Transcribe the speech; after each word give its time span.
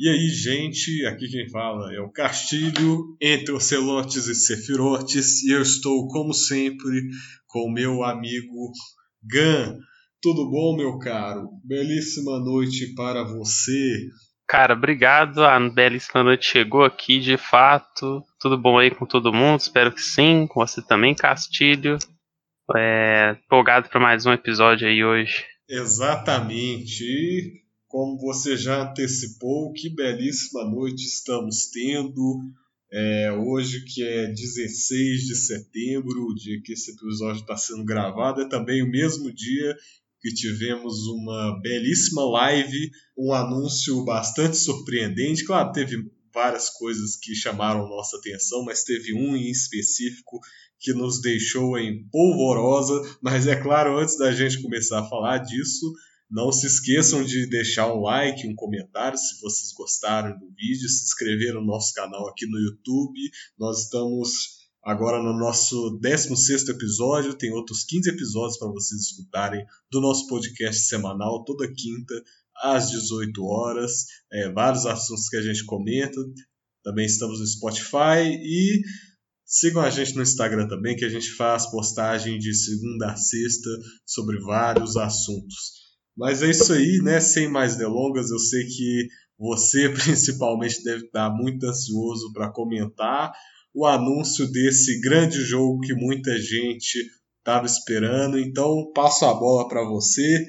E 0.00 0.08
aí, 0.08 0.28
gente, 0.28 1.04
aqui 1.06 1.28
quem 1.28 1.50
fala 1.50 1.92
é 1.92 1.98
o 1.98 2.08
Castilho, 2.08 3.16
entre 3.20 3.52
Ocelotes 3.52 4.28
e 4.28 4.34
Sefirotes, 4.36 5.42
e 5.42 5.50
eu 5.50 5.60
estou, 5.60 6.06
como 6.06 6.32
sempre, 6.32 7.00
com 7.48 7.64
o 7.64 7.72
meu 7.72 8.04
amigo 8.04 8.70
Gan. 9.28 9.76
Tudo 10.22 10.48
bom, 10.48 10.76
meu 10.76 11.00
caro? 11.00 11.48
Belíssima 11.64 12.38
noite 12.38 12.94
para 12.94 13.24
você. 13.24 14.06
Cara, 14.46 14.74
obrigado. 14.74 15.42
A 15.42 15.58
belíssima 15.68 16.22
noite 16.22 16.46
chegou 16.46 16.84
aqui, 16.84 17.18
de 17.18 17.36
fato. 17.36 18.22
Tudo 18.38 18.56
bom 18.56 18.78
aí 18.78 18.92
com 18.92 19.04
todo 19.04 19.32
mundo? 19.32 19.58
Espero 19.58 19.90
que 19.90 20.00
sim. 20.00 20.46
Com 20.46 20.64
você 20.64 20.80
também, 20.80 21.12
Castilho. 21.12 21.98
É, 22.76 23.36
empolgado 23.44 23.88
para 23.88 23.98
mais 23.98 24.24
um 24.26 24.32
episódio 24.32 24.86
aí 24.86 25.04
hoje. 25.04 25.44
Exatamente. 25.68 27.02
E 27.02 27.67
como 27.88 28.18
você 28.18 28.56
já 28.56 28.82
antecipou, 28.82 29.72
que 29.72 29.88
belíssima 29.88 30.64
noite 30.64 31.04
estamos 31.04 31.66
tendo. 31.72 32.40
É, 32.90 33.32
hoje, 33.32 33.84
que 33.84 34.02
é 34.02 34.28
16 34.28 35.22
de 35.22 35.34
setembro, 35.34 36.24
o 36.24 36.34
dia 36.34 36.60
que 36.62 36.72
esse 36.72 36.92
episódio 36.92 37.40
está 37.40 37.56
sendo 37.56 37.84
gravado, 37.84 38.42
é 38.42 38.48
também 38.48 38.82
o 38.82 38.90
mesmo 38.90 39.32
dia 39.32 39.76
que 40.20 40.32
tivemos 40.32 41.06
uma 41.06 41.60
belíssima 41.60 42.24
live, 42.24 42.90
um 43.16 43.32
anúncio 43.32 44.04
bastante 44.04 44.56
surpreendente. 44.56 45.44
Claro, 45.44 45.72
teve 45.72 46.10
várias 46.32 46.70
coisas 46.70 47.16
que 47.16 47.34
chamaram 47.34 47.88
nossa 47.88 48.16
atenção, 48.16 48.64
mas 48.64 48.84
teve 48.84 49.14
um 49.14 49.36
em 49.36 49.50
específico 49.50 50.40
que 50.78 50.92
nos 50.92 51.20
deixou 51.20 51.78
em 51.78 52.08
polvorosa. 52.10 53.18
Mas 53.22 53.46
é 53.46 53.56
claro, 53.56 53.98
antes 53.98 54.16
da 54.16 54.32
gente 54.32 54.62
começar 54.62 55.00
a 55.00 55.08
falar 55.08 55.38
disso, 55.38 55.92
não 56.30 56.52
se 56.52 56.66
esqueçam 56.66 57.24
de 57.24 57.48
deixar 57.48 57.92
um 57.92 58.02
like, 58.02 58.46
um 58.46 58.54
comentário 58.54 59.16
se 59.16 59.40
vocês 59.40 59.72
gostaram 59.72 60.38
do 60.38 60.46
vídeo, 60.54 60.88
se 60.88 61.04
inscrever 61.04 61.54
no 61.54 61.64
nosso 61.64 61.94
canal 61.94 62.28
aqui 62.28 62.46
no 62.46 62.58
YouTube. 62.58 63.18
Nós 63.58 63.84
estamos 63.84 64.58
agora 64.84 65.22
no 65.22 65.38
nosso 65.38 65.98
16 66.02 66.68
episódio. 66.68 67.34
Tem 67.34 67.50
outros 67.50 67.82
15 67.84 68.10
episódios 68.10 68.58
para 68.58 68.68
vocês 68.68 69.00
escutarem 69.00 69.64
do 69.90 70.02
nosso 70.02 70.26
podcast 70.26 70.82
semanal, 70.86 71.44
toda 71.44 71.66
quinta, 71.66 72.22
às 72.56 72.90
18 72.90 73.42
horas. 73.44 74.04
É, 74.30 74.52
vários 74.52 74.84
assuntos 74.84 75.30
que 75.30 75.36
a 75.38 75.42
gente 75.42 75.64
comenta. 75.64 76.20
Também 76.84 77.06
estamos 77.06 77.40
no 77.40 77.46
Spotify 77.46 78.20
e 78.26 78.82
sigam 79.46 79.80
a 79.80 79.88
gente 79.88 80.14
no 80.14 80.22
Instagram 80.22 80.68
também, 80.68 80.94
que 80.94 81.06
a 81.06 81.08
gente 81.08 81.30
faz 81.30 81.70
postagem 81.70 82.38
de 82.38 82.54
segunda 82.54 83.12
a 83.12 83.16
sexta 83.16 83.70
sobre 84.04 84.38
vários 84.40 84.94
assuntos. 84.98 85.87
Mas 86.18 86.42
é 86.42 86.50
isso 86.50 86.72
aí, 86.72 87.00
né? 87.00 87.20
Sem 87.20 87.48
mais 87.48 87.76
delongas, 87.76 88.30
eu 88.32 88.38
sei 88.40 88.64
que 88.64 89.06
você 89.38 89.88
principalmente 89.94 90.82
deve 90.82 91.04
estar 91.06 91.30
muito 91.30 91.64
ansioso 91.64 92.32
para 92.32 92.50
comentar 92.50 93.32
o 93.72 93.86
anúncio 93.86 94.50
desse 94.50 95.00
grande 95.00 95.40
jogo 95.42 95.78
que 95.80 95.94
muita 95.94 96.36
gente 96.36 96.98
estava 97.38 97.66
esperando. 97.66 98.36
Então, 98.36 98.90
passo 98.92 99.24
a 99.26 99.32
bola 99.32 99.68
para 99.68 99.84
você 99.84 100.44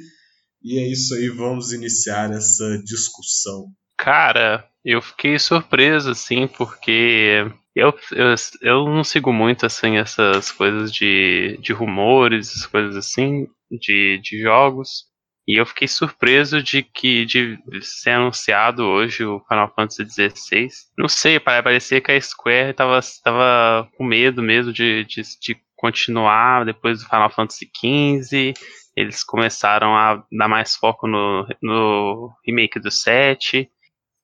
e 0.63 0.79
é 0.79 0.87
isso 0.87 1.13
aí, 1.13 1.29
vamos 1.29 1.71
iniciar 1.71 2.31
essa 2.31 2.81
discussão. 2.83 3.67
Cara, 3.97 4.67
eu 4.83 5.01
fiquei 5.01 5.37
surpreso, 5.37 6.09
assim, 6.09 6.47
porque 6.47 7.45
eu, 7.75 7.93
eu, 8.11 8.35
eu 8.61 8.85
não 8.85 9.03
sigo 9.03 9.31
muito, 9.31 9.65
assim, 9.65 9.97
essas 9.97 10.51
coisas 10.51 10.91
de, 10.91 11.57
de 11.61 11.73
rumores, 11.73 12.65
coisas 12.65 12.95
assim, 12.95 13.47
de, 13.71 14.19
de 14.23 14.41
jogos. 14.41 15.08
E 15.49 15.59
eu 15.59 15.65
fiquei 15.65 15.87
surpreso 15.87 16.61
de 16.61 16.83
que 16.83 17.25
de 17.25 17.57
ser 17.81 18.11
anunciado 18.11 18.83
hoje 18.85 19.25
o 19.25 19.43
Final 19.49 19.73
Fantasy 19.75 20.05
XVI. 20.29 20.67
Não 20.95 21.07
sei, 21.07 21.39
parecia 21.39 21.99
que 21.99 22.11
a 22.11 22.21
Square 22.21 22.75
tava, 22.75 22.99
tava 23.23 23.89
com 23.97 24.03
medo 24.03 24.43
mesmo 24.43 24.71
de, 24.71 25.03
de, 25.05 25.23
de 25.41 25.57
continuar 25.75 26.65
depois 26.65 26.99
do 26.99 27.09
Final 27.09 27.31
Fantasy 27.31 27.67
XV. 27.75 28.53
Eles 28.95 29.23
começaram 29.23 29.95
a 29.95 30.23
dar 30.31 30.47
mais 30.47 30.75
foco 30.75 31.07
no, 31.07 31.47
no 31.63 32.31
remake 32.45 32.79
do 32.79 32.91
7. 32.91 33.67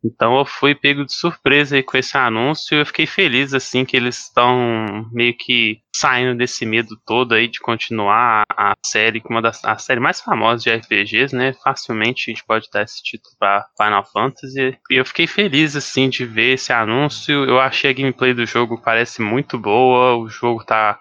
Então 0.06 0.38
eu 0.38 0.46
fui 0.46 0.76
pego 0.76 1.04
de 1.04 1.14
surpresa 1.14 1.76
aí 1.76 1.84
com 1.84 1.98
esse 1.98 2.16
anúncio 2.16 2.76
e 2.76 2.82
eu 2.82 2.86
fiquei 2.86 3.08
feliz 3.08 3.54
assim 3.54 3.84
que 3.84 3.98
eles 3.98 4.20
estão 4.20 5.10
meio 5.12 5.36
que 5.36 5.80
saindo 5.96 6.38
desse 6.38 6.66
medo 6.66 6.96
todo 7.06 7.34
aí 7.34 7.48
de 7.48 7.60
continuar 7.60 8.44
a 8.50 8.74
série 8.86 9.20
como 9.20 9.36
uma 9.36 9.42
das 9.42 9.64
a 9.66 9.78
série 9.78 10.00
mais 10.00 10.22
famosa 10.22 10.64
de 10.64 10.70
RPGs, 10.70 11.36
né? 11.36 11.54
Facilmente 11.64 12.30
a 12.30 12.34
gente 12.34 12.46
pode 12.46 12.70
dar 12.72 12.84
esse 12.84 13.02
título 13.02 13.36
para 13.40 13.66
Final 13.78 14.06
Fantasy. 14.06 14.78
E 14.92 14.96
eu 14.96 15.06
fiquei 15.06 15.26
feliz 15.26 15.76
assim 15.76 16.10
de 16.10 16.26
ver 16.26 16.54
esse 16.54 16.72
anúncio. 16.72 17.46
Eu 17.46 17.60
achei 17.60 17.90
a 17.90 17.94
gameplay 17.94 18.34
do 18.34 18.46
jogo 18.46 18.82
parece 18.82 19.22
muito 19.22 19.58
boa, 19.58 20.16
o 20.16 20.30
jogo 20.30 20.64
tá 20.64 21.00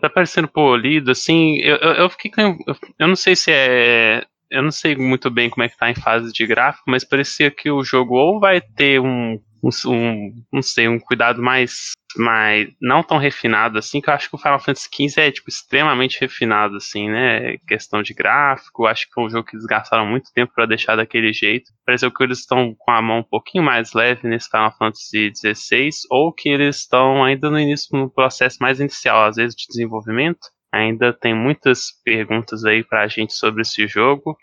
tá 0.00 0.08
parecendo 0.08 0.46
polido 0.46 1.10
assim. 1.10 1.58
Eu, 1.60 1.76
eu, 1.76 1.92
eu 1.94 2.10
fiquei 2.10 2.30
eu, 2.36 2.56
eu 2.98 3.08
não 3.08 3.16
sei 3.16 3.34
se 3.34 3.50
é 3.50 4.24
eu 4.50 4.62
não 4.62 4.70
sei 4.70 4.96
muito 4.96 5.30
bem 5.30 5.50
como 5.50 5.64
é 5.64 5.68
que 5.68 5.76
tá 5.76 5.90
em 5.90 5.94
fase 5.94 6.32
de 6.32 6.46
gráfico, 6.46 6.84
mas 6.90 7.04
parecia 7.04 7.50
que 7.50 7.70
o 7.70 7.84
jogo 7.84 8.14
ou 8.14 8.40
vai 8.40 8.60
ter 8.60 9.00
um, 9.00 9.38
um, 9.86 10.44
não 10.52 10.62
sei, 10.62 10.88
um 10.88 10.98
cuidado 10.98 11.42
mais, 11.42 11.92
mais 12.16 12.68
não 12.80 13.02
tão 13.02 13.18
refinado 13.18 13.78
assim, 13.78 14.00
que 14.00 14.08
eu 14.08 14.14
acho 14.14 14.28
que 14.28 14.36
o 14.36 14.38
Final 14.38 14.60
Fantasy 14.60 14.88
XV 14.92 15.20
é 15.20 15.30
tipo 15.30 15.48
extremamente 15.48 16.20
refinado 16.20 16.76
assim, 16.76 17.08
né? 17.08 17.58
Questão 17.66 18.02
de 18.02 18.14
gráfico, 18.14 18.86
acho 18.86 19.06
que 19.06 19.12
foi 19.12 19.24
um 19.24 19.30
jogo 19.30 19.46
que 19.46 19.56
eles 19.56 19.66
gastaram 19.66 20.06
muito 20.06 20.32
tempo 20.32 20.52
para 20.54 20.66
deixar 20.66 20.96
daquele 20.96 21.32
jeito. 21.32 21.70
Pareceu 21.84 22.10
que 22.10 22.22
eles 22.22 22.38
estão 22.40 22.74
com 22.78 22.90
a 22.90 23.02
mão 23.02 23.18
um 23.18 23.28
pouquinho 23.28 23.64
mais 23.64 23.92
leve 23.92 24.28
nesse 24.28 24.48
Final 24.48 24.74
Fantasy 24.76 25.32
XVI, 25.34 25.90
ou 26.10 26.32
que 26.32 26.48
eles 26.48 26.76
estão 26.76 27.24
ainda 27.24 27.50
no 27.50 27.58
início 27.58 27.96
no 27.98 28.10
processo 28.10 28.58
mais 28.60 28.80
inicial, 28.80 29.24
às 29.24 29.36
vezes 29.36 29.54
de 29.54 29.66
desenvolvimento 29.68 30.48
Ainda 30.72 31.12
tem 31.12 31.34
muitas 31.34 31.92
perguntas 32.04 32.64
aí 32.64 32.84
para 32.84 33.02
a 33.02 33.08
gente 33.08 33.32
sobre 33.32 33.62
esse 33.62 33.86
jogo, 33.86 34.36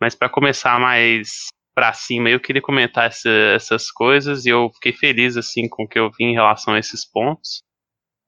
mas 0.00 0.14
para 0.14 0.28
começar 0.28 0.78
mais 0.78 1.46
para 1.74 1.92
cima, 1.92 2.28
eu 2.28 2.40
queria 2.40 2.60
comentar 2.60 3.06
essa, 3.06 3.30
essas 3.30 3.90
coisas 3.90 4.44
e 4.44 4.50
eu 4.50 4.70
fiquei 4.74 4.92
feliz 4.92 5.36
assim 5.36 5.68
com 5.68 5.84
o 5.84 5.88
que 5.88 5.98
eu 5.98 6.10
vi 6.10 6.24
em 6.24 6.34
relação 6.34 6.74
a 6.74 6.78
esses 6.78 7.04
pontos. 7.04 7.62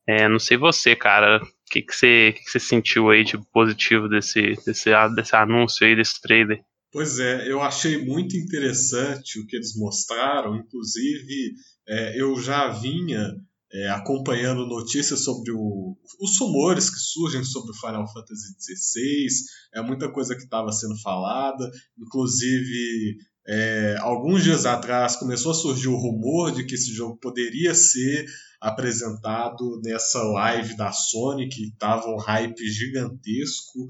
É, 0.07 0.29
não 0.29 0.39
sei 0.39 0.57
você, 0.57 0.95
cara, 0.95 1.43
o 1.43 1.47
que, 1.71 1.83
que, 1.83 1.95
você, 1.95 2.33
que, 2.35 2.45
que 2.45 2.51
você 2.51 2.61
sentiu 2.61 3.11
aí 3.11 3.25
de 3.25 3.39
positivo 3.53 4.09
desse, 4.09 4.55
desse, 4.65 4.91
desse 5.15 5.37
anúncio 5.37 5.87
aí, 5.87 5.97
desse 5.97 6.21
trailer? 6.21 6.63
Pois 6.93 7.19
é, 7.19 7.51
eu 7.51 7.61
achei 7.61 8.05
muito 8.05 8.37
interessante 8.37 9.41
o 9.41 9.47
que 9.47 9.57
eles 9.57 9.77
mostraram, 9.77 10.57
inclusive 10.57 11.55
é, 11.89 12.21
eu 12.21 12.37
já 12.37 12.69
vinha 12.69 13.35
é, 13.75 13.89
acompanhando 13.91 14.67
notícias 14.67 15.25
sobre 15.25 15.51
o, 15.51 15.97
os 16.21 16.39
rumores 16.39 16.89
que 16.89 17.01
surgem 17.01 17.43
sobre 17.43 17.73
o 17.73 17.75
Final 17.75 18.07
Fantasy 18.07 18.55
XVI, 18.57 19.27
é 19.75 19.83
muita 19.83 20.09
coisa 20.09 20.37
que 20.37 20.45
estava 20.45 20.71
sendo 20.71 20.97
falada, 21.03 21.69
inclusive 21.99 23.17
é, 23.47 23.97
alguns 23.99 24.45
dias 24.45 24.65
atrás 24.65 25.17
começou 25.17 25.51
a 25.51 25.55
surgir 25.55 25.89
o 25.89 25.97
rumor 25.97 26.53
de 26.53 26.65
que 26.65 26.77
esse 26.77 26.95
jogo 26.95 27.19
poderia 27.21 27.75
ser 27.75 28.25
apresentado 28.61 29.81
nessa 29.83 30.23
live 30.23 30.77
da 30.77 30.93
Sony, 30.93 31.49
que 31.49 31.65
estava 31.65 32.09
um 32.09 32.17
hype 32.17 32.67
gigantesco. 32.71 33.87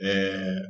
É, 0.00 0.62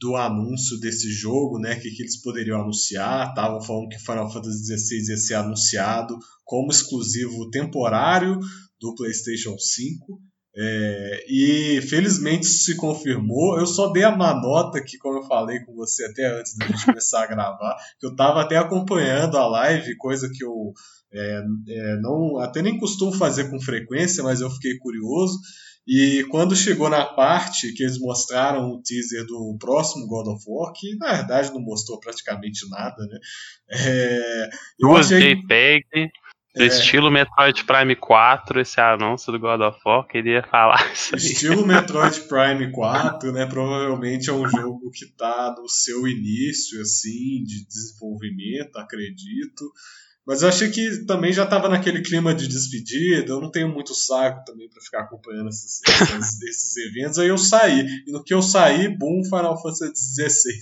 do 0.00 0.16
anúncio 0.16 0.78
desse 0.78 1.10
jogo, 1.10 1.58
né? 1.58 1.76
Que, 1.76 1.90
que 1.90 2.02
eles 2.02 2.20
poderiam 2.20 2.60
anunciar. 2.60 3.28
Estavam 3.28 3.60
falando 3.60 3.88
que 3.88 3.98
Final 3.98 4.30
Fantasy 4.30 4.76
XVI 4.76 5.10
ia 5.10 5.16
ser 5.16 5.34
anunciado 5.34 6.18
como 6.44 6.70
exclusivo 6.70 7.50
temporário 7.50 8.38
do 8.80 8.94
PlayStation 8.94 9.56
5. 9.58 10.20
É, 10.54 11.24
e 11.28 11.80
felizmente 11.82 12.46
se 12.46 12.76
confirmou. 12.76 13.58
Eu 13.58 13.66
só 13.66 13.90
dei 13.90 14.04
a 14.04 14.14
manota 14.14 14.82
que, 14.84 14.98
como 14.98 15.18
eu 15.18 15.22
falei 15.22 15.60
com 15.60 15.74
você 15.74 16.04
até 16.04 16.26
antes 16.38 16.56
da 16.56 16.66
gente 16.66 16.84
começar 16.84 17.24
a 17.24 17.26
gravar, 17.26 17.76
que 17.98 18.06
eu 18.06 18.10
estava 18.10 18.42
até 18.42 18.58
acompanhando 18.58 19.38
a 19.38 19.46
live, 19.48 19.96
coisa 19.96 20.28
que 20.28 20.44
eu 20.44 20.74
é, 21.12 21.42
é, 21.68 22.00
não 22.00 22.38
até 22.38 22.62
nem 22.62 22.78
costumo 22.78 23.12
fazer 23.12 23.50
com 23.50 23.60
frequência, 23.60 24.22
mas 24.22 24.40
eu 24.40 24.50
fiquei 24.50 24.76
curioso. 24.78 25.38
E 25.86 26.24
quando 26.30 26.54
chegou 26.54 26.88
na 26.88 27.04
parte 27.04 27.72
que 27.74 27.82
eles 27.82 27.98
mostraram 27.98 28.70
o 28.70 28.82
teaser 28.82 29.26
do 29.26 29.56
próximo 29.58 30.06
God 30.06 30.28
of 30.28 30.44
War, 30.46 30.72
que 30.72 30.96
na 30.96 31.14
verdade 31.14 31.52
não 31.52 31.60
mostrou 31.60 31.98
praticamente 31.98 32.68
nada, 32.70 33.04
né? 33.06 33.18
É, 33.68 34.50
Duas 34.78 35.06
achei... 35.06 35.34
JPEG, 35.34 36.10
do 36.54 36.62
é. 36.62 36.66
estilo 36.66 37.10
Metroid 37.10 37.64
Prime 37.64 37.96
4, 37.96 38.60
esse 38.60 38.78
anúncio 38.78 39.32
do 39.32 39.40
God 39.40 39.62
of 39.62 39.78
War, 39.86 40.06
queria 40.06 40.42
falar 40.42 40.92
isso 40.92 41.16
aí. 41.16 41.20
Estilo 41.20 41.66
Metroid 41.66 42.20
Prime 42.28 42.70
4, 42.70 43.32
né? 43.32 43.46
Provavelmente 43.46 44.28
é 44.28 44.32
um 44.32 44.46
jogo 44.46 44.90
que 44.92 45.06
está 45.06 45.54
no 45.58 45.66
seu 45.68 46.06
início, 46.06 46.80
assim, 46.80 47.42
de 47.44 47.66
desenvolvimento, 47.66 48.76
acredito. 48.76 49.64
Mas 50.26 50.42
eu 50.42 50.48
achei 50.48 50.70
que 50.70 51.04
também 51.04 51.32
já 51.32 51.42
estava 51.42 51.68
naquele 51.68 52.00
clima 52.00 52.32
de 52.32 52.46
despedida, 52.46 53.32
eu 53.32 53.40
não 53.40 53.50
tenho 53.50 53.68
muito 53.68 53.92
saco 53.92 54.44
também 54.44 54.68
para 54.68 54.80
ficar 54.80 55.00
acompanhando 55.00 55.48
esses, 55.48 55.80
esses, 55.82 56.42
esses, 56.42 56.76
eventos, 56.76 57.18
aí 57.18 57.28
eu 57.28 57.38
saí. 57.38 57.84
E 58.06 58.12
no 58.12 58.22
que 58.22 58.32
eu 58.32 58.40
saí, 58.40 58.88
boom, 58.88 59.24
Final 59.24 59.60
Fantasy 59.60 60.14
XVI, 60.14 60.52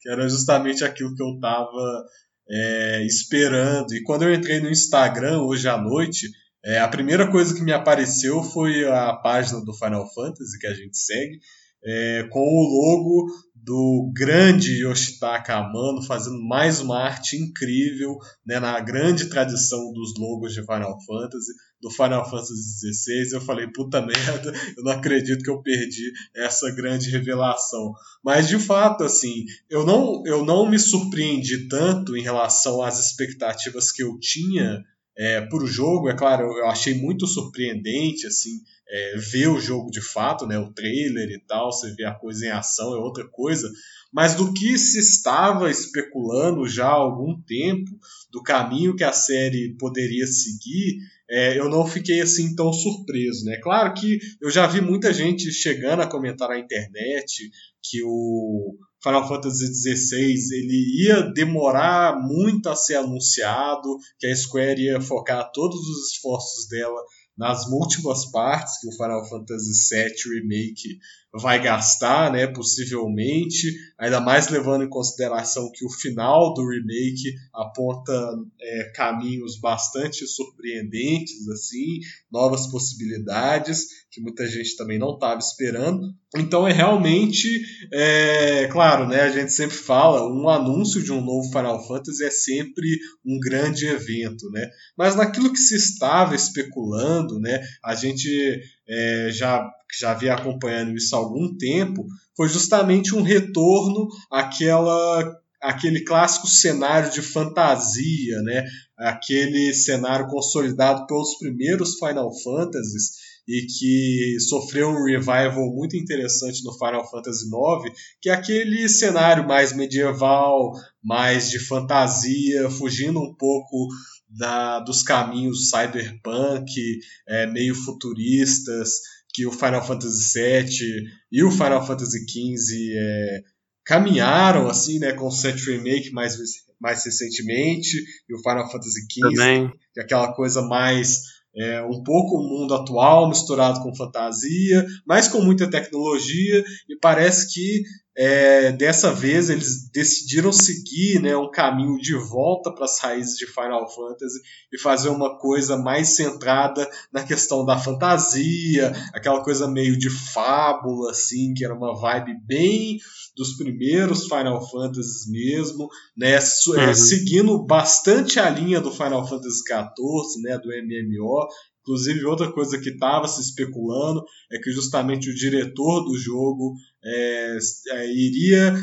que 0.00 0.08
era 0.08 0.26
justamente 0.26 0.84
aquilo 0.84 1.14
que 1.14 1.22
eu 1.22 1.34
estava 1.34 2.04
é, 2.48 3.04
esperando. 3.04 3.94
E 3.94 4.02
quando 4.02 4.22
eu 4.22 4.32
entrei 4.32 4.58
no 4.58 4.70
Instagram 4.70 5.42
hoje 5.42 5.68
à 5.68 5.76
noite, 5.76 6.26
é, 6.64 6.78
a 6.78 6.88
primeira 6.88 7.30
coisa 7.30 7.54
que 7.54 7.62
me 7.62 7.72
apareceu 7.72 8.42
foi 8.42 8.86
a 8.86 9.12
página 9.14 9.62
do 9.62 9.74
Final 9.74 10.12
Fantasy 10.14 10.58
que 10.58 10.66
a 10.66 10.74
gente 10.74 10.96
segue, 10.96 11.40
é, 11.84 12.26
com 12.30 12.40
o 12.40 12.62
logo 12.62 13.26
do 13.62 14.10
grande 14.14 14.82
Yoshitaka 14.82 15.54
Amano 15.54 16.02
fazendo 16.02 16.40
mais 16.42 16.80
uma 16.80 16.98
arte 16.98 17.36
incrível 17.36 18.16
né, 18.44 18.58
na 18.58 18.80
grande 18.80 19.26
tradição 19.26 19.92
dos 19.92 20.18
logos 20.18 20.54
de 20.54 20.62
Final 20.62 20.96
Fantasy, 21.04 21.52
do 21.80 21.90
Final 21.90 22.28
Fantasy 22.28 22.92
XVI. 22.92 23.34
Eu 23.34 23.40
falei, 23.40 23.66
puta 23.68 24.00
merda, 24.00 24.52
eu 24.76 24.82
não 24.82 24.92
acredito 24.92 25.42
que 25.42 25.50
eu 25.50 25.62
perdi 25.62 26.10
essa 26.34 26.70
grande 26.70 27.10
revelação. 27.10 27.92
Mas 28.24 28.48
de 28.48 28.58
fato, 28.58 29.04
assim, 29.04 29.44
eu 29.68 29.84
não, 29.84 30.22
eu 30.26 30.44
não 30.44 30.68
me 30.68 30.78
surpreendi 30.78 31.68
tanto 31.68 32.16
em 32.16 32.22
relação 32.22 32.82
às 32.82 32.98
expectativas 32.98 33.92
que 33.92 34.02
eu 34.02 34.18
tinha 34.18 34.82
é, 35.16 35.40
para 35.40 35.62
o 35.62 35.66
jogo. 35.66 36.08
É 36.08 36.16
claro, 36.16 36.44
eu 36.44 36.66
achei 36.66 36.94
muito 36.94 37.26
surpreendente, 37.26 38.26
assim, 38.26 38.60
é, 38.88 39.16
ver 39.18 39.48
o 39.48 39.60
jogo 39.60 39.90
de 39.90 40.00
fato, 40.00 40.46
né, 40.46 40.58
o 40.58 40.72
trailer 40.72 41.30
e 41.30 41.38
tal, 41.46 41.72
você 41.72 41.94
vê 41.94 42.04
a 42.04 42.14
coisa 42.14 42.46
em 42.46 42.50
ação 42.50 42.92
é 42.94 42.98
outra 42.98 43.26
coisa, 43.28 43.70
mas 44.12 44.34
do 44.34 44.52
que 44.52 44.76
se 44.76 44.98
estava 44.98 45.70
especulando 45.70 46.66
já 46.66 46.86
há 46.86 46.94
algum 46.94 47.40
tempo, 47.42 47.90
do 48.32 48.42
caminho 48.42 48.96
que 48.96 49.04
a 49.04 49.12
série 49.12 49.76
poderia 49.78 50.26
seguir, 50.26 50.98
é, 51.28 51.56
eu 51.56 51.68
não 51.68 51.86
fiquei 51.86 52.20
assim 52.20 52.56
tão 52.56 52.72
surpreso, 52.72 53.44
né? 53.44 53.56
Claro 53.62 53.94
que 53.94 54.18
eu 54.40 54.50
já 54.50 54.66
vi 54.66 54.80
muita 54.80 55.12
gente 55.12 55.52
chegando 55.52 56.02
a 56.02 56.08
comentar 56.08 56.48
na 56.48 56.58
internet 56.58 57.50
que 57.80 58.02
o 58.04 58.76
Final 59.02 59.26
Fantasy 59.26 59.66
XVI 59.66 60.34
ele 60.52 61.04
ia 61.04 61.22
demorar 61.32 62.20
muito 62.20 62.68
a 62.68 62.76
ser 62.76 62.96
anunciado, 62.96 63.96
que 64.18 64.26
a 64.26 64.36
Square 64.36 64.82
ia 64.82 65.00
focar 65.00 65.50
todos 65.52 65.80
os 65.80 66.12
esforços 66.12 66.68
dela 66.68 67.00
nas 67.36 67.68
múltiplas 67.70 68.30
partes 68.30 68.78
que 68.80 68.88
o 68.88 68.92
Final 68.92 69.26
Fantasy 69.26 69.94
VII 69.94 70.34
Remake 70.34 70.98
vai 71.32 71.62
gastar, 71.62 72.32
né, 72.32 72.46
possivelmente, 72.46 73.72
ainda 73.98 74.20
mais 74.20 74.48
levando 74.48 74.84
em 74.84 74.88
consideração 74.88 75.70
que 75.72 75.84
o 75.84 75.90
final 75.90 76.52
do 76.54 76.68
remake 76.68 77.34
aponta 77.54 78.12
é, 78.60 78.92
caminhos 78.94 79.60
bastante 79.60 80.26
surpreendentes, 80.26 81.48
assim, 81.48 82.00
novas 82.30 82.66
possibilidades 82.66 84.00
que 84.10 84.20
muita 84.20 84.46
gente 84.48 84.76
também 84.76 84.98
não 84.98 85.14
estava 85.14 85.38
esperando. 85.38 86.12
Então 86.34 86.66
é 86.66 86.72
realmente, 86.72 87.48
é, 87.92 88.66
claro, 88.68 89.06
né, 89.06 89.20
a 89.20 89.30
gente 89.30 89.52
sempre 89.52 89.76
fala, 89.76 90.28
um 90.28 90.48
anúncio 90.48 91.02
de 91.02 91.12
um 91.12 91.20
novo 91.20 91.48
Final 91.50 91.86
Fantasy 91.86 92.24
é 92.24 92.30
sempre 92.30 92.98
um 93.24 93.38
grande 93.38 93.86
evento, 93.86 94.50
né? 94.50 94.68
Mas 94.96 95.14
naquilo 95.14 95.52
que 95.52 95.58
se 95.58 95.76
estava 95.76 96.34
especulando, 96.34 97.38
né, 97.38 97.60
a 97.84 97.94
gente 97.94 98.60
é, 98.90 99.30
já, 99.30 99.64
já 99.98 100.14
vinha 100.14 100.34
acompanhando 100.34 100.96
isso 100.96 101.14
há 101.14 101.18
algum 101.18 101.56
tempo, 101.56 102.04
foi 102.36 102.48
justamente 102.48 103.14
um 103.14 103.22
retorno 103.22 104.08
àquela, 104.30 105.38
àquele 105.62 106.02
clássico 106.04 106.48
cenário 106.48 107.10
de 107.10 107.22
fantasia, 107.22 108.42
né? 108.42 108.64
aquele 108.98 109.72
cenário 109.72 110.26
consolidado 110.26 111.06
pelos 111.06 111.38
primeiros 111.38 111.94
Final 111.94 112.30
Fantasies 112.42 113.30
e 113.48 113.66
que 113.66 114.40
sofreu 114.40 114.90
um 114.90 115.04
revival 115.04 115.72
muito 115.74 115.96
interessante 115.96 116.62
no 116.62 116.72
Final 116.74 117.08
Fantasy 117.10 117.46
IX, 117.46 117.98
que 118.20 118.28
é 118.28 118.32
aquele 118.32 118.88
cenário 118.88 119.46
mais 119.46 119.72
medieval, 119.72 120.72
mais 121.02 121.50
de 121.50 121.58
fantasia, 121.58 122.70
fugindo 122.70 123.18
um 123.18 123.34
pouco 123.34 123.88
da, 124.30 124.78
dos 124.80 125.02
caminhos 125.02 125.70
cyberpunk, 125.70 127.00
é, 127.28 127.46
meio 127.46 127.74
futuristas, 127.74 129.00
que 129.32 129.46
o 129.46 129.52
Final 129.52 129.86
Fantasy 129.86 130.38
VII 130.38 131.04
e 131.30 131.42
o 131.44 131.50
Final 131.50 131.86
Fantasy 131.86 132.18
XV 132.20 132.94
é, 132.96 133.42
caminharam 133.84 134.68
assim, 134.68 134.98
né, 134.98 135.12
com 135.12 135.26
o 135.26 135.32
Set 135.32 135.56
Remake 135.64 136.10
mais, 136.10 136.36
mais 136.80 137.04
recentemente, 137.04 137.96
e 138.28 138.34
o 138.34 138.38
Final 138.38 138.70
Fantasy 138.70 139.00
XV, 139.02 139.70
que 139.92 140.00
é 140.00 140.02
aquela 140.02 140.32
coisa 140.32 140.62
mais 140.62 141.40
é, 141.56 141.82
um 141.82 142.02
pouco 142.02 142.36
o 142.36 142.48
mundo 142.48 142.74
atual 142.74 143.28
misturado 143.28 143.80
com 143.80 143.94
fantasia, 143.94 144.86
mas 145.06 145.26
com 145.28 145.40
muita 145.40 145.68
tecnologia, 145.68 146.64
e 146.88 146.96
parece 147.00 147.52
que 147.52 147.82
é, 148.22 148.70
dessa 148.72 149.10
vez 149.14 149.48
eles 149.48 149.90
decidiram 149.90 150.52
seguir 150.52 151.22
né, 151.22 151.34
um 151.34 151.50
caminho 151.50 151.96
de 151.96 152.14
volta 152.14 152.70
para 152.70 152.84
as 152.84 153.00
raízes 153.00 153.38
de 153.38 153.46
Final 153.46 153.90
Fantasy 153.90 154.38
e 154.70 154.78
fazer 154.78 155.08
uma 155.08 155.38
coisa 155.38 155.78
mais 155.78 156.16
centrada 156.16 156.86
na 157.10 157.22
questão 157.22 157.64
da 157.64 157.78
fantasia, 157.78 158.92
aquela 159.14 159.42
coisa 159.42 159.66
meio 159.66 159.98
de 159.98 160.10
fábula, 160.10 161.12
assim, 161.12 161.54
que 161.54 161.64
era 161.64 161.74
uma 161.74 161.98
vibe 161.98 162.34
bem 162.46 162.98
dos 163.34 163.56
primeiros 163.56 164.24
Final 164.24 164.68
Fantasies 164.68 165.26
mesmo, 165.26 165.88
né, 166.14 166.32
é, 166.34 166.86
uhum. 166.88 166.94
seguindo 166.94 167.64
bastante 167.64 168.38
a 168.38 168.50
linha 168.50 168.82
do 168.82 168.92
Final 168.92 169.26
Fantasy 169.26 169.62
XIV, 169.66 170.42
né, 170.42 170.58
do 170.58 170.68
MMO, 170.68 171.48
Inclusive, 171.82 172.24
outra 172.24 172.52
coisa 172.52 172.78
que 172.78 172.90
estava 172.90 173.26
se 173.26 173.40
especulando 173.40 174.22
é 174.52 174.58
que 174.58 174.70
justamente 174.70 175.30
o 175.30 175.34
diretor 175.34 176.04
do 176.04 176.16
jogo 176.16 176.74
é, 177.02 177.58
é, 177.90 178.12
iria 178.12 178.74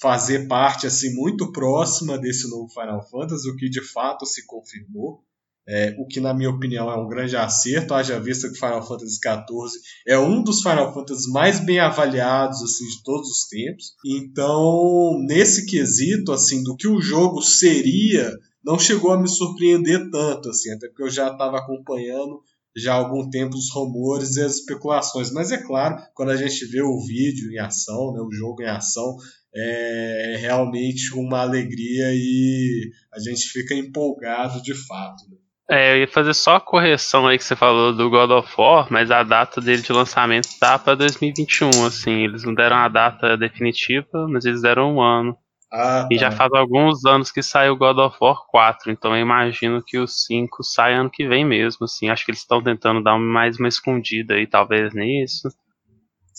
fazer 0.00 0.46
parte 0.46 0.86
assim 0.86 1.14
muito 1.14 1.52
próxima 1.52 2.18
desse 2.18 2.48
novo 2.50 2.68
Final 2.68 3.02
Fantasy, 3.08 3.48
o 3.48 3.56
que 3.56 3.68
de 3.68 3.82
fato 3.82 4.26
se 4.26 4.46
confirmou. 4.46 5.22
É, 5.68 5.96
o 5.98 6.06
que, 6.06 6.20
na 6.20 6.32
minha 6.32 6.48
opinião, 6.48 6.88
é 6.88 6.96
um 6.96 7.08
grande 7.08 7.36
acerto, 7.36 7.92
haja 7.92 8.20
vista 8.20 8.48
que 8.48 8.54
Final 8.54 8.86
Fantasy 8.86 9.16
XIV 9.16 9.80
é 10.06 10.16
um 10.16 10.40
dos 10.40 10.62
Final 10.62 10.94
Fantasy 10.94 11.28
mais 11.32 11.58
bem 11.58 11.80
avaliados 11.80 12.62
assim, 12.62 12.86
de 12.86 13.02
todos 13.02 13.28
os 13.28 13.48
tempos. 13.48 13.94
Então, 14.06 15.18
nesse 15.26 15.66
quesito, 15.66 16.30
assim, 16.30 16.62
do 16.62 16.76
que 16.76 16.86
o 16.86 17.00
jogo 17.00 17.42
seria 17.42 18.32
não 18.66 18.78
chegou 18.78 19.12
a 19.12 19.20
me 19.20 19.28
surpreender 19.28 20.10
tanto, 20.10 20.50
assim, 20.50 20.72
até 20.72 20.88
porque 20.88 21.04
eu 21.04 21.10
já 21.10 21.30
estava 21.30 21.56
acompanhando 21.58 22.42
já 22.76 22.92
há 22.92 22.96
algum 22.96 23.30
tempo 23.30 23.56
os 23.56 23.72
rumores 23.72 24.36
e 24.36 24.42
as 24.42 24.56
especulações. 24.56 25.32
Mas 25.32 25.52
é 25.52 25.56
claro, 25.56 25.96
quando 26.12 26.30
a 26.30 26.36
gente 26.36 26.66
vê 26.66 26.82
o 26.82 27.00
vídeo 27.06 27.50
em 27.52 27.58
ação, 27.58 28.12
né, 28.12 28.20
o 28.20 28.30
jogo 28.30 28.60
em 28.60 28.68
ação, 28.68 29.16
é 29.54 30.36
realmente 30.38 31.14
uma 31.14 31.40
alegria 31.40 32.12
e 32.12 32.90
a 33.14 33.20
gente 33.20 33.48
fica 33.48 33.72
empolgado 33.72 34.60
de 34.60 34.74
fato. 34.74 35.22
Né? 35.30 35.38
É, 35.70 35.94
eu 35.94 36.00
ia 36.00 36.08
fazer 36.08 36.34
só 36.34 36.56
a 36.56 36.60
correção 36.60 37.26
aí 37.26 37.38
que 37.38 37.44
você 37.44 37.56
falou 37.56 37.94
do 37.94 38.10
God 38.10 38.30
of 38.30 38.52
War, 38.58 38.88
mas 38.90 39.10
a 39.10 39.22
data 39.22 39.60
dele 39.60 39.80
de 39.80 39.92
lançamento 39.92 40.48
tá 40.60 40.78
para 40.78 40.94
2021, 40.96 41.86
assim, 41.86 42.24
eles 42.24 42.44
não 42.44 42.54
deram 42.54 42.76
a 42.76 42.88
data 42.88 43.36
definitiva, 43.36 44.28
mas 44.28 44.44
eles 44.44 44.60
deram 44.60 44.96
um 44.96 45.00
ano. 45.00 45.36
Ah, 45.72 46.08
e 46.10 46.16
já 46.16 46.30
tá. 46.30 46.36
faz 46.36 46.52
alguns 46.52 47.04
anos 47.04 47.32
que 47.32 47.42
saiu 47.42 47.76
God 47.76 47.98
of 47.98 48.16
War 48.20 48.46
4, 48.46 48.92
então 48.92 49.14
eu 49.16 49.20
imagino 49.20 49.82
que 49.84 49.98
o 49.98 50.06
5 50.06 50.62
sai 50.62 50.94
ano 50.94 51.10
que 51.10 51.26
vem 51.26 51.44
mesmo, 51.44 51.84
assim. 51.84 52.08
Acho 52.08 52.24
que 52.24 52.30
eles 52.30 52.40
estão 52.40 52.62
tentando 52.62 53.02
dar 53.02 53.18
mais 53.18 53.58
uma 53.58 53.68
escondida 53.68 54.34
aí, 54.34 54.46
talvez, 54.46 54.94
nisso. 54.94 55.48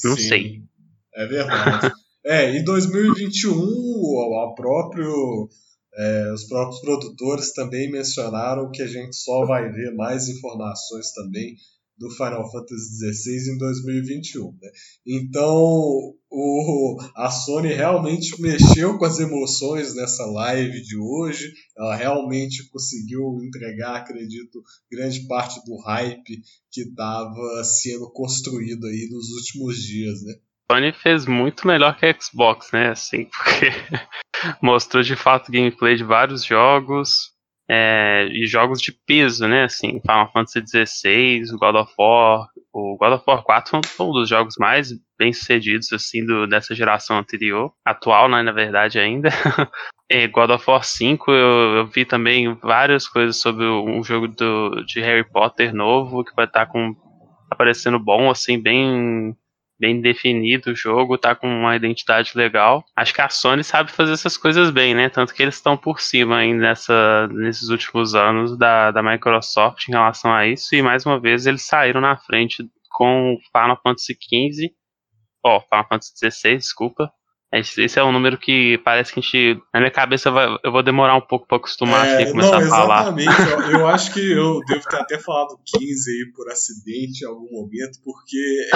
Não 0.03 0.15
Sim, 0.15 0.27
sei. 0.27 0.61
É 1.13 1.25
verdade. 1.27 1.91
é, 2.25 2.57
em 2.57 2.63
2021, 2.63 3.51
o 3.53 4.53
próprio, 4.55 5.49
é, 5.93 6.31
os 6.33 6.45
próprios 6.47 6.79
produtores 6.79 7.53
também 7.53 7.91
mencionaram 7.91 8.71
que 8.71 8.81
a 8.81 8.87
gente 8.87 9.15
só 9.15 9.45
vai 9.45 9.69
ver 9.69 9.93
mais 9.93 10.29
informações 10.29 11.11
também 11.11 11.55
do 11.97 12.09
Final 12.11 12.49
Fantasy 12.51 13.13
XVI 13.13 13.53
em 13.53 13.57
2021. 13.57 14.51
Né? 14.61 14.69
Então, 15.05 16.13
o, 16.29 16.97
a 17.15 17.29
Sony 17.29 17.73
realmente 17.73 18.39
mexeu 18.41 18.97
com 18.97 19.05
as 19.05 19.19
emoções 19.19 19.95
nessa 19.95 20.25
live 20.25 20.81
de 20.81 20.97
hoje. 20.97 21.51
Ela 21.77 21.95
realmente 21.95 22.69
conseguiu 22.69 23.39
entregar, 23.43 23.95
acredito, 23.95 24.61
grande 24.91 25.25
parte 25.27 25.59
do 25.65 25.77
hype 25.77 26.41
que 26.71 26.81
estava 26.81 27.63
sendo 27.63 28.11
construído 28.11 28.85
aí 28.85 29.07
nos 29.11 29.29
últimos 29.29 29.81
dias, 29.81 30.23
né? 30.23 30.35
Sony 30.69 30.91
fez 30.91 31.25
muito 31.25 31.65
melhor 31.65 31.97
que 31.97 32.05
a 32.05 32.21
Xbox, 32.21 32.71
né? 32.71 32.89
Assim, 32.89 33.25
porque 33.31 33.71
mostrou 34.61 35.01
de 35.01 35.15
fato 35.15 35.51
gameplay 35.51 35.95
de 35.95 36.03
vários 36.03 36.43
jogos, 36.43 37.31
é, 37.69 38.27
e 38.31 38.45
jogos 38.47 38.81
de 38.81 38.91
peso, 38.91 39.47
né? 39.47 39.63
Assim, 39.63 39.99
Final 39.99 40.31
Fantasy 40.31 40.85
XVI, 40.85 41.43
God 41.59 41.75
of 41.75 41.93
War, 41.97 42.47
o 42.73 42.95
God 42.97 43.13
of 43.13 43.23
War 43.27 43.43
4 43.43 43.81
foi 43.85 44.05
um 44.05 44.11
dos 44.11 44.29
jogos 44.29 44.55
mais 44.57 44.93
bem 45.17 45.33
sucedidos 45.33 45.91
assim 45.91 46.25
do, 46.25 46.45
dessa 46.45 46.75
geração 46.75 47.17
anterior, 47.17 47.73
atual, 47.83 48.29
né, 48.29 48.41
na 48.43 48.51
verdade 48.51 48.99
ainda. 48.99 49.29
e 50.09 50.27
God 50.27 50.51
of 50.51 50.69
War 50.69 50.83
5 50.83 51.31
eu, 51.31 51.75
eu, 51.77 51.87
vi 51.87 52.05
também 52.05 52.53
várias 52.55 53.07
coisas 53.07 53.41
sobre 53.41 53.65
um 53.65 54.03
jogo 54.03 54.27
do, 54.27 54.83
de 54.85 55.01
Harry 55.01 55.27
Potter 55.27 55.73
novo 55.73 56.23
que 56.23 56.35
vai 56.35 56.45
estar 56.45 56.65
tá 56.65 56.71
com 56.71 56.95
aparecendo 57.49 57.97
bom, 57.97 58.29
assim, 58.29 58.61
bem 58.61 59.35
bem 59.79 60.01
definido 60.01 60.71
o 60.71 60.75
jogo, 60.75 61.17
tá 61.17 61.35
com 61.35 61.47
uma 61.47 61.75
identidade 61.75 62.31
legal. 62.35 62.83
Acho 62.95 63.13
que 63.13 63.21
a 63.21 63.29
Sony 63.29 63.63
sabe 63.63 63.91
fazer 63.91 64.13
essas 64.13 64.37
coisas 64.37 64.69
bem, 64.71 64.95
né? 64.95 65.09
Tanto 65.09 65.33
que 65.33 65.41
eles 65.41 65.55
estão 65.55 65.77
por 65.77 66.01
cima 66.01 66.37
aí 66.37 66.53
nessa, 66.53 67.27
nesses 67.27 67.69
últimos 67.69 68.15
anos 68.15 68.57
da, 68.57 68.91
da 68.91 69.03
Microsoft 69.03 69.87
em 69.87 69.91
relação 69.91 70.33
a 70.33 70.47
isso. 70.47 70.75
E 70.75 70.81
mais 70.81 71.05
uma 71.05 71.19
vez 71.19 71.45
eles 71.45 71.65
saíram 71.65 72.01
na 72.01 72.17
frente 72.17 72.63
com 72.89 73.37
Final 73.51 73.79
Fantasy 73.83 74.13
XV, 74.13 74.71
ó, 75.43 75.57
oh, 75.57 75.61
Final 75.61 75.87
Fantasy 75.87 76.31
XVI, 76.31 76.57
desculpa, 76.57 77.11
esse 77.53 77.97
é 77.97 78.03
um 78.03 78.11
número 78.11 78.37
que 78.37 78.77
parece 78.79 79.13
que 79.13 79.19
a 79.19 79.23
gente. 79.23 79.61
Na 79.73 79.79
minha 79.79 79.91
cabeça 79.91 80.29
eu 80.61 80.69
vou 80.69 80.83
demorar 80.83 81.15
um 81.15 81.21
pouco 81.21 81.47
para 81.47 81.57
acostumar 81.57 82.05
é, 82.05 82.23
assim, 82.23 82.31
começar 82.31 82.59
não, 82.59 82.67
a 82.67 82.69
falar. 82.69 83.01
Exatamente. 83.17 83.51
eu, 83.51 83.79
eu, 83.79 83.87
acho 83.87 84.13
que 84.13 84.19
eu 84.19 84.59
devo 84.67 84.83
ter 84.89 84.97
até 84.97 85.17
falado 85.17 85.57
15 85.65 86.11
aí 86.11 86.31
por 86.35 86.51
acidente 86.51 87.23
em 87.23 87.27
algum 87.27 87.49
momento, 87.49 87.99
porque 88.03 88.67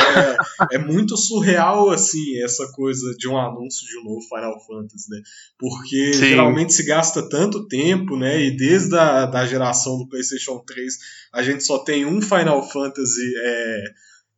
é, 0.72 0.76
é 0.76 0.78
muito 0.78 1.18
surreal 1.18 1.90
assim 1.90 2.42
essa 2.42 2.66
coisa 2.72 3.14
de 3.18 3.28
um 3.28 3.38
anúncio 3.38 3.86
de 3.86 4.00
um 4.00 4.04
novo 4.06 4.22
Final 4.22 4.58
Fantasy, 4.66 5.10
né? 5.10 5.22
Porque 5.60 6.14
Sim. 6.14 6.30
geralmente 6.30 6.72
se 6.72 6.84
gasta 6.84 7.28
tanto 7.28 7.68
tempo, 7.68 8.16
né? 8.16 8.42
E 8.42 8.56
desde 8.56 8.96
a 8.98 9.26
da 9.26 9.46
geração 9.46 9.98
do 9.98 10.08
PlayStation 10.08 10.60
3 10.60 10.98
a 11.34 11.44
gente 11.44 11.64
só 11.66 11.80
tem 11.80 12.06
um 12.06 12.22
Final 12.22 12.64
Fantasy. 12.70 13.34
É, 13.44 13.84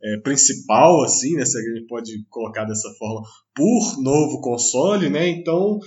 é, 0.03 0.17
principal, 0.17 1.01
assim, 1.03 1.33
né, 1.35 1.45
se 1.45 1.57
a 1.57 1.61
gente 1.61 1.87
pode 1.87 2.11
colocar 2.29 2.65
dessa 2.65 2.89
forma, 2.99 3.21
por 3.55 4.01
novo 4.01 4.41
console, 4.41 5.09
né? 5.09 5.29
Então 5.29 5.79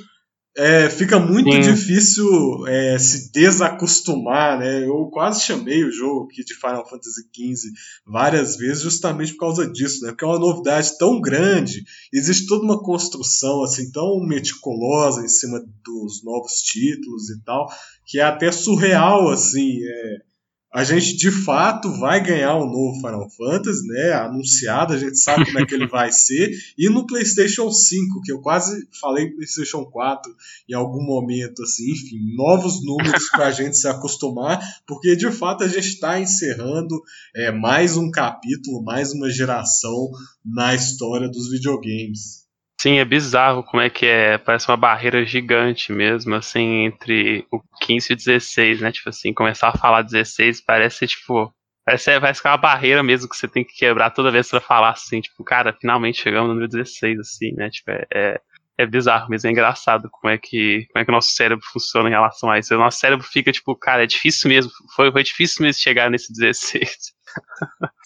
é, 0.58 0.88
fica 0.88 1.18
muito 1.18 1.52
Sim. 1.52 1.60
difícil 1.60 2.66
é, 2.66 2.98
se 2.98 3.30
desacostumar, 3.30 4.58
né? 4.58 4.86
Eu 4.86 5.10
quase 5.12 5.42
chamei 5.42 5.84
o 5.84 5.92
jogo 5.92 6.24
aqui 6.24 6.42
de 6.42 6.54
Final 6.54 6.88
Fantasy 6.88 7.24
XV 7.34 7.70
várias 8.06 8.56
vezes 8.56 8.82
justamente 8.82 9.32
por 9.32 9.40
causa 9.40 9.70
disso, 9.70 10.02
né? 10.02 10.12
Porque 10.12 10.24
é 10.24 10.28
uma 10.28 10.38
novidade 10.38 10.96
tão 10.96 11.20
grande, 11.20 11.84
existe 12.10 12.46
toda 12.46 12.64
uma 12.64 12.82
construção 12.82 13.62
assim 13.62 13.90
tão 13.92 14.18
meticulosa 14.26 15.22
em 15.22 15.28
cima 15.28 15.62
dos 15.84 16.24
novos 16.24 16.52
títulos 16.62 17.28
e 17.28 17.38
tal, 17.44 17.68
que 18.06 18.18
é 18.18 18.22
até 18.22 18.50
surreal, 18.50 19.28
assim. 19.28 19.76
É, 19.82 20.25
a 20.72 20.84
gente 20.84 21.16
de 21.16 21.30
fato 21.30 21.90
vai 21.98 22.22
ganhar 22.22 22.56
um 22.56 22.66
novo 22.66 22.96
Final 22.96 23.30
Fantasy, 23.30 23.86
né? 23.86 24.12
Anunciado, 24.12 24.92
a 24.92 24.98
gente 24.98 25.18
sabe 25.18 25.44
como 25.46 25.58
é 25.58 25.66
que 25.66 25.74
ele 25.74 25.86
vai 25.86 26.10
ser. 26.12 26.50
E 26.76 26.88
no 26.90 27.06
PlayStation 27.06 27.70
5, 27.70 28.20
que 28.22 28.32
eu 28.32 28.40
quase 28.40 28.86
falei 29.00 29.30
PlayStation 29.30 29.84
4 29.84 30.34
em 30.68 30.74
algum 30.74 31.02
momento, 31.02 31.62
assim, 31.62 31.90
enfim, 31.90 32.34
novos 32.34 32.84
números 32.84 33.28
para 33.30 33.46
a 33.46 33.52
gente 33.52 33.76
se 33.76 33.88
acostumar, 33.88 34.60
porque 34.86 35.16
de 35.16 35.30
fato 35.30 35.64
a 35.64 35.68
gente 35.68 35.88
está 35.88 36.20
encerrando 36.20 37.00
é, 37.34 37.50
mais 37.50 37.96
um 37.96 38.10
capítulo, 38.10 38.82
mais 38.82 39.12
uma 39.12 39.30
geração 39.30 40.10
na 40.44 40.74
história 40.74 41.28
dos 41.28 41.50
videogames. 41.50 42.45
Sim, 42.86 42.98
é 42.98 43.04
bizarro 43.04 43.64
como 43.64 43.82
é 43.82 43.90
que 43.90 44.06
é. 44.06 44.38
Parece 44.38 44.68
uma 44.68 44.76
barreira 44.76 45.24
gigante 45.26 45.92
mesmo, 45.92 46.36
assim, 46.36 46.84
entre 46.84 47.44
o 47.50 47.60
15 47.80 48.12
e 48.12 48.14
o 48.14 48.16
16, 48.16 48.80
né? 48.80 48.92
Tipo 48.92 49.08
assim, 49.08 49.34
começar 49.34 49.70
a 49.70 49.76
falar 49.76 50.02
16 50.02 50.60
parece, 50.60 51.04
tipo. 51.08 51.52
Parece, 51.84 52.20
parece 52.20 52.40
que 52.40 52.46
é 52.46 52.50
uma 52.52 52.56
barreira 52.56 53.02
mesmo 53.02 53.28
que 53.28 53.36
você 53.36 53.48
tem 53.48 53.64
que 53.64 53.74
quebrar 53.74 54.10
toda 54.10 54.30
vez 54.30 54.48
pra 54.48 54.60
falar 54.60 54.90
assim, 54.90 55.20
tipo, 55.20 55.42
cara, 55.42 55.72
finalmente 55.80 56.22
chegamos 56.22 56.46
no 56.46 56.54
número 56.54 56.70
16, 56.70 57.18
assim, 57.18 57.52
né? 57.54 57.70
Tipo, 57.70 57.90
é, 57.90 58.06
é, 58.14 58.40
é 58.78 58.86
bizarro 58.86 59.28
mesmo, 59.30 59.48
é 59.48 59.50
engraçado 59.50 60.08
como 60.08 60.32
é 60.32 60.38
que 60.38 60.86
como 60.92 61.02
é 61.02 61.04
que 61.04 61.10
o 61.10 61.14
nosso 61.14 61.32
cérebro 61.32 61.64
funciona 61.72 62.08
em 62.08 62.12
relação 62.12 62.48
a 62.52 62.58
isso. 62.60 62.72
O 62.72 62.78
nosso 62.78 62.98
cérebro 62.98 63.26
fica, 63.26 63.50
tipo, 63.50 63.74
cara, 63.74 64.04
é 64.04 64.06
difícil 64.06 64.48
mesmo, 64.48 64.70
foi, 64.94 65.10
foi 65.10 65.24
difícil 65.24 65.64
mesmo 65.64 65.82
chegar 65.82 66.08
nesse 66.08 66.32
16. 66.32 67.15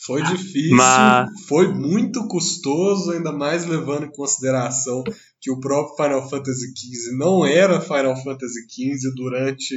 Foi 0.05 0.23
difícil, 0.23 0.77
Mas... 0.77 1.29
foi 1.47 1.73
muito 1.73 2.27
custoso, 2.27 3.11
ainda 3.11 3.33
mais 3.33 3.67
levando 3.67 4.05
em 4.07 4.11
consideração 4.11 5.05
que 5.41 5.51
o 5.51 5.61
próprio 5.61 5.97
Final 5.97 6.29
Fantasy 6.29 6.69
XV 6.69 7.17
não 7.17 7.45
era 7.45 7.81
Final 7.81 8.17
Fantasy 8.23 8.61
XV 8.69 9.15
durante 9.15 9.75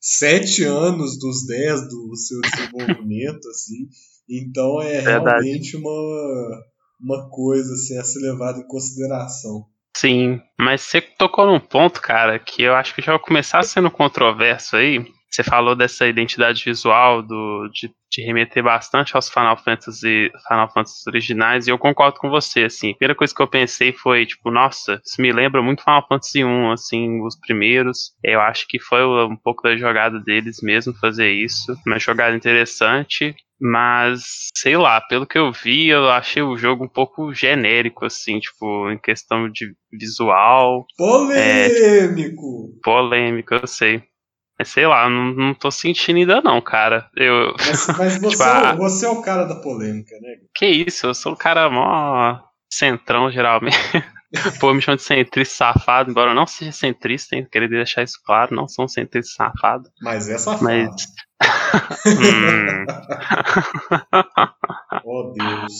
sete 0.00 0.64
anos 0.64 1.18
dos 1.18 1.46
dez 1.46 1.88
do 1.88 2.14
seu 2.16 2.40
desenvolvimento, 2.40 3.48
assim. 3.48 3.88
Então 4.28 4.80
é 4.80 5.00
Verdade. 5.00 5.44
realmente 5.44 5.76
uma, 5.76 6.62
uma 7.00 7.28
coisa 7.30 7.72
assim, 7.74 7.96
a 7.98 8.04
ser 8.04 8.20
levada 8.20 8.58
em 8.58 8.66
consideração. 8.66 9.66
Sim, 9.96 10.40
mas 10.58 10.82
você 10.82 11.00
tocou 11.00 11.46
num 11.46 11.58
ponto, 11.58 12.02
cara, 12.02 12.38
que 12.38 12.62
eu 12.62 12.74
acho 12.74 12.94
que 12.94 13.00
já 13.00 13.12
vai 13.12 13.20
começar 13.20 13.62
sendo 13.62 13.90
controverso 13.90 14.76
aí, 14.76 15.02
você 15.30 15.42
falou 15.42 15.74
dessa 15.74 16.06
identidade 16.06 16.64
visual, 16.64 17.22
do, 17.22 17.68
de, 17.72 17.90
de, 18.10 18.22
remeter 18.22 18.62
bastante 18.62 19.14
aos 19.14 19.28
Final 19.28 19.56
Fantasy, 19.56 20.30
Final 20.48 20.72
Fantasy 20.72 21.02
originais, 21.06 21.66
e 21.66 21.70
eu 21.70 21.78
concordo 21.78 22.18
com 22.18 22.30
você, 22.30 22.64
assim. 22.64 22.90
A 22.90 22.96
primeira 22.96 23.14
coisa 23.14 23.34
que 23.34 23.42
eu 23.42 23.48
pensei 23.48 23.92
foi, 23.92 24.24
tipo, 24.24 24.50
nossa, 24.50 25.00
isso 25.04 25.20
me 25.20 25.32
lembra 25.32 25.62
muito 25.62 25.82
Final 25.82 26.06
Fantasy 26.08 26.44
1, 26.44 26.72
assim, 26.72 27.20
os 27.22 27.38
primeiros. 27.38 28.12
Eu 28.22 28.40
acho 28.40 28.66
que 28.68 28.78
foi 28.78 29.04
um 29.04 29.36
pouco 29.36 29.62
da 29.62 29.76
jogada 29.76 30.18
deles 30.20 30.58
mesmo 30.62 30.94
fazer 30.94 31.30
isso. 31.30 31.76
Uma 31.86 31.98
jogada 31.98 32.34
interessante. 32.34 33.34
Mas, 33.58 34.50
sei 34.54 34.76
lá, 34.76 35.00
pelo 35.00 35.26
que 35.26 35.38
eu 35.38 35.50
vi, 35.50 35.88
eu 35.88 36.10
achei 36.10 36.42
o 36.42 36.58
jogo 36.58 36.84
um 36.84 36.88
pouco 36.88 37.32
genérico, 37.32 38.04
assim, 38.04 38.38
tipo, 38.38 38.90
em 38.90 38.98
questão 38.98 39.50
de 39.50 39.72
visual. 39.90 40.84
Polêmico! 40.96 42.74
É, 42.76 42.80
polêmico, 42.82 43.54
eu 43.54 43.66
sei. 43.66 44.02
Mas 44.58 44.68
sei 44.68 44.86
lá, 44.86 45.08
não, 45.08 45.32
não 45.34 45.54
tô 45.54 45.70
sentindo 45.70 46.16
ainda 46.16 46.40
não, 46.40 46.60
cara. 46.60 47.10
Eu, 47.14 47.54
mas, 47.58 47.86
mas 47.98 48.18
você, 48.18 48.28
tipo, 48.30 48.42
é, 48.42 48.76
você 48.76 49.06
é 49.06 49.10
o 49.10 49.20
cara 49.20 49.44
da 49.44 49.56
polêmica, 49.56 50.14
né? 50.20 50.36
Que 50.54 50.66
isso, 50.66 51.06
eu 51.06 51.14
sou 51.14 51.34
o 51.34 51.36
cara 51.36 51.68
mó 51.68 52.40
centrão, 52.72 53.30
geralmente. 53.30 53.76
Pô, 54.60 54.74
me 54.74 54.82
chama 54.82 54.96
de 54.96 55.02
centrista 55.02 55.56
safado, 55.56 56.10
embora 56.10 56.32
eu 56.32 56.34
não 56.34 56.46
seja 56.46 56.72
centrista, 56.72 57.36
hein? 57.36 57.46
Queria 57.50 57.68
deixar 57.68 58.02
isso 58.02 58.18
claro, 58.24 58.54
não 58.54 58.66
sou 58.66 58.84
um 58.84 58.88
centrista 58.88 59.34
safado. 59.36 59.88
Mas 60.02 60.28
é 60.28 60.36
safado. 60.36 60.64
Mas... 60.64 60.90
hum. 62.06 62.86
oh, 65.04 65.32
Deus. 65.32 65.72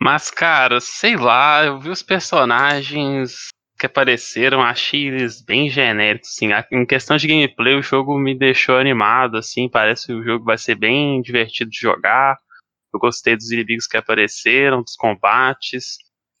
Mas, 0.00 0.30
cara, 0.30 0.80
sei 0.80 1.16
lá, 1.16 1.64
eu 1.64 1.80
vi 1.80 1.90
os 1.90 2.02
personagens 2.02 3.48
que 3.78 3.86
apareceram, 3.86 4.62
achei 4.62 5.08
eles 5.08 5.42
bem 5.42 5.68
genéricos, 5.68 6.30
assim. 6.30 6.48
Em 6.72 6.86
questão 6.86 7.16
de 7.16 7.26
gameplay, 7.26 7.74
o 7.74 7.82
jogo 7.82 8.18
me 8.18 8.34
deixou 8.36 8.78
animado, 8.78 9.36
assim, 9.36 9.68
parece 9.68 10.06
que 10.06 10.12
o 10.12 10.24
jogo 10.24 10.44
vai 10.44 10.56
ser 10.56 10.74
bem 10.74 11.20
divertido 11.20 11.70
de 11.70 11.78
jogar. 11.78 12.38
Eu 12.92 12.98
gostei 12.98 13.36
dos 13.36 13.50
inimigos 13.50 13.86
que 13.86 13.96
apareceram, 13.96 14.82
dos 14.82 14.96
combates, 14.96 15.98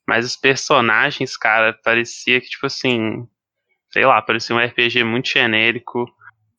mas 0.08 0.24
os 0.24 0.36
personagens, 0.36 1.36
cara, 1.36 1.78
parecia 1.84 2.40
que, 2.40 2.48
tipo 2.48 2.66
assim, 2.66 3.26
sei 3.92 4.06
lá, 4.06 4.22
parecia 4.22 4.56
um 4.56 4.58
RPG 4.58 5.04
muito 5.04 5.28
genérico. 5.28 6.06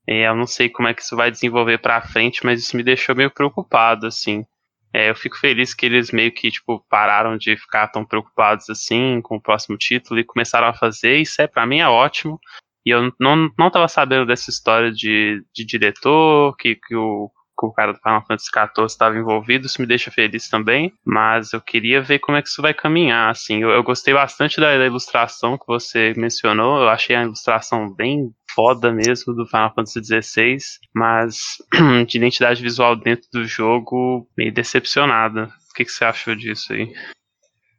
Eu 0.05 0.35
não 0.35 0.47
sei 0.47 0.69
como 0.69 0.87
é 0.87 0.93
que 0.93 1.01
isso 1.01 1.15
vai 1.15 1.31
desenvolver 1.31 1.79
pra 1.79 2.01
frente, 2.01 2.45
mas 2.45 2.61
isso 2.61 2.77
me 2.77 2.83
deixou 2.83 3.15
meio 3.15 3.31
preocupado, 3.31 4.07
assim. 4.07 4.45
É, 4.93 5.09
eu 5.09 5.15
fico 5.15 5.37
feliz 5.37 5.73
que 5.73 5.85
eles 5.85 6.11
meio 6.11 6.31
que, 6.31 6.49
tipo, 6.49 6.83
pararam 6.89 7.37
de 7.37 7.55
ficar 7.57 7.87
tão 7.89 8.05
preocupados 8.05 8.69
assim 8.69 9.21
com 9.21 9.35
o 9.35 9.41
próximo 9.41 9.77
título 9.77 10.19
e 10.19 10.23
começaram 10.23 10.67
a 10.67 10.73
fazer. 10.73 11.17
Isso 11.17 11.41
é, 11.41 11.47
para 11.47 11.65
mim, 11.65 11.79
é 11.79 11.87
ótimo. 11.87 12.39
E 12.85 12.89
eu 12.89 13.13
não, 13.19 13.51
não 13.57 13.69
tava 13.69 13.87
sabendo 13.87 14.25
dessa 14.25 14.49
história 14.49 14.91
de, 14.91 15.43
de 15.53 15.65
diretor, 15.65 16.55
que, 16.57 16.75
que 16.75 16.95
o 16.95 17.29
o 17.65 17.73
cara 17.73 17.93
do 17.93 17.99
Final 17.99 18.21
Fantasy 18.21 18.49
XIV 18.53 18.85
estava 18.85 19.17
envolvido, 19.17 19.65
isso 19.65 19.81
me 19.81 19.87
deixa 19.87 20.11
feliz 20.11 20.47
também, 20.47 20.93
mas 21.03 21.53
eu 21.53 21.59
queria 21.59 22.01
ver 22.01 22.19
como 22.19 22.37
é 22.37 22.41
que 22.41 22.49
isso 22.49 22.61
vai 22.61 22.73
caminhar, 22.73 23.31
assim, 23.31 23.63
eu, 23.63 23.69
eu 23.69 23.83
gostei 23.83 24.13
bastante 24.13 24.59
da, 24.59 24.77
da, 24.77 24.85
ilustração 24.85 25.57
que 25.57 25.65
você 25.65 26.13
mencionou, 26.15 26.81
eu 26.81 26.89
achei 26.89 27.15
a 27.15 27.23
ilustração 27.23 27.91
bem 27.91 28.31
foda 28.53 28.91
mesmo 28.91 29.33
do 29.33 29.47
Final 29.47 29.73
Fantasy 29.73 30.01
XVI, 30.03 30.57
mas 30.93 31.37
de 32.07 32.17
identidade 32.17 32.61
visual 32.61 32.95
dentro 32.95 33.27
do 33.31 33.45
jogo, 33.45 34.27
meio 34.37 34.53
decepcionada. 34.53 35.51
O 35.69 35.73
que, 35.75 35.85
que 35.85 35.91
você 35.91 36.05
achou 36.05 36.35
disso 36.35 36.73
aí? 36.73 36.91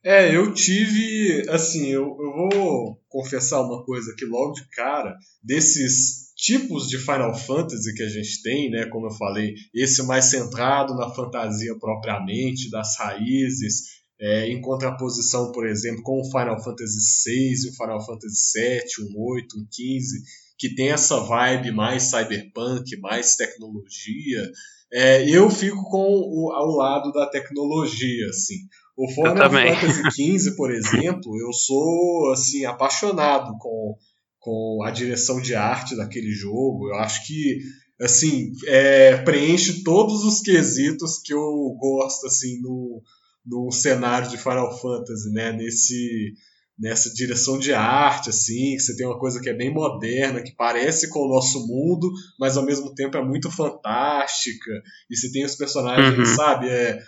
É, 0.04 0.34
eu 0.34 0.54
tive, 0.54 1.44
assim, 1.50 1.88
eu, 1.88 2.16
eu 2.20 2.50
vou 2.50 3.00
confessar 3.08 3.60
uma 3.60 3.84
coisa 3.84 4.12
aqui 4.12 4.24
logo 4.24 4.52
de 4.52 4.68
cara, 4.70 5.16
desses 5.42 6.27
tipos 6.38 6.88
de 6.88 6.98
Final 6.98 7.34
Fantasy 7.34 7.92
que 7.92 8.02
a 8.04 8.08
gente 8.08 8.42
tem, 8.42 8.70
né? 8.70 8.86
Como 8.86 9.08
eu 9.08 9.10
falei, 9.10 9.54
esse 9.74 10.02
mais 10.04 10.26
centrado 10.26 10.94
na 10.94 11.10
fantasia 11.10 11.76
propriamente, 11.78 12.70
das 12.70 12.96
raízes, 12.96 13.98
é, 14.20 14.48
em 14.48 14.60
contraposição, 14.60 15.50
por 15.50 15.66
exemplo, 15.66 16.02
com 16.02 16.20
o 16.20 16.30
Final 16.30 16.62
Fantasy 16.62 16.98
VI, 17.26 17.70
o 17.70 17.76
Final 17.76 18.06
Fantasy 18.06 18.58
VII, 18.58 19.10
um 19.10 19.20
8, 19.20 19.58
um 19.58 19.66
15, 19.70 20.22
que 20.56 20.74
tem 20.74 20.90
essa 20.90 21.20
vibe 21.20 21.72
mais 21.72 22.04
cyberpunk, 22.04 22.96
mais 23.00 23.34
tecnologia. 23.34 24.50
É, 24.92 25.28
eu 25.28 25.50
fico 25.50 25.82
com 25.90 26.06
o, 26.06 26.52
ao 26.52 26.68
lado 26.68 27.12
da 27.12 27.26
tecnologia, 27.26 28.28
assim. 28.28 28.56
O 28.96 29.08
Final 29.08 29.50
Fantasy 29.50 30.38
XV, 30.38 30.56
por 30.56 30.72
exemplo, 30.72 31.36
eu 31.40 31.52
sou 31.52 32.32
assim 32.32 32.64
apaixonado 32.64 33.56
com 33.58 33.96
com 34.38 34.82
a 34.84 34.90
direção 34.90 35.40
de 35.40 35.54
arte 35.54 35.96
daquele 35.96 36.32
jogo. 36.32 36.88
Eu 36.88 36.94
acho 36.96 37.26
que 37.26 37.58
assim 38.00 38.52
é, 38.66 39.16
preenche 39.18 39.82
todos 39.82 40.24
os 40.24 40.40
quesitos 40.40 41.18
que 41.18 41.34
eu 41.34 41.76
gosto 41.78 42.26
assim 42.26 42.60
no, 42.60 43.02
num 43.48 43.70
cenário 43.70 44.28
de 44.28 44.36
Final 44.36 44.78
Fantasy, 44.78 45.30
né? 45.32 45.52
Nesse, 45.52 46.34
nessa 46.78 47.12
direção 47.12 47.58
de 47.58 47.72
arte, 47.72 48.28
assim, 48.28 48.76
que 48.76 48.80
você 48.80 48.96
tem 48.96 49.06
uma 49.06 49.18
coisa 49.18 49.40
que 49.40 49.48
é 49.48 49.54
bem 49.54 49.72
moderna, 49.72 50.42
que 50.42 50.54
parece 50.54 51.08
com 51.08 51.20
o 51.20 51.28
nosso 51.28 51.66
mundo, 51.66 52.12
mas 52.38 52.56
ao 52.56 52.64
mesmo 52.64 52.94
tempo 52.94 53.16
é 53.16 53.24
muito 53.24 53.50
fantástica. 53.50 54.70
E 55.10 55.16
você 55.16 55.32
tem 55.32 55.44
os 55.44 55.56
personagens, 55.56 56.28
uhum. 56.28 56.36
sabe? 56.36 56.68
É, 56.68 57.02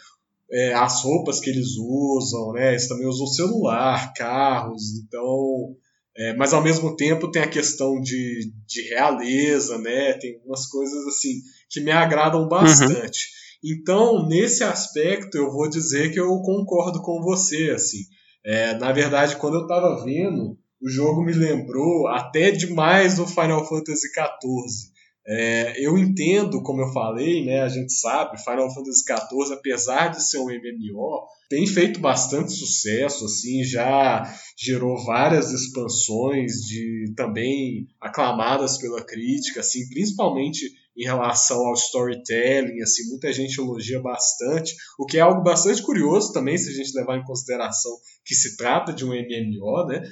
é, 0.51 0.75
as 0.75 1.03
roupas 1.03 1.39
que 1.39 1.51
eles 1.51 1.77
usam, 1.79 2.53
né? 2.53 2.71
Eles 2.71 2.89
também 2.89 3.07
usam 3.07 3.27
celular, 3.27 4.13
carros, 4.15 4.83
então. 5.05 5.77
É, 6.17 6.35
mas 6.35 6.53
ao 6.53 6.63
mesmo 6.63 6.97
tempo 6.97 7.31
tem 7.31 7.43
a 7.43 7.49
questão 7.49 8.01
de, 8.01 8.53
de 8.67 8.83
realeza, 8.89 9.79
né? 9.79 10.15
Tem 10.15 10.41
umas 10.45 10.67
coisas 10.67 11.07
assim 11.07 11.41
que 11.69 11.81
me 11.81 11.91
agradam 11.91 12.49
bastante. 12.49 13.29
Uhum. 13.63 13.73
Então, 13.73 14.27
nesse 14.27 14.65
aspecto, 14.65 15.37
eu 15.37 15.51
vou 15.51 15.69
dizer 15.69 16.13
que 16.13 16.19
eu 16.19 16.29
concordo 16.41 17.01
com 17.03 17.23
você, 17.23 17.73
assim. 17.75 17.99
É, 18.45 18.75
na 18.75 18.91
verdade, 18.91 19.37
quando 19.37 19.55
eu 19.59 19.63
estava 19.63 20.03
vendo, 20.03 20.59
o 20.83 20.89
jogo 20.89 21.23
me 21.23 21.33
lembrou 21.33 22.09
até 22.09 22.51
demais 22.51 23.19
o 23.19 23.27
Final 23.27 23.67
Fantasy 23.69 24.09
XIV. 24.09 24.91
É, 25.27 25.75
eu 25.85 25.99
entendo, 25.99 26.63
como 26.63 26.81
eu 26.81 26.93
falei, 26.93 27.45
né, 27.45 27.61
a 27.61 27.69
gente 27.69 27.93
sabe, 27.93 28.43
Final 28.43 28.73
Fantasy 28.73 29.03
XIV, 29.05 29.55
apesar 29.55 30.09
de 30.09 30.25
ser 30.25 30.39
um 30.39 30.47
MMO, 30.47 31.27
tem 31.49 31.67
feito 31.67 32.01
bastante 32.01 32.53
sucesso, 32.53 33.25
assim, 33.25 33.63
já 33.63 34.23
gerou 34.59 35.05
várias 35.05 35.53
expansões 35.53 36.53
de 36.67 37.13
também 37.17 37.87
aclamadas 38.01 38.79
pela 38.79 39.05
crítica, 39.05 39.61
assim, 39.61 39.89
principalmente 39.89 40.73
em 40.97 41.05
relação 41.05 41.67
ao 41.67 41.75
storytelling, 41.75 42.81
assim, 42.83 43.09
muita 43.09 43.33
gente 43.33 43.59
elogia 43.59 44.01
bastante, 44.01 44.75
o 44.99 45.07
que 45.07 45.19
é 45.19 45.21
algo 45.21 45.43
bastante 45.43 45.83
curioso 45.83 46.33
também, 46.33 46.57
se 46.57 46.71
a 46.71 46.73
gente 46.73 46.97
levar 46.97 47.19
em 47.19 47.25
consideração 47.25 47.93
que 48.25 48.35
se 48.35 48.57
trata 48.57 48.93
de 48.93 49.05
um 49.05 49.09
MMO, 49.09 49.87
né? 49.87 50.03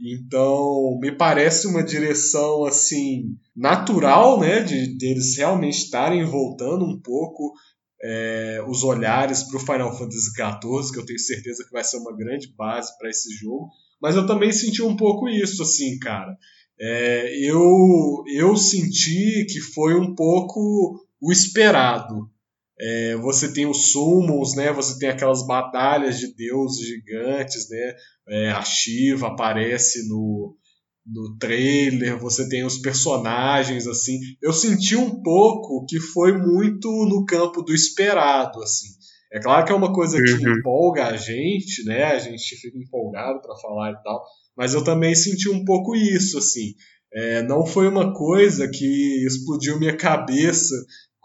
Então, 0.00 0.96
me 1.00 1.10
parece 1.10 1.66
uma 1.66 1.82
direção 1.82 2.64
assim 2.64 3.36
natural, 3.54 4.38
né, 4.38 4.60
de, 4.60 4.96
de 4.96 5.06
eles 5.06 5.36
realmente 5.36 5.78
estarem 5.78 6.24
voltando 6.24 6.84
um 6.84 7.00
pouco 7.00 7.52
é, 8.00 8.62
os 8.68 8.84
olhares 8.84 9.42
para 9.42 9.56
o 9.56 9.60
Final 9.60 9.96
Fantasy 9.96 10.30
XIV, 10.30 10.92
que 10.92 10.98
eu 10.98 11.06
tenho 11.06 11.18
certeza 11.18 11.64
que 11.64 11.72
vai 11.72 11.82
ser 11.82 11.96
uma 11.98 12.16
grande 12.16 12.54
base 12.56 12.96
para 12.96 13.10
esse 13.10 13.34
jogo. 13.36 13.68
Mas 14.00 14.14
eu 14.14 14.26
também 14.26 14.52
senti 14.52 14.80
um 14.82 14.96
pouco 14.96 15.28
isso, 15.28 15.62
assim, 15.62 15.98
cara. 15.98 16.36
É, 16.80 17.44
eu, 17.44 18.22
eu 18.32 18.56
senti 18.56 19.44
que 19.50 19.60
foi 19.60 19.94
um 19.94 20.14
pouco 20.14 21.04
o 21.20 21.32
esperado. 21.32 22.30
É, 22.80 23.16
você 23.16 23.52
tem 23.52 23.66
os 23.66 23.90
summons, 23.90 24.54
né? 24.54 24.72
Você 24.72 24.98
tem 24.98 25.08
aquelas 25.08 25.44
batalhas 25.46 26.18
de 26.18 26.32
deuses 26.34 26.86
gigantes, 26.86 27.68
né? 27.68 27.94
É, 28.28 28.50
a 28.50 28.62
Shiva 28.62 29.28
aparece 29.28 30.08
no, 30.08 30.56
no 31.04 31.36
trailer, 31.38 32.18
você 32.18 32.48
tem 32.48 32.64
os 32.64 32.78
personagens, 32.78 33.86
assim. 33.86 34.18
Eu 34.40 34.52
senti 34.52 34.94
um 34.94 35.22
pouco 35.22 35.84
que 35.86 35.98
foi 35.98 36.32
muito 36.32 36.88
no 37.06 37.24
campo 37.24 37.62
do 37.62 37.74
esperado, 37.74 38.62
assim. 38.62 38.88
É 39.32 39.40
claro 39.40 39.66
que 39.66 39.72
é 39.72 39.74
uma 39.74 39.92
coisa 39.92 40.22
que 40.22 40.30
uhum. 40.30 40.58
empolga 40.58 41.08
a 41.08 41.16
gente, 41.16 41.84
né? 41.84 42.04
A 42.04 42.18
gente 42.18 42.56
fica 42.56 42.78
empolgado 42.78 43.40
para 43.40 43.56
falar 43.56 43.90
e 43.90 44.02
tal. 44.02 44.22
Mas 44.56 44.72
eu 44.72 44.82
também 44.82 45.14
senti 45.14 45.48
um 45.50 45.64
pouco 45.64 45.94
isso, 45.94 46.38
assim. 46.38 46.74
É, 47.12 47.42
não 47.42 47.66
foi 47.66 47.88
uma 47.88 48.12
coisa 48.14 48.68
que 48.68 49.26
explodiu 49.26 49.78
minha 49.78 49.96
cabeça 49.96 50.74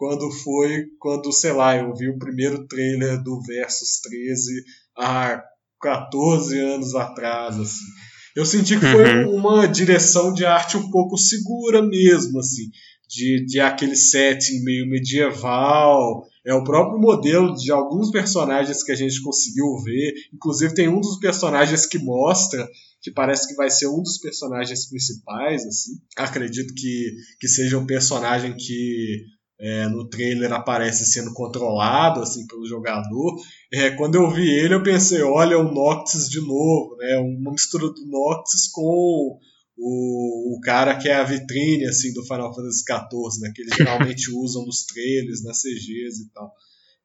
quando 0.03 0.29
foi, 0.29 0.87
quando, 0.99 1.31
sei 1.31 1.53
lá, 1.53 1.77
eu 1.77 1.95
vi 1.95 2.09
o 2.09 2.19
primeiro 2.19 2.67
trailer 2.67 3.23
do 3.23 3.41
Versus 3.41 4.01
13 4.01 4.51
há 4.97 5.41
14 5.81 6.59
anos 6.59 6.93
atrás, 6.93 7.57
assim. 7.57 7.85
Eu 8.35 8.45
senti 8.45 8.77
que 8.77 8.85
foi 8.85 9.23
uhum. 9.23 9.37
uma 9.37 9.65
direção 9.65 10.33
de 10.33 10.45
arte 10.45 10.75
um 10.75 10.91
pouco 10.91 11.17
segura 11.17 11.81
mesmo, 11.81 12.37
assim, 12.37 12.69
de, 13.07 13.45
de 13.45 13.61
aquele 13.61 13.95
setting 13.95 14.61
meio 14.65 14.85
medieval, 14.89 16.27
é 16.45 16.53
o 16.53 16.65
próprio 16.65 16.99
modelo 16.99 17.55
de 17.55 17.71
alguns 17.71 18.11
personagens 18.11 18.83
que 18.83 18.91
a 18.91 18.95
gente 18.95 19.21
conseguiu 19.21 19.77
ver. 19.85 20.15
Inclusive 20.33 20.73
tem 20.73 20.89
um 20.89 20.99
dos 20.99 21.17
personagens 21.17 21.85
que 21.85 21.97
mostra 21.97 22.67
que 23.01 23.09
parece 23.09 23.47
que 23.47 23.55
vai 23.55 23.69
ser 23.69 23.87
um 23.87 24.01
dos 24.01 24.17
personagens 24.17 24.85
principais, 24.89 25.65
assim. 25.65 25.93
Acredito 26.17 26.73
que, 26.73 27.15
que 27.39 27.47
seja 27.47 27.77
um 27.77 27.85
personagem 27.85 28.53
que 28.57 29.31
é, 29.63 29.87
no 29.87 30.09
trailer 30.09 30.51
aparece 30.51 31.05
sendo 31.05 31.33
controlado 31.33 32.21
assim 32.21 32.45
pelo 32.47 32.67
jogador. 32.67 33.35
É, 33.71 33.91
quando 33.91 34.15
eu 34.15 34.29
vi 34.29 34.49
ele, 34.49 34.73
eu 34.73 34.83
pensei, 34.83 35.21
olha 35.21 35.57
o 35.57 35.73
Noctis 35.73 36.27
de 36.29 36.41
novo, 36.41 36.97
né? 36.97 37.17
Uma 37.17 37.51
mistura 37.51 37.87
do 37.87 38.05
Noctis 38.05 38.67
com 38.67 39.39
o, 39.77 40.57
o 40.57 40.59
cara 40.59 40.97
que 40.97 41.07
é 41.07 41.15
a 41.15 41.23
vitrine 41.23 41.85
assim 41.85 42.13
do 42.13 42.25
Final 42.25 42.53
Fantasy 42.53 42.83
XIV, 42.83 43.41
né? 43.41 43.53
Que 43.55 43.61
eles 43.61 43.75
geralmente 43.77 44.29
usam 44.35 44.65
nos 44.65 44.83
trailers, 44.83 45.41
nas 45.41 45.61
CGs 45.61 46.23
e 46.23 46.29
tal 46.33 46.53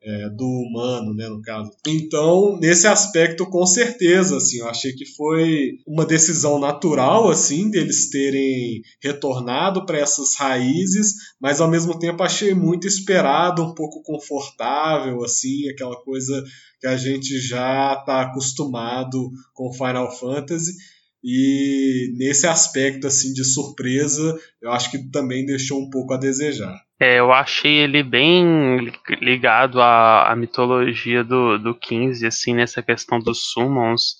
é, 0.02 0.28
do 0.30 0.46
humano, 0.46 1.12
né, 1.14 1.28
no 1.28 1.42
caso. 1.42 1.70
Então, 1.86 2.58
nesse 2.60 2.86
aspecto, 2.86 3.46
com 3.46 3.66
certeza, 3.66 4.36
assim, 4.36 4.58
eu 4.58 4.68
achei 4.68 4.92
que 4.92 5.04
foi 5.04 5.78
uma 5.86 6.06
decisão 6.06 6.58
natural, 6.58 7.28
assim, 7.28 7.70
deles 7.70 8.08
terem 8.10 8.80
retornado 9.02 9.84
para 9.84 9.98
essas 9.98 10.36
raízes, 10.36 11.14
mas 11.40 11.60
ao 11.60 11.70
mesmo 11.70 11.98
tempo 11.98 12.22
achei 12.22 12.54
muito 12.54 12.86
esperado, 12.86 13.62
um 13.62 13.74
pouco 13.74 14.02
confortável, 14.02 15.22
assim, 15.24 15.68
aquela 15.68 15.96
coisa 16.02 16.44
que 16.80 16.86
a 16.86 16.96
gente 16.96 17.38
já 17.40 17.94
está 17.98 18.22
acostumado 18.22 19.30
com 19.52 19.72
Final 19.72 20.16
Fantasy. 20.16 20.72
E 21.22 22.14
nesse 22.16 22.46
aspecto 22.46 23.08
assim 23.08 23.32
de 23.32 23.44
surpresa, 23.44 24.38
eu 24.62 24.70
acho 24.70 24.88
que 24.90 25.10
também 25.10 25.44
deixou 25.44 25.80
um 25.80 25.90
pouco 25.90 26.14
a 26.14 26.16
desejar. 26.16 26.87
É, 27.00 27.20
eu 27.20 27.32
achei 27.32 27.78
ele 27.78 28.02
bem 28.02 28.90
ligado 29.20 29.80
à, 29.80 30.32
à 30.32 30.36
mitologia 30.36 31.22
do, 31.22 31.56
do 31.58 31.74
15, 31.74 32.26
assim, 32.26 32.54
nessa 32.54 32.82
questão 32.82 33.20
dos 33.20 33.52
summons. 33.52 34.16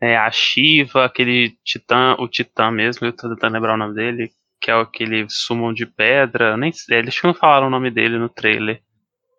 É, 0.00 0.16
a 0.16 0.30
Shiva, 0.30 1.04
aquele 1.04 1.56
titã, 1.64 2.16
o 2.18 2.28
titã 2.28 2.70
mesmo, 2.70 3.06
eu 3.06 3.12
tô 3.12 3.28
tentando 3.28 3.54
lembrar 3.54 3.74
o 3.74 3.78
nome 3.78 3.94
dele, 3.94 4.30
que 4.60 4.70
é 4.70 4.74
aquele 4.74 5.26
summon 5.28 5.72
de 5.72 5.86
pedra, 5.86 6.56
nem 6.56 6.70
eles 6.90 7.20
não 7.24 7.32
falaram 7.32 7.68
o 7.68 7.70
nome 7.70 7.90
dele 7.90 8.18
no 8.18 8.28
trailer 8.28 8.82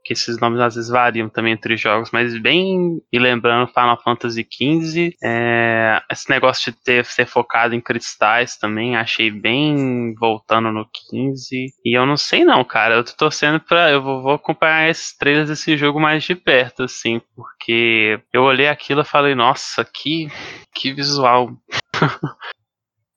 que 0.03 0.13
esses 0.13 0.39
nomes 0.39 0.59
às 0.59 0.75
vezes 0.75 0.89
variam 0.89 1.29
também 1.29 1.53
entre 1.53 1.77
jogos, 1.77 2.09
mas 2.11 2.37
bem, 2.39 3.01
e 3.11 3.19
lembrando 3.19 3.67
Final 3.67 4.01
Fantasy 4.01 4.47
XV, 4.49 5.15
é, 5.23 6.01
esse 6.11 6.29
negócio 6.29 6.71
de 6.71 6.77
ter 6.79 7.05
ser 7.05 7.25
focado 7.25 7.75
em 7.75 7.81
cristais 7.81 8.57
também, 8.57 8.95
achei 8.95 9.29
bem 9.29 10.13
voltando 10.19 10.71
no 10.71 10.87
15, 11.09 11.67
e 11.85 11.97
eu 11.97 12.05
não 12.05 12.17
sei 12.17 12.43
não, 12.43 12.63
cara, 12.63 12.95
eu 12.95 13.03
tô 13.03 13.13
torcendo 13.13 13.59
pra, 13.59 13.91
eu 13.91 14.01
vou, 14.01 14.21
vou 14.21 14.33
acompanhar 14.33 14.89
esses 14.89 15.15
trailers 15.17 15.49
desse 15.49 15.77
jogo 15.77 15.99
mais 15.99 16.23
de 16.23 16.35
perto, 16.35 16.83
assim, 16.83 17.21
porque 17.35 18.19
eu 18.33 18.43
olhei 18.43 18.67
aquilo 18.67 19.01
e 19.01 19.05
falei, 19.05 19.35
nossa, 19.35 19.85
que, 19.85 20.27
que 20.73 20.93
visual 20.93 21.51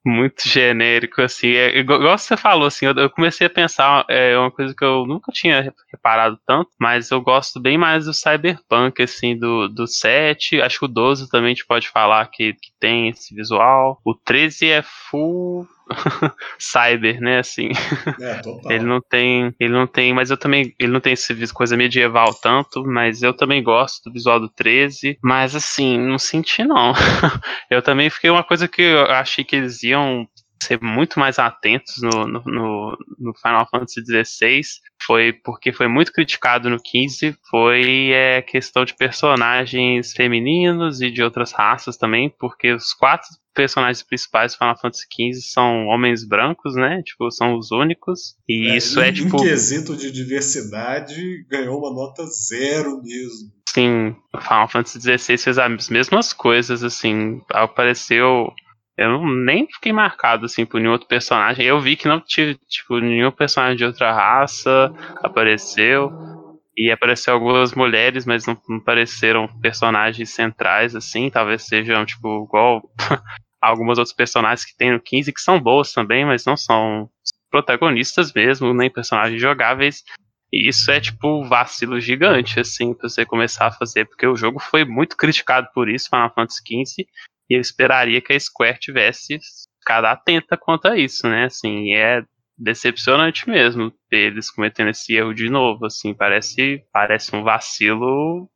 muito 0.05 0.49
genérico, 0.49 1.23
assim. 1.23 1.53
É, 1.53 1.79
igual 1.79 2.19
você 2.19 2.37
falou, 2.37 2.67
assim, 2.67 2.87
eu, 2.87 2.95
eu 2.95 3.11
comecei 3.11 3.47
a 3.47 3.51
pensar, 3.51 4.05
é 4.09 4.37
uma 4.38 4.51
coisa 4.51 4.75
que 4.77 4.85
eu 4.85 5.07
nunca 5.07 5.33
tinha 5.33 5.73
reparado 5.90 6.38
tanto, 6.47 6.71
mas 6.79 7.11
eu 7.11 7.21
gosto 7.21 7.61
bem 7.61 7.79
mais 7.79 8.05
do 8.05 8.12
Cyberpunk, 8.12 9.03
assim, 9.03 9.37
do, 9.37 9.69
do 9.69 9.87
7. 9.87 10.61
Acho 10.61 10.81
que 10.81 10.85
o 10.85 10.88
12 10.88 11.31
também 11.31 11.47
a 11.47 11.55
gente 11.55 11.67
pode 11.67 11.88
falar 11.88 12.27
que, 12.27 12.53
que 12.55 12.71
tem 12.79 13.09
esse 13.09 13.35
visual. 13.35 14.01
O 14.05 14.14
13 14.14 14.69
é 14.71 14.83
full 14.83 15.67
cyber, 16.59 17.20
né, 17.20 17.38
assim. 17.38 17.70
É, 18.20 18.35
total. 18.37 18.73
Ele 18.73 18.85
não 18.85 19.01
tem, 19.01 19.55
ele 19.59 19.73
não 19.73 19.87
tem, 19.87 20.12
mas 20.12 20.31
eu 20.31 20.37
também, 20.37 20.75
ele 20.79 20.92
não 20.92 21.01
tem 21.01 21.12
essa 21.12 21.35
coisa 21.53 21.77
medieval 21.77 22.35
tanto, 22.35 22.85
mas 22.85 23.23
eu 23.23 23.35
também 23.35 23.62
gosto 23.62 24.05
do 24.05 24.12
visual 24.12 24.40
do 24.40 24.49
13, 24.49 25.18
mas 25.23 25.55
assim, 25.55 25.99
não 25.99 26.18
senti 26.18 26.64
não. 26.64 26.92
eu 27.70 27.83
também 27.83 28.11
fiquei 28.11 28.31
uma 28.31 28.44
coisa 28.44 28.68
que 28.68 28.83
eu 28.83 29.05
achei 29.07 29.44
que 29.44 29.57
eles 29.57 29.83
iam 29.83 30.27
ser 30.62 30.81
muito 30.81 31.20
mais 31.20 31.38
atentos 31.38 31.97
no, 32.01 32.27
no, 32.27 32.42
no, 32.47 32.99
no 33.18 33.35
Final 33.35 33.68
Fantasy 33.70 34.01
XVI 34.01 34.62
foi 35.07 35.33
porque 35.33 35.73
foi 35.73 35.87
muito 35.87 36.12
criticado 36.12 36.70
no 36.70 36.79
15, 36.83 37.37
foi 37.51 38.11
é, 38.12 38.42
questão 38.42 38.85
de 38.85 38.94
personagens 38.97 40.12
femininos 40.12 41.01
e 41.01 41.11
de 41.11 41.23
outras 41.23 41.53
raças 41.53 41.97
também, 41.97 42.31
porque 42.38 42.73
os 42.73 42.92
quatro 42.92 43.29
personagens 43.55 44.03
principais 44.03 44.53
do 44.53 44.59
Final 44.59 44.79
Fantasy 44.79 45.07
XV 45.11 45.40
são 45.40 45.87
homens 45.87 46.27
brancos, 46.27 46.75
né? 46.75 47.03
Tipo, 47.03 47.31
são 47.31 47.57
os 47.57 47.71
únicos. 47.71 48.37
E 48.49 48.69
é, 48.69 48.77
isso 48.77 49.01
é 49.01 49.12
tipo. 49.12 49.37
Em 49.37 49.49
quesito 49.49 49.97
de 49.97 50.11
diversidade, 50.11 51.47
ganhou 51.49 51.79
uma 51.79 51.93
nota 51.93 52.25
zero 52.27 53.01
mesmo. 53.03 53.53
Sim, 53.69 54.14
o 54.33 54.40
Final 54.40 54.69
Fantasy 54.69 55.01
XVI 55.01 55.38
fez 55.38 55.59
as 55.59 55.88
mesmas 55.88 56.33
coisas, 56.33 56.85
assim. 56.85 57.40
Apareceu 57.51 58.53
eu 58.97 59.09
não, 59.09 59.29
nem 59.29 59.67
fiquei 59.67 59.93
marcado 59.93 60.47
assim 60.47 60.64
por 60.64 60.81
nenhum 60.81 60.93
outro 60.93 61.09
personagem. 61.09 61.67
Eu 61.67 61.81
vi 61.81 61.97
que 61.97 62.07
não 62.07 62.21
tive 62.21 62.57
tipo 62.69 62.99
nenhum 63.01 63.31
personagem 63.31 63.77
de 63.77 63.85
outra 63.85 64.12
raça 64.12 64.93
apareceu. 65.23 66.12
E 66.76 66.90
apareceu 66.90 67.34
algumas 67.34 67.72
mulheres, 67.74 68.26
mas 68.26 68.46
não, 68.46 68.60
não 68.68 68.80
pareceram 68.80 69.46
personagens 69.60 70.30
centrais, 70.30 70.96
assim. 70.96 71.30
Talvez 71.30 71.62
sejam, 71.62 72.04
tipo, 72.04 72.44
igual 72.44 72.82
algumas 73.60 73.98
outros 73.98 74.14
personagens 74.14 74.64
que 74.64 74.76
tem 74.76 74.92
no 74.92 75.00
15 75.00 75.32
que 75.32 75.40
são 75.40 75.60
boas 75.60 75.92
também, 75.92 76.24
mas 76.24 76.44
não 76.44 76.56
são 76.56 77.08
protagonistas 77.50 78.32
mesmo, 78.32 78.74
nem 78.74 78.90
personagens 78.90 79.40
jogáveis. 79.40 80.02
E 80.52 80.68
isso 80.68 80.90
é 80.90 81.00
tipo 81.00 81.26
um 81.28 81.48
vacilo 81.48 82.00
gigante, 82.00 82.60
assim, 82.60 82.94
pra 82.94 83.08
você 83.08 83.24
começar 83.24 83.66
a 83.66 83.72
fazer, 83.72 84.04
porque 84.06 84.26
o 84.26 84.37
jogo 84.37 84.60
foi 84.60 84.84
muito 84.84 85.16
criticado 85.16 85.68
por 85.74 85.88
isso, 85.88 86.08
Final 86.08 86.32
Fantasy 86.34 86.62
XV, 86.62 87.06
e 87.50 87.54
eu 87.54 87.60
esperaria 87.60 88.20
que 88.20 88.32
a 88.32 88.38
Square 88.38 88.78
tivesse 88.78 89.38
ficado 89.80 90.06
atenta 90.06 90.56
quanto 90.56 90.87
a 90.87 90.96
isso, 90.96 91.28
né? 91.28 91.44
Assim, 91.44 91.94
é 91.94 92.22
decepcionante 92.57 93.49
mesmo 93.49 93.93
eles 94.11 94.51
cometendo 94.51 94.90
esse 94.90 95.12
erro 95.14 95.35
de 95.35 95.51
novo, 95.51 95.87
assim, 95.87 96.14
parece, 96.14 96.85
parece 96.93 97.35
um 97.35 97.43
vacilo 97.43 98.49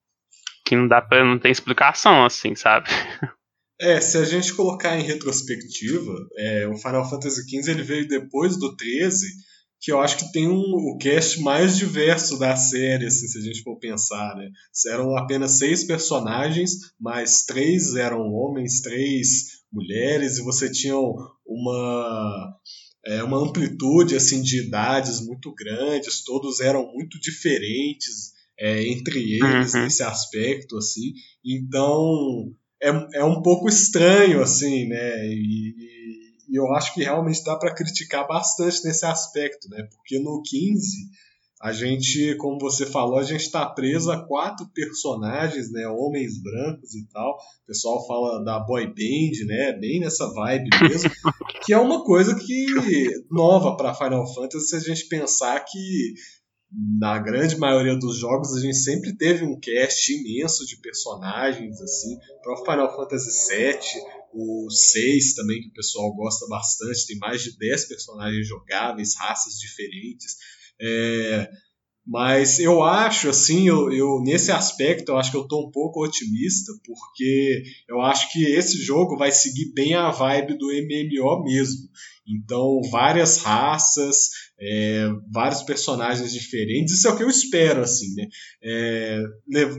que 0.64 0.76
não 0.76 0.86
dá 0.86 1.00
para 1.00 1.24
não 1.24 1.38
ter 1.38 1.50
explicação, 1.50 2.24
assim, 2.24 2.54
sabe? 2.54 2.88
É, 3.80 4.00
se 4.00 4.18
a 4.18 4.24
gente 4.24 4.54
colocar 4.54 4.98
em 4.98 5.04
retrospectiva, 5.04 6.12
é, 6.36 6.66
o 6.66 6.76
Final 6.76 7.08
Fantasy 7.08 7.42
XV 7.48 7.70
ele 7.70 7.84
veio 7.84 8.08
depois 8.08 8.58
do 8.58 8.74
13, 8.74 9.24
que 9.80 9.92
eu 9.92 10.00
acho 10.00 10.18
que 10.18 10.32
tem 10.32 10.48
um, 10.48 10.58
o 10.58 10.98
cast 10.98 11.40
mais 11.40 11.76
diverso 11.76 12.40
da 12.40 12.56
série, 12.56 13.06
assim, 13.06 13.28
se 13.28 13.38
a 13.38 13.40
gente 13.40 13.62
for 13.62 13.78
pensar, 13.78 14.34
né? 14.34 14.48
Eram 14.88 15.16
apenas 15.16 15.58
seis 15.58 15.84
personagens, 15.84 16.72
mas 17.00 17.44
três 17.44 17.94
eram 17.94 18.32
homens, 18.32 18.80
três 18.80 19.62
mulheres, 19.72 20.38
e 20.38 20.42
você 20.42 20.68
tinha 20.68 20.96
uma, 21.46 22.52
é, 23.08 23.22
uma 23.22 23.38
amplitude, 23.38 24.14
assim, 24.14 24.42
de 24.42 24.66
idades 24.66 25.20
muito 25.20 25.54
grandes, 25.54 26.22
todos 26.22 26.60
eram 26.60 26.92
muito 26.92 27.18
diferentes 27.18 28.32
é, 28.58 28.86
entre 28.86 29.18
eles 29.34 29.72
uhum. 29.72 29.82
nesse 29.82 30.02
aspecto, 30.02 30.76
assim. 30.76 31.14
Então, 31.44 32.52
é, 32.82 32.90
é 33.20 33.24
um 33.24 33.40
pouco 33.40 33.68
estranho, 33.68 34.42
assim, 34.42 34.86
né? 34.86 35.26
E, 35.26 35.74
e 36.50 36.56
eu 36.56 36.70
acho 36.74 36.92
que 36.92 37.02
realmente 37.02 37.42
dá 37.42 37.56
para 37.56 37.74
criticar 37.74 38.26
bastante 38.26 38.84
nesse 38.84 39.06
aspecto, 39.06 39.68
né? 39.70 39.88
Porque 39.90 40.18
no 40.18 40.42
15 40.42 41.08
a 41.60 41.72
gente, 41.72 42.36
como 42.36 42.58
você 42.58 42.86
falou, 42.86 43.18
a 43.18 43.24
gente 43.24 43.40
está 43.40 43.66
preso 43.66 44.12
a 44.12 44.24
quatro 44.24 44.68
personagens, 44.72 45.72
né? 45.72 45.88
Homens 45.88 46.40
brancos 46.40 46.94
e 46.94 47.04
tal. 47.08 47.32
O 47.32 47.66
pessoal 47.66 48.06
fala 48.06 48.44
da 48.44 48.60
boy 48.60 48.86
band, 48.86 49.46
né? 49.46 49.72
Bem 49.72 49.98
nessa 49.98 50.32
vibe 50.32 50.68
mesmo. 50.82 51.10
que 51.66 51.72
é 51.72 51.78
uma 51.78 52.04
coisa 52.04 52.36
que 52.36 52.66
nova 53.30 53.76
para 53.76 53.94
Final 53.94 54.32
Fantasy 54.34 54.68
se 54.68 54.76
a 54.76 54.80
gente 54.80 55.08
pensar 55.08 55.58
que 55.60 56.14
na 57.00 57.18
grande 57.18 57.56
maioria 57.56 57.98
dos 57.98 58.18
jogos 58.18 58.54
a 58.54 58.60
gente 58.60 58.76
sempre 58.76 59.16
teve 59.16 59.44
um 59.44 59.58
cast 59.58 60.12
imenso 60.12 60.66
de 60.66 60.76
personagens 60.80 61.80
assim 61.80 62.18
para 62.42 62.56
Final 62.56 62.94
Fantasy 62.94 63.30
VII 63.50 64.02
o 64.34 64.70
6 64.70 65.34
também 65.34 65.62
que 65.62 65.68
o 65.68 65.72
pessoal 65.72 66.14
gosta 66.14 66.46
bastante 66.46 67.06
tem 67.06 67.18
mais 67.18 67.42
de 67.42 67.56
10 67.56 67.88
personagens 67.88 68.46
jogáveis 68.46 69.14
raças 69.16 69.54
diferentes 69.54 70.36
é, 70.80 71.48
mas 72.06 72.58
eu 72.58 72.82
acho 72.82 73.28
assim 73.28 73.68
eu, 73.68 73.92
eu, 73.92 74.20
nesse 74.22 74.50
aspecto 74.50 75.10
eu 75.10 75.18
acho 75.18 75.30
que 75.30 75.36
eu 75.36 75.42
estou 75.42 75.66
um 75.66 75.70
pouco 75.70 76.02
otimista 76.02 76.72
porque 76.84 77.62
eu 77.88 78.00
acho 78.00 78.32
que 78.32 78.44
esse 78.44 78.78
jogo 78.82 79.16
vai 79.16 79.30
seguir 79.30 79.72
bem 79.74 79.94
a 79.94 80.10
vibe 80.10 80.56
do 80.56 80.68
MMO 80.68 81.44
mesmo 81.44 81.88
então 82.26 82.80
várias 82.90 83.38
raças 83.38 84.30
é, 84.60 85.08
vários 85.30 85.62
personagens 85.62 86.32
diferentes. 86.32 86.94
Isso 86.94 87.08
é 87.08 87.12
o 87.12 87.16
que 87.16 87.22
eu 87.22 87.30
espero, 87.30 87.82
assim, 87.82 88.14
né? 88.14 88.26
É, 88.62 89.22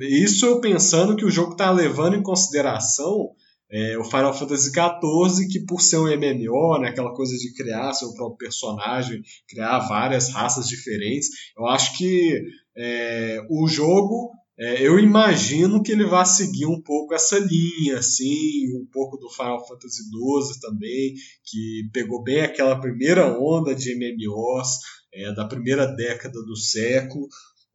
isso 0.01 0.45
eu 0.45 0.61
pensando 0.61 1.15
que 1.15 1.25
o 1.25 1.31
jogo 1.31 1.51
está 1.51 1.69
levando 1.69 2.15
em 2.15 2.23
consideração 2.23 3.31
é, 3.71 3.97
o 3.97 4.03
Final 4.03 4.33
Fantasy 4.33 4.71
XIV, 4.71 5.47
que 5.47 5.59
por 5.65 5.81
ser 5.81 5.97
um 5.97 6.07
MMO, 6.07 6.79
né, 6.79 6.89
aquela 6.89 7.13
coisa 7.13 7.35
de 7.37 7.53
criar 7.53 7.93
seu 7.93 8.13
próprio 8.13 8.37
personagem, 8.37 9.21
criar 9.47 9.79
várias 9.87 10.29
raças 10.29 10.67
diferentes, 10.67 11.29
eu 11.57 11.67
acho 11.67 11.97
que 11.97 12.41
é, 12.75 13.45
o 13.49 13.67
jogo 13.67 14.31
é, 14.61 14.85
eu 14.85 14.99
imagino 14.99 15.81
que 15.81 15.93
ele 15.93 16.03
vai 16.03 16.25
seguir 16.25 16.65
um 16.65 16.81
pouco 16.81 17.13
essa 17.13 17.39
linha, 17.39 17.99
assim, 17.99 18.75
um 18.75 18.85
pouco 18.91 19.15
do 19.15 19.29
Final 19.29 19.65
Fantasy 19.65 20.03
XII 20.03 20.59
também, 20.59 21.13
que 21.45 21.89
pegou 21.93 22.21
bem 22.21 22.41
aquela 22.41 22.77
primeira 22.77 23.39
onda 23.39 23.73
de 23.73 23.95
MMOs 23.95 24.79
é, 25.13 25.33
da 25.33 25.47
primeira 25.47 25.85
década 25.85 26.43
do 26.43 26.57
século. 26.57 27.25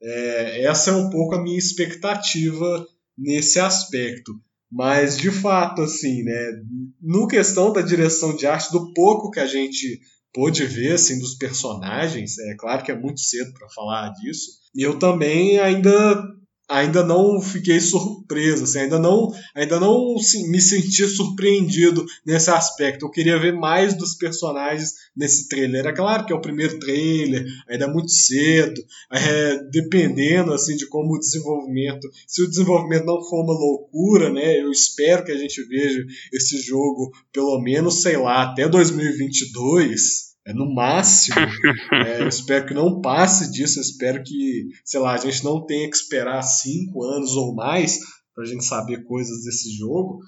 É, 0.03 0.65
essa 0.65 0.91
é 0.91 0.95
um 0.95 1.09
pouco 1.09 1.35
a 1.35 1.43
minha 1.43 1.57
expectativa 1.57 2.87
nesse 3.17 3.59
aspecto. 3.59 4.39
Mas, 4.75 5.17
de 5.17 5.31
fato, 5.31 5.83
assim, 5.83 6.25
né, 6.25 6.51
no 7.01 7.29
questão 7.29 7.73
da 7.73 7.81
direção 7.81 8.35
de 8.35 8.45
arte, 8.45 8.73
do 8.73 8.93
pouco 8.93 9.31
que 9.31 9.39
a 9.39 9.47
gente 9.47 10.01
pôde 10.33 10.67
ver, 10.67 10.95
assim, 10.95 11.21
dos 11.21 11.37
personagens, 11.37 12.37
é 12.39 12.57
claro 12.57 12.83
que 12.83 12.91
é 12.91 12.99
muito 12.99 13.21
cedo 13.21 13.53
para 13.53 13.69
falar 13.69 14.09
disso, 14.15 14.51
eu 14.75 14.99
também 14.99 15.61
ainda 15.61 16.27
ainda 16.75 17.05
não 17.05 17.41
fiquei 17.41 17.81
surpreso, 17.81 18.65
assim, 18.65 18.81
ainda 18.81 18.99
não, 18.99 19.33
ainda 19.55 19.79
não 19.79 20.17
me 20.49 20.61
senti 20.61 21.07
surpreendido 21.07 22.05
nesse 22.27 22.51
aspecto. 22.51 23.07
Eu 23.07 23.11
queria 23.11 23.39
ver 23.39 23.53
mais 23.53 23.97
dos 23.97 24.15
personagens 24.15 24.93
nesse 25.17 25.49
trailer. 25.49 25.87
É 25.87 25.93
claro 25.93 26.27
que 26.27 26.33
é 26.33 26.37
o 26.37 26.41
primeiro 26.41 26.79
trailer, 26.81 27.47
ainda 27.69 27.85
é 27.85 27.93
muito 27.93 28.11
cedo, 28.11 28.85
é, 29.13 29.59
dependendo 29.71 30.53
assim 30.53 30.77
de 30.77 30.87
como 30.87 31.15
o 31.15 31.19
desenvolvimento, 31.19 32.09
se 32.27 32.43
o 32.43 32.49
desenvolvimento 32.49 33.07
não 33.07 33.23
for 33.23 33.45
uma 33.45 33.55
loucura, 33.55 34.31
né, 34.31 34.61
eu 34.61 34.71
espero 34.71 35.25
que 35.25 35.33
a 35.33 35.39
gente 35.39 35.63
veja 35.65 36.05
esse 36.33 36.59
jogo 36.59 37.13
pelo 37.33 37.61
menos, 37.61 38.03
sei 38.03 38.17
lá, 38.17 38.43
até 38.43 38.69
2022 38.69 40.34
é 40.47 40.53
no 40.53 40.73
máximo. 40.73 41.37
é, 42.07 42.23
eu 42.23 42.29
espero 42.29 42.67
que 42.67 42.75
não 42.75 43.01
passe 43.01 43.51
disso. 43.51 43.79
Eu 43.79 43.83
espero 43.83 44.23
que, 44.23 44.67
sei 44.85 45.01
lá, 45.01 45.15
a 45.15 45.19
gente 45.19 45.43
não 45.43 45.65
tenha 45.65 45.89
que 45.89 45.97
esperar 45.97 46.43
cinco 46.43 47.03
anos 47.05 47.31
ou 47.37 47.55
mais 47.55 47.99
para 48.35 48.45
a 48.45 48.47
gente 48.47 48.65
saber 48.65 49.05
coisas 49.05 49.45
desse 49.45 49.71
jogo. 49.77 50.19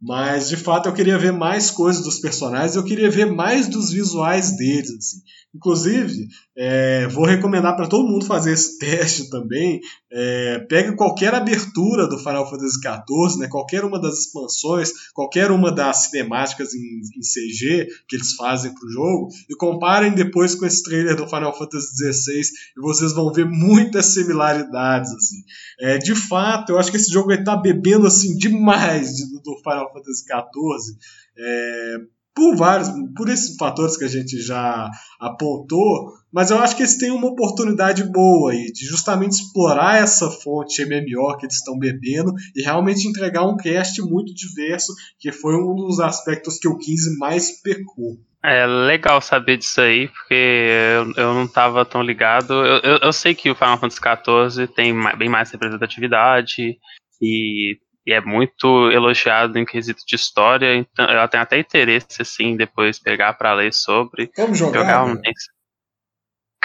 Mas 0.00 0.48
de 0.48 0.56
fato 0.56 0.88
eu 0.88 0.92
queria 0.92 1.18
ver 1.18 1.32
mais 1.32 1.70
coisas 1.70 2.04
dos 2.04 2.18
personagens, 2.18 2.76
eu 2.76 2.84
queria 2.84 3.10
ver 3.10 3.24
mais 3.26 3.66
dos 3.66 3.90
visuais 3.90 4.54
deles. 4.54 4.90
Assim. 4.90 5.18
Inclusive, 5.54 6.26
é, 6.56 7.08
vou 7.08 7.24
recomendar 7.24 7.74
para 7.74 7.88
todo 7.88 8.06
mundo 8.06 8.26
fazer 8.26 8.52
esse 8.52 8.76
teste 8.78 9.30
também. 9.30 9.80
É, 10.10 10.60
pegue 10.68 10.94
qualquer 10.94 11.34
abertura 11.34 12.06
do 12.06 12.18
Final 12.18 12.48
Fantasy 12.48 12.78
XIV, 12.78 13.40
né, 13.40 13.48
qualquer 13.48 13.84
uma 13.84 14.00
das 14.00 14.20
expansões, 14.20 14.92
qualquer 15.12 15.50
uma 15.50 15.72
das 15.72 16.04
cinemáticas 16.04 16.74
em, 16.74 17.00
em 17.16 17.20
CG 17.20 17.88
que 18.08 18.14
eles 18.14 18.34
fazem 18.34 18.72
para 18.72 18.86
o 18.86 18.90
jogo, 18.90 19.28
e 19.50 19.56
comparem 19.56 20.14
depois 20.14 20.54
com 20.54 20.64
esse 20.64 20.82
trailer 20.84 21.16
do 21.16 21.28
Final 21.28 21.56
Fantasy 21.56 22.12
XVI 22.12 22.40
e 22.76 22.80
vocês 22.80 23.12
vão 23.12 23.32
ver 23.32 23.46
muitas 23.46 24.06
similaridades. 24.06 25.10
Assim. 25.12 25.42
É, 25.80 25.98
de 25.98 26.14
fato, 26.14 26.70
eu 26.70 26.78
acho 26.78 26.90
que 26.90 26.96
esse 26.96 27.12
jogo 27.12 27.28
vai 27.28 27.38
estar 27.38 27.56
tá 27.56 27.60
bebendo 27.60 28.06
assim 28.06 28.36
demais 28.36 29.10
do 29.42 29.56
Final 29.58 29.92
Fantasy 29.92 30.22
XIV. 30.22 30.98
É, 31.38 31.96
por 32.36 32.54
vários, 32.54 32.90
por 33.16 33.30
esses 33.30 33.56
fatores 33.56 33.96
que 33.96 34.04
a 34.04 34.08
gente 34.08 34.38
já 34.42 34.90
apontou, 35.18 36.12
mas 36.30 36.50
eu 36.50 36.58
acho 36.58 36.76
que 36.76 36.82
eles 36.82 36.98
têm 36.98 37.10
uma 37.10 37.28
oportunidade 37.28 38.04
boa 38.04 38.52
aí 38.52 38.70
de 38.70 38.84
justamente 38.84 39.32
explorar 39.32 39.96
essa 39.96 40.30
fonte 40.30 40.84
MMO 40.84 41.38
que 41.38 41.46
eles 41.46 41.56
estão 41.56 41.78
bebendo 41.78 42.34
e 42.54 42.62
realmente 42.62 43.08
entregar 43.08 43.46
um 43.46 43.56
cast 43.56 44.02
muito 44.02 44.34
diverso, 44.34 44.92
que 45.18 45.32
foi 45.32 45.54
um 45.56 45.74
dos 45.74 45.98
aspectos 45.98 46.58
que 46.58 46.68
o 46.68 46.76
15 46.76 47.16
mais 47.18 47.62
pecou. 47.62 48.18
É 48.44 48.66
legal 48.66 49.20
saber 49.22 49.56
disso 49.56 49.80
aí, 49.80 50.08
porque 50.08 50.68
eu, 50.94 51.24
eu 51.24 51.34
não 51.34 51.46
estava 51.46 51.84
tão 51.86 52.02
ligado. 52.02 52.52
Eu, 52.52 52.80
eu, 52.82 52.98
eu, 52.98 53.12
sei 53.12 53.34
que 53.34 53.50
o 53.50 53.56
Final 53.56 53.78
Fantasy 53.78 53.98
XIV 53.98 54.68
tem 54.68 54.94
bem 55.16 55.28
mais 55.28 55.50
representatividade 55.50 56.78
e 57.20 57.78
e 58.06 58.12
é 58.12 58.20
muito 58.20 58.90
elogiado 58.90 59.58
em 59.58 59.64
quesito 59.64 60.02
de 60.06 60.14
história, 60.14 60.74
então 60.76 61.04
ela 61.04 61.26
tem 61.26 61.40
até 61.40 61.58
interesse, 61.58 62.22
assim, 62.22 62.56
depois 62.56 62.98
pegar 62.98 63.34
para 63.34 63.52
ler 63.54 63.72
sobre. 63.72 64.30
Vamos 64.36 64.58
jogar? 64.58 64.80
jogar 64.80 65.04
um... 65.04 65.20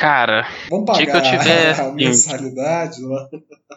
Cara, 0.01 0.47
Vamos 0.67 0.85
pagar 0.87 0.97
dia 0.97 1.11
que 1.11 1.17
eu 1.17 1.21
tiver. 1.21 1.67
A 1.69 1.71
assim, 1.71 1.93
mensalidade 1.93 3.03
lá. 3.03 3.29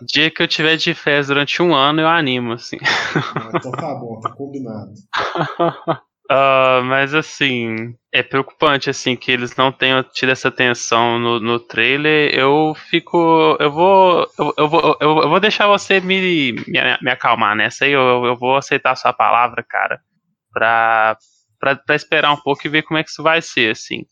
Dia 0.02 0.30
que 0.30 0.42
eu 0.42 0.48
tiver 0.48 0.76
de 0.76 0.94
férias 0.94 1.26
durante 1.26 1.62
um 1.62 1.74
ano, 1.74 2.00
eu 2.00 2.08
animo, 2.08 2.52
assim. 2.52 2.78
Ah, 2.82 3.50
então 3.54 3.70
tá 3.72 3.94
bom, 3.94 4.18
tá 4.20 4.30
combinado. 4.30 4.92
Uh, 6.30 6.80
mas 6.88 7.12
assim, 7.12 7.94
é 8.10 8.22
preocupante 8.22 8.88
assim 8.88 9.16
que 9.16 9.30
eles 9.30 9.54
não 9.54 9.70
tenham 9.70 10.02
tido 10.02 10.32
essa 10.32 10.48
atenção 10.48 11.18
no, 11.18 11.38
no 11.40 11.60
trailer. 11.60 12.34
Eu 12.34 12.74
fico. 12.74 13.58
Eu 13.60 13.70
vou. 13.70 14.26
Eu, 14.38 14.54
eu 14.56 14.68
vou, 14.68 14.96
eu, 15.00 15.13
vou 15.34 15.40
deixar 15.40 15.66
você 15.66 16.00
me, 16.00 16.52
me, 16.52 16.98
me 17.02 17.10
acalmar 17.10 17.56
nessa 17.56 17.84
aí. 17.84 17.90
Eu, 17.90 18.24
eu 18.24 18.36
vou 18.36 18.56
aceitar 18.56 18.92
a 18.92 18.96
sua 18.96 19.12
palavra, 19.12 19.64
cara. 19.68 20.00
Pra, 20.52 21.18
pra, 21.58 21.74
pra 21.74 21.96
esperar 21.96 22.32
um 22.32 22.40
pouco 22.40 22.64
e 22.64 22.70
ver 22.70 22.82
como 22.82 22.98
é 22.98 23.02
que 23.02 23.10
isso 23.10 23.22
vai 23.22 23.42
ser, 23.42 23.72
assim. 23.72 24.04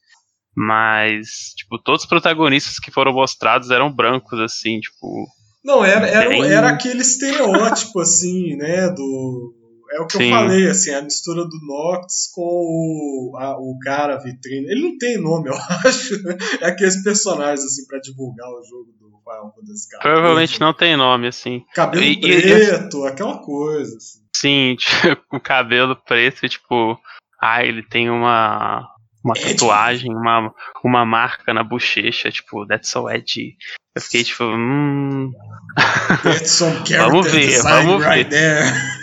Mas, 0.55 1.55
tipo, 1.57 1.79
todos 1.79 2.03
os 2.03 2.09
protagonistas 2.09 2.81
que 2.81 2.91
foram 2.91 3.13
mostrados 3.13 3.71
eram 3.71 3.93
brancos, 3.93 4.39
assim, 4.41 4.81
tipo. 4.81 5.29
Não, 5.65 5.85
era, 5.85 6.09
era, 6.09 6.47
era 6.47 6.69
aquele 6.71 7.03
estereótipo, 7.03 8.01
assim, 8.01 8.57
né? 8.57 8.89
Do. 8.91 9.55
É 9.93 10.01
o 10.01 10.07
que 10.07 10.17
Sim. 10.17 10.25
eu 10.25 10.31
falei, 10.31 10.69
assim, 10.69 10.95
a 10.95 11.03
mistura 11.03 11.45
do 11.45 11.59
Nox 11.67 12.31
com 12.35 12.43
o, 12.43 13.37
a, 13.37 13.59
o 13.59 13.79
cara, 13.79 14.17
vitrine. 14.17 14.67
Ele 14.71 14.83
não 14.83 14.99
tem 14.99 15.21
nome, 15.21 15.49
eu 15.51 15.55
acho. 15.55 16.15
É 16.61 16.67
aqueles 16.67 17.03
personagens, 17.03 17.65
assim, 17.65 17.87
pra 17.87 18.01
divulgar 18.01 18.49
o 18.49 18.63
jogo 18.65 18.93
do 18.99 19.19
Final 19.23 19.55
Fantasy 19.55 19.89
XIV. 19.89 20.01
Provavelmente 20.01 20.61
não 20.61 20.73
tem 20.73 20.97
nome, 20.97 21.29
assim. 21.29 21.63
Cabelo 21.75 22.05
e, 22.05 22.21
preto, 22.21 23.05
e, 23.05 23.09
aquela 23.09 23.39
coisa, 23.39 23.97
assim. 23.97 24.21
Sim, 24.35 24.77
tipo, 24.81 25.41
cabelo 25.41 25.95
preto, 25.97 26.49
tipo. 26.49 26.99
Ah, 27.41 27.65
ele 27.65 27.83
tem 27.83 28.09
uma 28.09 28.89
uma 29.25 29.35
é, 29.37 29.41
tatuagem, 29.41 30.13
uma, 30.13 30.53
uma 30.85 31.05
marca 31.05 31.55
na 31.55 31.63
bochecha, 31.63 32.31
tipo, 32.31 32.67
that's 32.67 32.89
so 32.89 33.09
edgy. 33.09 33.57
Eu 33.95 34.03
fiquei 34.03 34.25
tipo, 34.25 34.45
hum. 34.45 35.31
vamos 36.99 37.31
ver, 37.31 37.63
vamos 37.63 38.05
right 38.05 38.29
ver. 38.29 39.02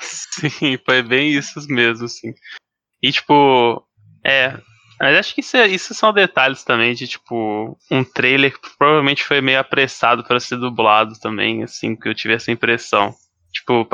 Sim, 0.00 0.78
foi 0.84 1.02
bem 1.02 1.30
isso 1.30 1.60
mesmo, 1.68 2.08
sim. 2.08 2.34
E 3.02 3.12
tipo, 3.12 3.82
é. 4.24 4.58
Mas 4.98 5.18
acho 5.18 5.34
que 5.34 5.42
isso, 5.42 5.56
é, 5.56 5.68
isso 5.68 5.92
são 5.92 6.12
detalhes 6.12 6.64
também 6.64 6.94
de, 6.94 7.06
tipo, 7.06 7.78
um 7.90 8.02
trailer 8.02 8.52
que 8.52 8.76
provavelmente 8.78 9.22
foi 9.22 9.42
meio 9.42 9.60
apressado 9.60 10.24
para 10.24 10.40
ser 10.40 10.56
dublado 10.56 11.18
também, 11.20 11.62
assim, 11.62 11.94
que 11.94 12.08
eu 12.08 12.14
tive 12.14 12.34
essa 12.34 12.50
impressão. 12.50 13.14
Tipo, 13.52 13.86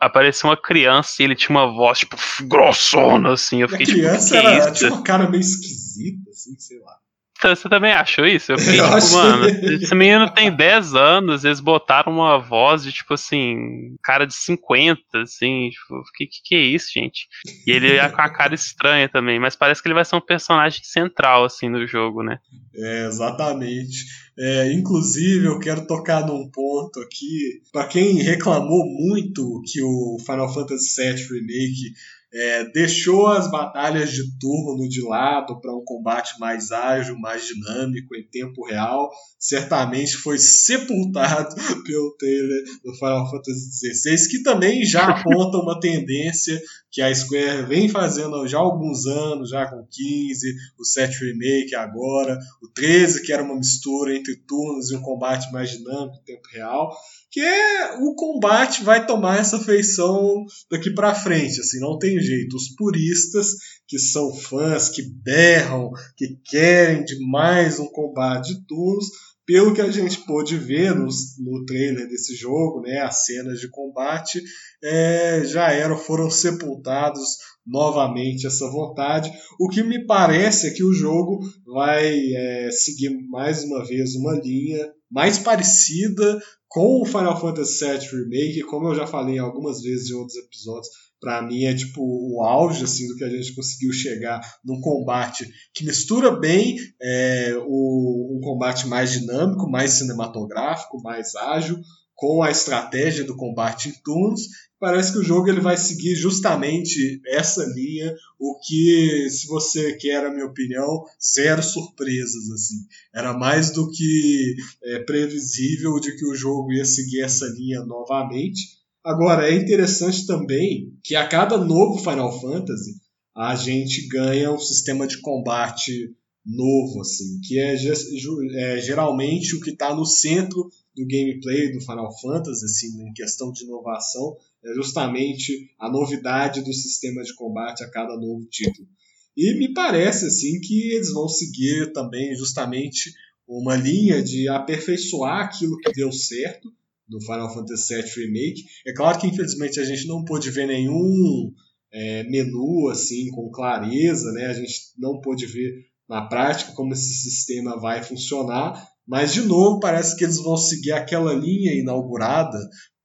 apareceu 0.00 0.50
uma 0.50 0.56
criança 0.56 1.16
e 1.20 1.24
ele 1.24 1.34
tinha 1.34 1.56
uma 1.56 1.66
voz, 1.66 2.00
tipo, 2.00 2.16
grossona, 2.42 3.32
assim. 3.32 3.62
Eu 3.62 3.68
fiquei, 3.68 3.84
a 3.84 3.88
criança 3.88 4.36
tipo, 4.36 4.48
era, 4.48 4.72
tinha 4.72 4.92
uma 4.92 5.02
cara 5.02 5.30
meio 5.30 5.40
esquisita, 5.40 6.30
assim, 6.30 6.58
sei 6.58 6.78
lá. 6.80 6.96
Você 7.42 7.68
também 7.68 7.92
achou 7.92 8.26
isso? 8.26 8.52
Eu 8.52 8.58
fiquei, 8.58 8.80
eu 8.80 9.00
tipo, 9.00 9.12
mano, 9.12 9.46
esse 9.46 9.94
menino 9.94 10.30
tem 10.30 10.54
10 10.54 10.94
anos, 10.94 11.44
eles 11.44 11.60
botaram 11.60 12.12
uma 12.12 12.38
voz 12.38 12.82
de, 12.82 12.92
tipo 12.92 13.14
assim, 13.14 13.96
cara 14.02 14.26
de 14.26 14.34
50, 14.34 15.00
assim, 15.22 15.70
tipo, 15.70 16.02
que 16.14 16.26
que, 16.26 16.42
que 16.44 16.54
é 16.54 16.60
isso, 16.60 16.90
gente? 16.94 17.28
E 17.66 17.70
ele 17.70 17.96
é 17.96 18.08
com 18.08 18.20
a 18.20 18.28
cara 18.28 18.54
estranha 18.54 19.08
também, 19.08 19.38
mas 19.38 19.56
parece 19.56 19.82
que 19.82 19.88
ele 19.88 19.94
vai 19.94 20.04
ser 20.04 20.16
um 20.16 20.20
personagem 20.20 20.80
central, 20.84 21.44
assim, 21.44 21.68
no 21.68 21.86
jogo, 21.86 22.22
né? 22.22 22.38
É, 22.74 23.06
exatamente. 23.06 24.04
É, 24.38 24.72
inclusive, 24.72 25.46
eu 25.46 25.58
quero 25.58 25.86
tocar 25.86 26.26
num 26.26 26.50
ponto 26.50 27.00
aqui, 27.00 27.60
para 27.72 27.86
quem 27.86 28.22
reclamou 28.22 28.86
muito 28.86 29.62
que 29.66 29.82
o 29.82 30.16
Final 30.24 30.52
Fantasy 30.52 31.02
VII 31.02 31.40
Remake 31.40 31.92
é, 32.32 32.64
deixou 32.70 33.26
as 33.26 33.50
batalhas 33.50 34.12
de 34.12 34.38
turno 34.38 34.88
de 34.88 35.02
lado 35.02 35.60
para 35.60 35.74
um 35.74 35.84
combate 35.84 36.38
mais 36.38 36.70
ágil, 36.70 37.18
mais 37.18 37.46
dinâmico, 37.46 38.14
em 38.14 38.22
tempo 38.22 38.64
real. 38.64 39.10
Certamente 39.38 40.16
foi 40.16 40.38
sepultado 40.38 41.54
pelo 41.84 42.14
trailer 42.16 42.64
do 42.84 42.94
Final 42.94 43.28
Fantasy 43.30 43.94
XVI, 43.94 44.28
que 44.28 44.42
também 44.42 44.84
já 44.84 45.08
aponta 45.08 45.58
uma 45.58 45.80
tendência 45.80 46.60
que 46.90 47.02
a 47.02 47.14
Square 47.14 47.66
vem 47.66 47.88
fazendo 47.88 48.46
já 48.46 48.58
há 48.58 48.60
alguns 48.60 49.06
anos, 49.06 49.50
já 49.50 49.66
com 49.66 49.86
15, 49.90 50.54
o 50.78 50.84
7 50.84 51.24
Remake 51.24 51.74
agora, 51.74 52.38
o 52.62 52.68
13, 52.68 53.22
que 53.22 53.32
era 53.32 53.42
uma 53.42 53.56
mistura 53.56 54.14
entre 54.14 54.36
turnos 54.36 54.90
e 54.90 54.96
um 54.96 55.02
combate 55.02 55.50
mais 55.52 55.70
dinâmico 55.70 56.16
em 56.16 56.24
tempo 56.24 56.48
real 56.52 56.92
que 57.30 57.40
é, 57.40 57.94
o 58.00 58.14
combate 58.14 58.82
vai 58.82 59.06
tomar 59.06 59.38
essa 59.38 59.58
feição 59.60 60.44
daqui 60.68 60.90
para 60.90 61.14
frente, 61.14 61.60
assim, 61.60 61.78
não 61.78 61.96
tem 61.96 62.18
jeito. 62.20 62.56
Os 62.56 62.74
puristas 62.74 63.48
que 63.86 63.98
são 63.98 64.32
fãs, 64.34 64.88
que 64.88 65.02
berram, 65.02 65.90
que 66.16 66.38
querem 66.44 67.04
demais 67.04 67.78
um 67.80 67.88
combate 67.88 68.54
de 68.54 68.66
turnos, 68.66 69.06
pelo 69.50 69.74
que 69.74 69.80
a 69.80 69.90
gente 69.90 70.24
pôde 70.26 70.56
ver 70.56 70.94
no, 70.94 71.08
no 71.40 71.64
trailer 71.64 72.08
desse 72.08 72.36
jogo, 72.36 72.82
né, 72.82 73.00
as 73.00 73.24
cenas 73.24 73.58
de 73.58 73.68
combate 73.68 74.40
é, 74.80 75.42
já 75.44 75.72
eram, 75.72 75.98
foram 75.98 76.30
sepultados 76.30 77.36
novamente 77.66 78.46
essa 78.46 78.70
vontade. 78.70 79.28
O 79.58 79.68
que 79.68 79.82
me 79.82 80.06
parece 80.06 80.68
é 80.68 80.70
que 80.70 80.84
o 80.84 80.92
jogo 80.92 81.40
vai 81.66 82.16
é, 82.32 82.70
seguir 82.70 83.10
mais 83.28 83.64
uma 83.64 83.84
vez 83.84 84.14
uma 84.14 84.34
linha 84.40 84.88
mais 85.10 85.38
parecida 85.38 86.40
com 86.70 87.02
o 87.02 87.04
Final 87.04 87.38
Fantasy 87.38 87.84
VII 87.84 87.98
Remake, 87.98 88.62
como 88.62 88.88
eu 88.88 88.94
já 88.94 89.04
falei 89.04 89.38
algumas 89.38 89.82
vezes 89.82 90.08
em 90.08 90.14
outros 90.14 90.36
episódios, 90.36 90.88
para 91.20 91.42
mim 91.42 91.64
é 91.64 91.74
tipo 91.74 92.00
o 92.00 92.42
auge 92.42 92.84
assim 92.84 93.08
do 93.08 93.16
que 93.16 93.24
a 93.24 93.28
gente 93.28 93.54
conseguiu 93.54 93.92
chegar 93.92 94.40
num 94.64 94.80
combate 94.80 95.46
que 95.74 95.84
mistura 95.84 96.30
bem 96.30 96.76
é, 97.02 97.54
o, 97.66 98.36
um 98.36 98.40
combate 98.40 98.86
mais 98.86 99.10
dinâmico, 99.10 99.68
mais 99.68 99.94
cinematográfico, 99.94 101.02
mais 101.02 101.34
ágil, 101.34 101.76
com 102.20 102.42
a 102.42 102.50
estratégia 102.50 103.24
do 103.24 103.34
combate 103.34 103.88
em 103.88 103.92
turnos 104.04 104.42
parece 104.78 105.12
que 105.12 105.18
o 105.18 105.24
jogo 105.24 105.48
ele 105.48 105.60
vai 105.60 105.76
seguir 105.76 106.14
justamente 106.14 107.20
essa 107.26 107.64
linha, 107.64 108.14
o 108.38 108.58
que, 108.60 109.28
se 109.30 109.46
você 109.46 109.94
quer 109.96 110.24
a 110.24 110.30
minha 110.30 110.44
opinião, 110.44 111.04
zero 111.34 111.62
surpresas 111.62 112.50
assim. 112.50 112.76
Era 113.14 113.32
mais 113.32 113.70
do 113.72 113.90
que 113.90 114.54
é, 114.84 114.98
previsível 115.00 115.98
de 115.98 116.14
que 116.14 116.26
o 116.26 116.34
jogo 116.34 116.72
ia 116.72 116.84
seguir 116.84 117.22
essa 117.22 117.46
linha 117.46 117.80
novamente. 117.84 118.78
Agora 119.02 119.48
é 119.48 119.54
interessante 119.54 120.26
também 120.26 120.92
que 121.02 121.14
a 121.14 121.26
cada 121.26 121.56
novo 121.56 121.98
Final 121.98 122.38
Fantasy 122.38 122.96
a 123.34 123.56
gente 123.56 124.08
ganha 124.08 124.52
um 124.52 124.58
sistema 124.58 125.06
de 125.06 125.22
combate 125.22 126.14
novo, 126.44 127.00
assim, 127.00 127.40
que 127.46 127.58
é, 127.58 127.74
é 127.74 128.78
geralmente 128.78 129.54
o 129.54 129.60
que 129.60 129.70
está 129.70 129.94
no 129.94 130.04
centro 130.04 130.70
do 130.94 131.06
gameplay 131.06 131.72
do 131.72 131.80
Final 131.80 132.10
Fantasy, 132.20 132.64
assim, 132.64 133.08
em 133.08 133.12
questão 133.12 133.52
de 133.52 133.64
inovação, 133.64 134.36
é 134.64 134.74
justamente 134.74 135.70
a 135.78 135.90
novidade 135.90 136.62
do 136.62 136.72
sistema 136.72 137.22
de 137.22 137.34
combate 137.34 137.82
a 137.82 137.90
cada 137.90 138.16
novo 138.16 138.44
título. 138.46 138.88
E 139.36 139.54
me 139.58 139.72
parece 139.72 140.26
assim 140.26 140.60
que 140.60 140.92
eles 140.92 141.12
vão 141.12 141.28
seguir 141.28 141.92
também 141.92 142.34
justamente 142.34 143.12
uma 143.46 143.76
linha 143.76 144.22
de 144.22 144.48
aperfeiçoar 144.48 145.44
aquilo 145.44 145.76
que 145.78 145.92
deu 145.92 146.12
certo 146.12 146.72
no 147.08 147.20
Final 147.20 147.52
Fantasy 147.52 147.94
VII 147.94 148.26
Remake. 148.26 148.64
É 148.86 148.92
claro 148.92 149.18
que 149.18 149.26
infelizmente 149.26 149.80
a 149.80 149.84
gente 149.84 150.06
não 150.06 150.24
pôde 150.24 150.50
ver 150.50 150.66
nenhum 150.66 151.52
é, 151.92 152.22
menu 152.24 152.88
assim 152.88 153.30
com 153.30 153.50
clareza, 153.50 154.30
né? 154.32 154.46
A 154.46 154.54
gente 154.54 154.74
não 154.96 155.20
pôde 155.20 155.46
ver 155.46 155.86
na 156.08 156.26
prática 156.26 156.72
como 156.72 156.92
esse 156.92 157.14
sistema 157.14 157.78
vai 157.78 158.02
funcionar, 158.02 158.89
mas 159.06 159.32
de 159.32 159.42
novo 159.42 159.80
parece 159.80 160.16
que 160.16 160.24
eles 160.24 160.38
vão 160.42 160.56
seguir 160.56 160.92
aquela 160.92 161.32
linha 161.32 161.72
inaugurada 161.72 162.58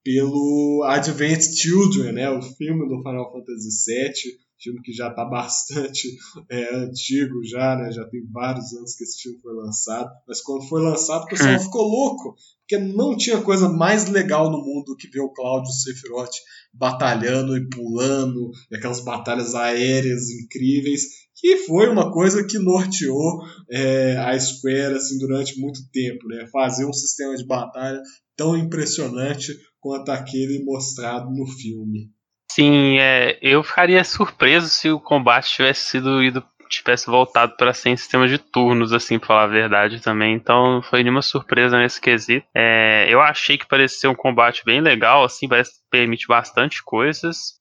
pelo 0.03 0.84
Advent 0.88 1.41
Children, 1.41 2.12
né, 2.13 2.29
o 2.29 2.41
filme 2.41 2.88
do 2.88 3.01
Final 3.01 3.31
Fantasy 3.31 3.91
VII, 3.91 4.45
filme 4.60 4.81
que 4.81 4.93
já 4.93 5.10
está 5.10 5.25
bastante 5.25 6.15
é, 6.49 6.75
antigo 6.75 7.43
já, 7.43 7.75
né, 7.75 7.91
já 7.91 8.05
tem 8.08 8.21
vários 8.31 8.73
anos 8.73 8.95
que 8.95 9.03
esse 9.03 9.21
filme 9.21 9.39
foi 9.41 9.53
lançado, 9.53 10.10
mas 10.27 10.41
quando 10.41 10.67
foi 10.67 10.81
lançado 10.81 11.23
o 11.23 11.27
pessoal 11.27 11.55
hum. 11.55 11.60
ficou 11.60 11.84
louco, 11.84 12.36
porque 12.62 12.77
não 12.84 13.15
tinha 13.15 13.41
coisa 13.41 13.69
mais 13.69 14.08
legal 14.10 14.49
no 14.49 14.58
mundo 14.58 14.86
do 14.86 14.95
que 14.95 15.10
ver 15.10 15.21
o 15.21 15.34
Cláudio 15.34 15.71
Sephiroth 15.71 16.36
batalhando 16.73 17.55
e 17.58 17.69
pulando, 17.69 18.51
e 18.71 18.75
aquelas 18.75 19.03
batalhas 19.03 19.53
aéreas 19.55 20.29
incríveis, 20.29 21.24
que 21.36 21.58
foi 21.58 21.89
uma 21.89 22.12
coisa 22.12 22.45
que 22.45 22.58
norteou 22.58 23.43
é, 23.69 24.17
a 24.17 24.39
Square 24.39 24.95
assim, 24.95 25.17
durante 25.19 25.60
muito 25.60 25.80
tempo, 25.91 26.28
né? 26.28 26.48
fazer 26.52 26.86
um 26.86 26.93
sistema 26.93 27.36
de 27.36 27.45
batalha 27.45 28.02
tão 28.38 28.58
impressionante 28.58 29.54
quanto 29.80 30.10
aquele 30.10 30.63
mostrado 30.63 31.30
no 31.30 31.45
filme. 31.45 32.10
Sim, 32.52 32.98
é, 33.00 33.38
eu 33.41 33.62
ficaria 33.63 34.04
surpreso 34.04 34.69
se 34.69 34.89
o 34.89 35.00
combate 35.00 35.54
tivesse 35.54 35.89
sido 35.89 36.24
ido 36.24 36.43
tivesse 36.69 37.06
voltado 37.06 37.56
para 37.56 37.74
ser 37.74 37.89
em 37.89 37.98
sistema 37.98 38.28
de 38.28 38.38
turnos, 38.38 38.91
assim, 38.91 39.19
pra 39.19 39.28
falar 39.28 39.43
a 39.43 39.48
verdade 39.48 40.02
também. 40.02 40.34
Então 40.34 40.76
não 40.76 40.82
foi 40.82 41.04
nenhuma 41.04 41.21
surpresa 41.21 41.78
nesse 41.78 42.02
quesito. 42.02 42.45
É, 42.56 43.06
eu 43.08 43.21
achei 43.21 43.58
que 43.58 43.67
parecia 43.67 44.00
ser 44.00 44.08
um 44.08 44.15
combate 44.15 44.63
bem 44.65 44.82
legal, 44.82 45.24
assim, 45.24 45.48
parece 45.48 45.71
que 45.71 45.80
permite 45.89 46.28
bastante 46.28 46.84
coisas. 46.84 47.60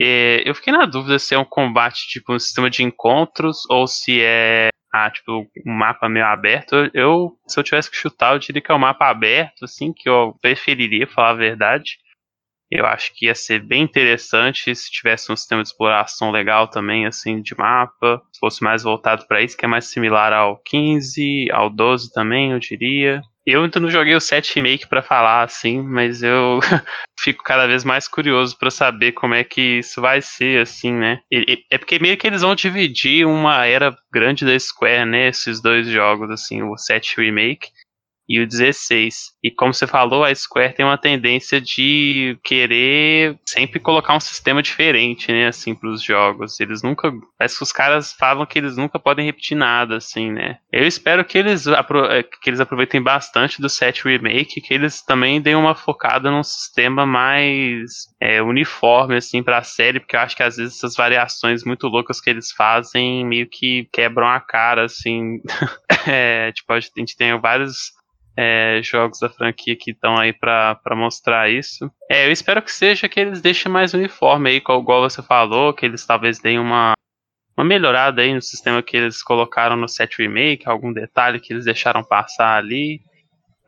É, 0.00 0.48
eu 0.48 0.54
fiquei 0.54 0.72
na 0.72 0.86
dúvida 0.86 1.18
se 1.18 1.34
é 1.34 1.38
um 1.38 1.44
combate 1.44 2.06
tipo 2.06 2.32
um 2.32 2.38
sistema 2.38 2.70
de 2.70 2.84
encontros 2.84 3.68
ou 3.68 3.86
se 3.86 4.20
é 4.20 4.68
ah, 4.92 5.10
tipo, 5.10 5.46
um 5.66 5.72
mapa 5.72 6.08
meio 6.08 6.26
aberto, 6.26 6.90
eu, 6.94 7.36
se 7.46 7.58
eu 7.60 7.64
tivesse 7.64 7.90
que 7.90 7.96
chutar, 7.96 8.34
eu 8.34 8.38
diria 8.38 8.62
que 8.62 8.72
é 8.72 8.74
um 8.74 8.78
mapa 8.78 9.08
aberto, 9.08 9.64
assim, 9.64 9.92
que 9.92 10.08
eu 10.08 10.34
preferiria, 10.40 11.06
falar 11.06 11.30
a 11.30 11.34
verdade. 11.34 11.98
Eu 12.70 12.84
acho 12.86 13.12
que 13.14 13.26
ia 13.26 13.34
ser 13.34 13.60
bem 13.60 13.82
interessante 13.82 14.74
se 14.74 14.90
tivesse 14.90 15.32
um 15.32 15.36
sistema 15.36 15.62
de 15.62 15.68
exploração 15.68 16.30
legal 16.30 16.68
também, 16.68 17.06
assim, 17.06 17.40
de 17.40 17.56
mapa. 17.56 18.20
Se 18.32 18.38
fosse 18.40 18.62
mais 18.62 18.82
voltado 18.82 19.26
para 19.26 19.42
isso, 19.42 19.56
que 19.56 19.64
é 19.64 19.68
mais 19.68 19.86
similar 19.90 20.32
ao 20.32 20.58
15, 20.62 21.50
ao 21.50 21.70
12 21.70 22.12
também, 22.12 22.52
eu 22.52 22.58
diria. 22.58 23.22
Eu 23.46 23.64
ainda 23.64 23.80
não 23.80 23.90
joguei 23.90 24.14
o 24.14 24.20
7 24.20 24.56
Remake 24.56 24.86
para 24.86 25.02
falar, 25.02 25.42
assim, 25.44 25.82
mas 25.82 26.22
eu 26.22 26.60
fico 27.18 27.42
cada 27.42 27.66
vez 27.66 27.84
mais 27.84 28.06
curioso 28.06 28.56
para 28.56 28.70
saber 28.70 29.12
como 29.12 29.34
é 29.34 29.44
que 29.44 29.78
isso 29.78 30.00
vai 30.00 30.22
ser, 30.22 30.62
assim, 30.62 30.92
né? 30.92 31.20
é 31.70 31.78
porque 31.78 31.98
meio 31.98 32.16
que 32.16 32.26
eles 32.26 32.42
vão 32.42 32.54
dividir 32.54 33.26
uma 33.26 33.66
era 33.66 33.96
grande 34.12 34.44
da 34.44 34.58
Square, 34.58 35.04
né? 35.04 35.28
Esses 35.28 35.60
dois 35.60 35.86
jogos, 35.88 36.30
assim, 36.30 36.62
o 36.62 36.76
7 36.76 37.20
Remake 37.20 37.68
e 38.28 38.40
o 38.40 38.46
16. 38.46 39.32
E 39.42 39.50
como 39.50 39.72
você 39.72 39.86
falou, 39.86 40.24
a 40.24 40.34
Square 40.34 40.74
tem 40.74 40.84
uma 40.84 40.98
tendência 40.98 41.60
de 41.60 42.38
querer 42.44 43.38
sempre 43.46 43.80
colocar 43.80 44.14
um 44.14 44.20
sistema 44.20 44.62
diferente, 44.62 45.32
né, 45.32 45.46
assim, 45.46 45.74
para 45.74 45.88
os 45.88 46.02
jogos. 46.02 46.60
Eles 46.60 46.82
nunca, 46.82 47.10
parece 47.38 47.56
que 47.56 47.62
os 47.62 47.72
caras 47.72 48.12
falam 48.12 48.44
que 48.44 48.58
eles 48.58 48.76
nunca 48.76 48.98
podem 48.98 49.24
repetir 49.24 49.56
nada, 49.56 49.96
assim, 49.96 50.30
né. 50.30 50.58
Eu 50.70 50.86
espero 50.86 51.24
que 51.24 51.38
eles, 51.38 51.66
eh, 51.66 52.22
que 52.42 52.50
eles 52.50 52.60
aproveitem 52.60 53.00
bastante 53.00 53.62
do 53.62 53.68
7 53.68 54.04
Remake, 54.04 54.60
que 54.60 54.74
eles 54.74 55.00
também 55.02 55.40
deem 55.40 55.56
uma 55.56 55.74
focada 55.74 56.30
num 56.30 56.42
sistema 56.42 57.06
mais 57.06 58.08
é, 58.20 58.42
uniforme, 58.42 59.16
assim, 59.16 59.42
para 59.42 59.58
a 59.58 59.62
série, 59.62 60.00
porque 60.00 60.16
eu 60.16 60.20
acho 60.20 60.36
que 60.36 60.42
às 60.42 60.56
vezes 60.56 60.76
essas 60.76 60.94
variações 60.94 61.64
muito 61.64 61.86
loucas 61.86 62.20
que 62.20 62.28
eles 62.28 62.52
fazem 62.52 63.24
meio 63.24 63.48
que 63.48 63.88
quebram 63.92 64.28
a 64.28 64.40
cara, 64.40 64.84
assim. 64.84 65.40
é, 66.06 66.52
tipo, 66.52 66.72
a 66.72 66.80
gente 66.80 67.16
tem 67.16 67.38
vários 67.40 67.97
é, 68.40 68.80
jogos 68.84 69.18
da 69.18 69.28
franquia 69.28 69.74
que 69.74 69.90
estão 69.90 70.16
aí 70.16 70.32
para 70.32 70.78
mostrar 70.92 71.50
isso. 71.50 71.90
É, 72.08 72.24
eu 72.24 72.30
espero 72.30 72.62
que 72.62 72.70
seja 72.70 73.08
que 73.08 73.18
eles 73.18 73.40
deixem 73.40 73.70
mais 73.70 73.92
uniforme 73.94 74.48
aí, 74.48 74.56
igual 74.58 75.00
você 75.00 75.20
falou, 75.20 75.74
que 75.74 75.84
eles 75.84 76.06
talvez 76.06 76.38
deem 76.38 76.56
uma, 76.56 76.92
uma 77.56 77.64
melhorada 77.64 78.22
aí 78.22 78.32
no 78.32 78.40
sistema 78.40 78.80
que 78.80 78.96
eles 78.96 79.24
colocaram 79.24 79.74
no 79.74 79.88
set 79.88 80.16
remake, 80.18 80.68
algum 80.68 80.92
detalhe 80.92 81.40
que 81.40 81.52
eles 81.52 81.64
deixaram 81.64 82.04
passar 82.04 82.56
ali. 82.56 83.00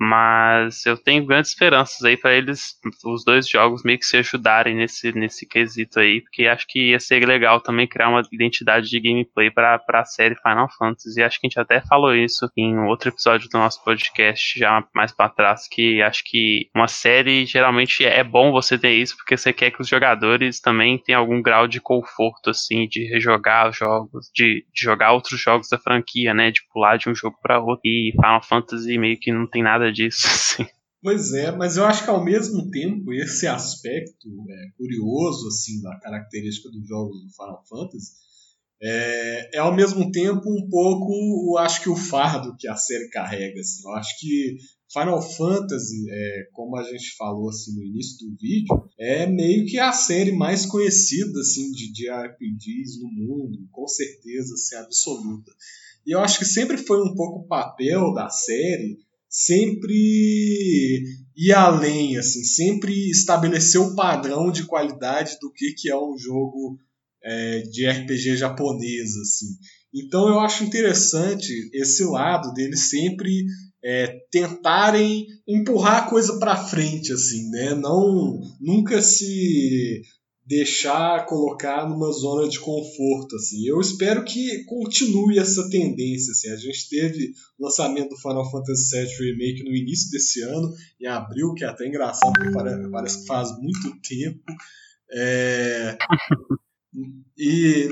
Mas 0.03 0.87
eu 0.87 0.97
tenho 0.97 1.27
grandes 1.27 1.51
esperanças 1.51 2.03
aí 2.03 2.17
para 2.17 2.33
eles, 2.33 2.75
os 3.05 3.23
dois 3.23 3.47
jogos, 3.47 3.83
meio 3.85 3.99
que 3.99 4.07
se 4.07 4.17
ajudarem 4.17 4.75
nesse, 4.75 5.13
nesse 5.13 5.47
quesito 5.47 6.01
aí, 6.01 6.23
porque 6.23 6.47
acho 6.47 6.67
que 6.67 6.93
ia 6.93 6.99
ser 6.99 7.27
legal 7.27 7.61
também 7.61 7.87
criar 7.87 8.09
uma 8.09 8.23
identidade 8.33 8.89
de 8.89 8.99
gameplay 8.99 9.51
para 9.51 9.79
a 9.87 10.05
série 10.07 10.37
Final 10.37 10.69
Fantasy. 10.79 11.21
E 11.21 11.23
acho 11.23 11.39
que 11.39 11.47
a 11.47 11.51
gente 11.51 11.61
até 11.61 11.83
falou 11.83 12.15
isso 12.15 12.51
em 12.57 12.79
outro 12.79 13.11
episódio 13.11 13.47
do 13.51 13.59
nosso 13.59 13.85
podcast, 13.85 14.59
já 14.59 14.83
mais 14.95 15.13
para 15.13 15.29
trás, 15.29 15.69
que 15.71 16.01
acho 16.01 16.23
que 16.25 16.71
uma 16.75 16.89
série 16.89 17.45
geralmente 17.45 18.03
é 18.03 18.25
bom 18.25 18.53
você 18.53 18.79
ter 18.79 18.95
isso, 18.95 19.15
porque 19.19 19.37
você 19.37 19.53
quer 19.53 19.71
que 19.71 19.83
os 19.83 19.89
jogadores 19.89 20.61
também 20.61 20.97
tenham 20.97 21.21
algum 21.21 21.43
grau 21.43 21.69
de 21.69 21.79
conforto, 21.79 22.49
assim, 22.49 22.89
de 22.89 23.05
rejogar 23.05 23.69
os 23.69 23.77
jogos, 23.77 24.31
de, 24.35 24.65
de 24.73 24.83
jogar 24.83 25.13
outros 25.13 25.39
jogos 25.39 25.69
da 25.69 25.77
franquia, 25.77 26.33
né? 26.33 26.51
De 26.51 26.63
pular 26.73 26.97
de 26.97 27.11
um 27.11 27.15
jogo 27.15 27.37
para 27.43 27.61
outro. 27.61 27.83
E 27.85 28.13
Final 28.13 28.43
Fantasy 28.43 28.97
meio 28.97 29.19
que 29.19 29.31
não 29.31 29.47
tem 29.47 29.63
nada 29.63 29.90
disso. 29.93 30.27
Pois 31.03 31.33
é, 31.33 31.51
mas 31.51 31.79
eu 31.79 31.87
acho 31.87 32.05
que 32.05 32.11
ao 32.11 32.23
mesmo 32.23 32.71
tempo 32.71 33.11
esse 33.15 33.47
aspecto 33.47 34.29
é, 34.51 34.71
curioso 34.77 35.49
assim 35.49 35.81
da 35.81 35.99
característica 35.99 36.69
dos 36.69 36.87
jogos 36.87 37.23
do 37.23 37.31
Final 37.31 37.65
Fantasy 37.67 38.13
é, 38.83 39.57
é, 39.57 39.59
ao 39.59 39.75
mesmo 39.75 40.11
tempo 40.11 40.51
um 40.51 40.67
pouco, 40.69 41.13
eu 41.53 41.59
acho 41.59 41.83
que 41.83 41.91
o 41.91 41.97
fardo 41.97 42.57
que 42.59 42.67
a 42.67 42.77
série 42.77 43.11
carrega. 43.11 43.61
Assim. 43.61 43.83
Eu 43.85 43.95
acho 43.95 44.19
que 44.19 44.57
Final 44.91 45.21
Fantasy, 45.21 46.07
é, 46.11 46.49
como 46.53 46.77
a 46.77 46.83
gente 46.85 47.15
falou 47.17 47.51
assim 47.51 47.77
no 47.77 47.85
início 47.85 48.27
do 48.27 48.37
vídeo, 48.37 48.91
é 48.99 49.27
meio 49.27 49.67
que 49.67 49.79
a 49.79 49.93
série 49.93 50.33
mais 50.33 50.65
conhecida 50.65 51.41
assim 51.41 51.71
de, 51.73 51.93
de 51.93 52.11
RPGs 52.11 53.01
no 53.01 53.09
mundo, 53.09 53.69
com 53.71 53.87
certeza, 53.87 54.55
assim, 54.55 54.77
absoluta. 54.77 55.53
E 56.07 56.13
eu 56.13 56.21
acho 56.21 56.39
que 56.39 56.47
sempre 56.47 56.79
foi 56.79 57.03
um 57.03 57.15
pouco 57.15 57.41
o 57.41 57.47
papel 57.47 58.15
da 58.15 58.31
série 58.31 58.99
sempre 59.31 61.05
ir 61.37 61.53
além, 61.53 62.19
assim, 62.19 62.43
sempre 62.43 62.93
estabelecer 63.11 63.81
o 63.81 63.95
padrão 63.95 64.51
de 64.51 64.67
qualidade 64.67 65.39
do 65.41 65.53
que, 65.53 65.73
que 65.73 65.89
é 65.89 65.97
um 65.97 66.19
jogo 66.19 66.77
é, 67.23 67.61
de 67.61 67.89
RPG 67.89 68.37
japonês, 68.37 69.17
assim. 69.17 69.47
Então 69.95 70.29
eu 70.29 70.41
acho 70.41 70.65
interessante 70.65 71.53
esse 71.73 72.05
lado 72.05 72.53
deles 72.53 72.91
sempre 72.91 73.45
é, 73.83 74.19
tentarem 74.31 75.27
empurrar 75.47 76.05
a 76.05 76.11
coisa 76.11 76.39
para 76.39 76.57
frente, 76.57 77.13
assim, 77.13 77.49
né? 77.51 77.75
Não 77.75 78.41
nunca 78.61 79.01
se 79.01 80.03
deixar 80.51 81.27
colocar 81.27 81.89
numa 81.89 82.11
zona 82.11 82.49
de 82.49 82.59
conforto 82.59 83.37
assim. 83.37 83.65
Eu 83.69 83.81
espero 83.81 84.25
que 84.25 84.65
continue 84.65 85.39
essa 85.39 85.71
tendência 85.71 86.33
assim. 86.33 86.51
A 86.51 86.57
gente 86.57 86.89
teve 86.89 87.33
o 87.57 87.67
lançamento 87.67 88.09
do 88.09 88.21
Final 88.21 88.51
Fantasy 88.51 88.97
VII 88.97 89.31
Remake 89.31 89.63
no 89.63 89.77
início 89.77 90.11
desse 90.11 90.43
ano, 90.43 90.75
em 91.01 91.07
abril, 91.07 91.55
que 91.55 91.63
é 91.63 91.69
até 91.69 91.87
engraçado 91.87 92.33
porque 92.33 92.91
parece 92.91 93.21
que 93.21 93.27
faz 93.27 93.57
muito 93.61 93.97
tempo. 94.01 94.43
É... 95.13 95.97
e 97.39 97.89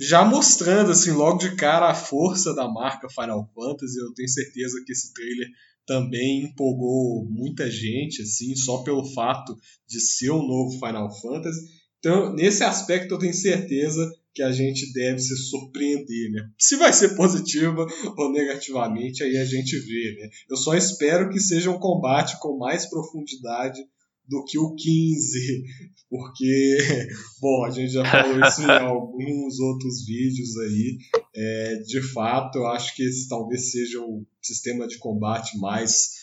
já 0.00 0.24
mostrando 0.24 0.92
assim 0.92 1.10
logo 1.10 1.36
de 1.36 1.54
cara 1.54 1.90
a 1.90 1.94
força 1.94 2.54
da 2.54 2.66
marca 2.66 3.10
Final 3.10 3.46
Fantasy, 3.54 3.98
eu 4.00 4.14
tenho 4.14 4.28
certeza 4.30 4.82
que 4.86 4.92
esse 4.92 5.12
trailer 5.12 5.48
também 5.86 6.44
empolgou 6.44 7.26
muita 7.28 7.70
gente 7.70 8.22
assim, 8.22 8.56
só 8.56 8.82
pelo 8.84 9.04
fato 9.12 9.54
de 9.86 10.00
ser 10.00 10.30
um 10.30 10.46
novo 10.46 10.78
Final 10.78 11.10
Fantasy. 11.20 11.79
Então, 12.00 12.34
nesse 12.34 12.64
aspecto, 12.64 13.14
eu 13.14 13.18
tenho 13.18 13.34
certeza 13.34 14.10
que 14.34 14.42
a 14.42 14.50
gente 14.50 14.92
deve 14.92 15.18
se 15.18 15.36
surpreender, 15.36 16.30
né? 16.32 16.50
Se 16.58 16.76
vai 16.76 16.92
ser 16.92 17.14
positiva 17.14 17.86
ou 18.16 18.32
negativamente, 18.32 19.22
aí 19.22 19.36
a 19.36 19.44
gente 19.44 19.78
vê, 19.78 20.16
né? 20.18 20.30
Eu 20.48 20.56
só 20.56 20.74
espero 20.74 21.30
que 21.30 21.38
seja 21.38 21.70
um 21.70 21.78
combate 21.78 22.38
com 22.40 22.56
mais 22.56 22.88
profundidade 22.88 23.80
do 24.26 24.44
que 24.44 24.58
o 24.58 24.74
15, 24.74 25.64
porque, 26.08 26.78
bom, 27.40 27.64
a 27.64 27.70
gente 27.70 27.92
já 27.92 28.04
falou 28.04 28.40
isso 28.46 28.62
em 28.62 28.70
alguns 28.70 29.58
outros 29.58 30.06
vídeos 30.06 30.56
aí. 30.58 30.98
É, 31.34 31.74
de 31.86 32.00
fato, 32.00 32.58
eu 32.58 32.66
acho 32.68 32.94
que 32.96 33.02
esse 33.02 33.28
talvez 33.28 33.72
seja 33.72 34.00
o 34.00 34.24
sistema 34.40 34.86
de 34.86 34.98
combate 34.98 35.58
mais 35.58 36.18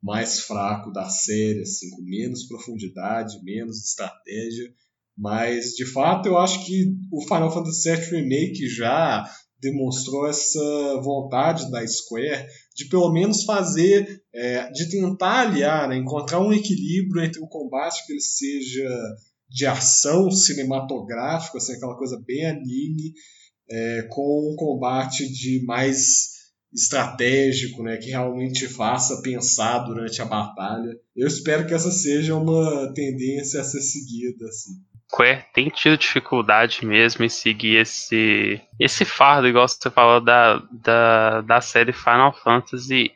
mais 0.00 0.40
fraco 0.40 0.92
da 0.92 1.08
série, 1.08 1.62
assim, 1.62 1.90
com 1.90 2.02
menos 2.02 2.46
profundidade, 2.46 3.42
menos 3.42 3.84
estratégia. 3.84 4.72
Mas, 5.18 5.74
de 5.74 5.84
fato, 5.84 6.28
eu 6.28 6.38
acho 6.38 6.64
que 6.64 6.94
o 7.10 7.20
Final 7.22 7.52
Fantasy 7.52 7.90
VII 7.90 8.20
Remake 8.22 8.68
já 8.68 9.28
demonstrou 9.60 10.28
essa 10.28 11.00
vontade 11.02 11.68
da 11.72 11.84
Square 11.84 12.46
de 12.76 12.88
pelo 12.88 13.12
menos 13.12 13.42
fazer, 13.42 14.22
é, 14.32 14.70
de 14.70 14.88
tentar 14.88 15.48
aliar, 15.48 15.88
né, 15.88 15.96
encontrar 15.96 16.40
um 16.40 16.52
equilíbrio 16.52 17.24
entre 17.24 17.40
o 17.40 17.48
combate 17.48 18.06
que 18.06 18.12
ele 18.12 18.20
seja 18.20 18.88
de 19.50 19.66
ação 19.66 20.30
cinematográfico, 20.30 21.56
assim, 21.56 21.72
aquela 21.72 21.96
coisa 21.96 22.22
bem 22.24 22.46
anime, 22.46 23.12
é, 23.68 24.02
com 24.10 24.52
um 24.52 24.56
combate 24.56 25.28
de 25.32 25.64
mais 25.64 26.38
estratégico, 26.72 27.82
né, 27.82 27.96
que 27.96 28.10
realmente 28.10 28.68
faça 28.68 29.22
pensar 29.22 29.80
durante 29.80 30.22
a 30.22 30.26
batalha. 30.26 30.94
Eu 31.16 31.26
espero 31.26 31.66
que 31.66 31.74
essa 31.74 31.90
seja 31.90 32.36
uma 32.36 32.92
tendência 32.94 33.60
a 33.60 33.64
ser 33.64 33.80
seguida, 33.80 34.46
assim. 34.46 34.74
Square 35.10 35.46
tem 35.54 35.70
tido 35.70 35.96
dificuldade 35.96 36.84
mesmo 36.84 37.24
em 37.24 37.28
seguir 37.28 37.76
esse, 37.76 38.60
esse 38.78 39.04
fardo, 39.04 39.48
igual 39.48 39.66
você 39.66 39.90
falou 39.90 40.20
da, 40.20 40.62
da, 40.70 41.40
da 41.40 41.60
série 41.60 41.92
Final 41.92 42.32
Fantasy. 42.32 43.10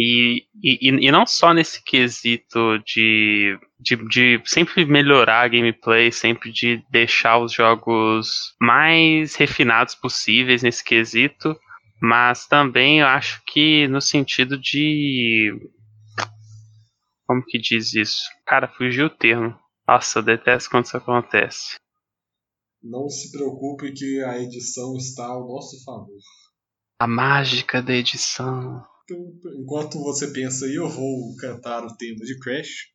E, 0.00 0.44
e, 0.62 1.06
e 1.08 1.10
não 1.10 1.26
só 1.26 1.52
nesse 1.52 1.84
quesito 1.84 2.78
de, 2.86 3.58
de, 3.80 3.96
de 4.08 4.40
sempre 4.44 4.84
melhorar 4.86 5.42
a 5.42 5.48
gameplay, 5.48 6.12
sempre 6.12 6.52
de 6.52 6.82
deixar 6.88 7.38
os 7.38 7.52
jogos 7.52 8.54
mais 8.60 9.34
refinados 9.34 9.96
possíveis 9.96 10.62
nesse 10.62 10.84
quesito, 10.84 11.58
mas 12.00 12.46
também 12.46 13.00
eu 13.00 13.06
acho 13.06 13.42
que 13.44 13.88
no 13.88 14.00
sentido 14.00 14.56
de. 14.56 15.52
Como 17.26 17.44
que 17.44 17.58
diz 17.58 17.92
isso? 17.92 18.22
Cara, 18.46 18.68
fugiu 18.68 19.06
o 19.06 19.10
termo 19.10 19.58
nossa, 19.88 20.18
eu 20.18 20.22
detesto 20.22 20.68
quando 20.68 20.84
isso 20.84 20.98
acontece. 20.98 21.76
Não 22.82 23.08
se 23.08 23.32
preocupe 23.32 23.90
que 23.92 24.22
a 24.22 24.38
edição 24.38 24.94
está 24.98 25.26
ao 25.26 25.48
nosso 25.48 25.82
favor. 25.82 26.20
A 27.00 27.06
mágica 27.06 27.82
da 27.82 27.94
edição. 27.94 28.84
Então, 29.04 29.18
enquanto 29.58 29.98
você 29.98 30.30
pensa 30.30 30.66
aí, 30.66 30.74
eu 30.74 30.90
vou 30.90 31.34
cantar 31.36 31.86
o 31.86 31.96
tema 31.96 32.18
de 32.18 32.38
Crash. 32.38 32.92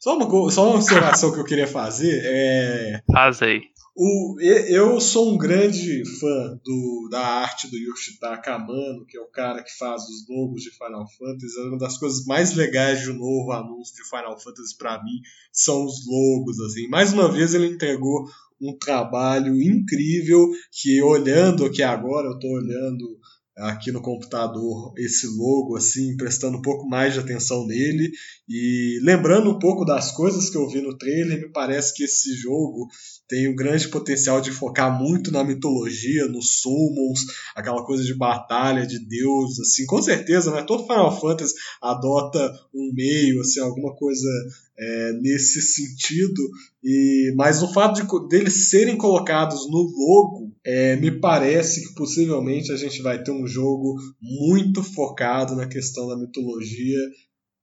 Só 0.00 0.16
uma, 0.16 0.50
só 0.50 0.66
uma 0.66 0.76
observação 0.76 1.30
que 1.30 1.38
eu 1.38 1.44
queria 1.44 1.66
fazer 1.66 2.22
é. 2.24 3.02
Faz 3.12 3.42
aí. 3.42 3.60
O, 3.94 4.40
eu 4.40 4.98
sou 4.98 5.34
um 5.34 5.36
grande 5.36 6.02
fã 6.18 6.58
do, 6.64 7.08
da 7.10 7.20
arte 7.20 7.68
do 7.68 7.76
Yoshitaka 7.76 8.54
Amano, 8.54 9.04
que 9.04 9.18
é 9.18 9.20
o 9.20 9.30
cara 9.30 9.62
que 9.62 9.76
faz 9.76 10.04
os 10.04 10.26
logos 10.26 10.62
de 10.62 10.70
Final 10.70 11.04
Fantasy. 11.18 11.58
É 11.58 11.64
uma 11.64 11.76
das 11.76 11.98
coisas 11.98 12.24
mais 12.24 12.54
legais 12.54 13.00
de 13.00 13.10
um 13.10 13.18
novo 13.18 13.52
anúncio 13.52 13.94
de 13.94 14.08
Final 14.08 14.40
Fantasy 14.40 14.74
para 14.78 15.02
mim 15.02 15.20
são 15.52 15.84
os 15.84 16.06
logos. 16.06 16.58
assim. 16.60 16.88
Mais 16.88 17.12
uma 17.12 17.30
vez 17.30 17.52
ele 17.52 17.66
entregou 17.66 18.24
um 18.58 18.74
trabalho 18.78 19.60
incrível 19.60 20.48
que 20.72 21.02
olhando 21.02 21.66
aqui 21.66 21.82
agora, 21.82 22.28
eu 22.28 22.34
estou 22.34 22.52
olhando 22.52 23.18
aqui 23.60 23.92
no 23.92 24.00
computador 24.00 24.92
esse 24.96 25.26
logo 25.36 25.76
assim, 25.76 26.16
prestando 26.16 26.58
um 26.58 26.62
pouco 26.62 26.88
mais 26.88 27.14
de 27.14 27.20
atenção 27.20 27.66
nele 27.66 28.10
e 28.48 28.98
lembrando 29.02 29.50
um 29.50 29.58
pouco 29.58 29.84
das 29.84 30.10
coisas 30.12 30.50
que 30.50 30.56
eu 30.56 30.68
vi 30.68 30.80
no 30.80 30.96
trailer, 30.96 31.40
me 31.40 31.52
parece 31.52 31.94
que 31.94 32.04
esse 32.04 32.34
jogo 32.34 32.88
tem 33.28 33.48
um 33.48 33.54
grande 33.54 33.86
potencial 33.88 34.40
de 34.40 34.50
focar 34.50 34.98
muito 34.98 35.30
na 35.30 35.44
mitologia, 35.44 36.26
nos 36.26 36.60
summons, 36.60 37.20
aquela 37.54 37.84
coisa 37.84 38.02
de 38.02 38.12
batalha 38.12 38.84
de 38.84 38.98
deus, 38.98 39.60
assim, 39.60 39.86
com 39.86 40.02
certeza, 40.02 40.50
né? 40.50 40.62
Todo 40.62 40.82
Final 40.82 41.20
Fantasy 41.20 41.54
adota 41.80 42.52
um 42.74 42.90
meio, 42.92 43.40
assim, 43.40 43.60
alguma 43.60 43.94
coisa 43.94 44.28
é, 44.76 45.12
nesse 45.20 45.62
sentido. 45.62 46.42
E 46.82 47.32
mas 47.36 47.62
o 47.62 47.72
fato 47.72 48.02
de 48.02 48.28
deles 48.28 48.68
serem 48.68 48.96
colocados 48.96 49.70
no 49.70 49.78
logo, 49.78 50.49
é, 50.64 50.96
me 50.96 51.20
parece 51.20 51.88
que 51.88 51.94
possivelmente 51.94 52.70
a 52.70 52.76
gente 52.76 53.00
vai 53.00 53.22
ter 53.22 53.30
um 53.30 53.46
jogo 53.46 53.96
muito 54.20 54.82
focado 54.82 55.54
na 55.54 55.66
questão 55.66 56.08
da 56.08 56.16
mitologia 56.16 56.98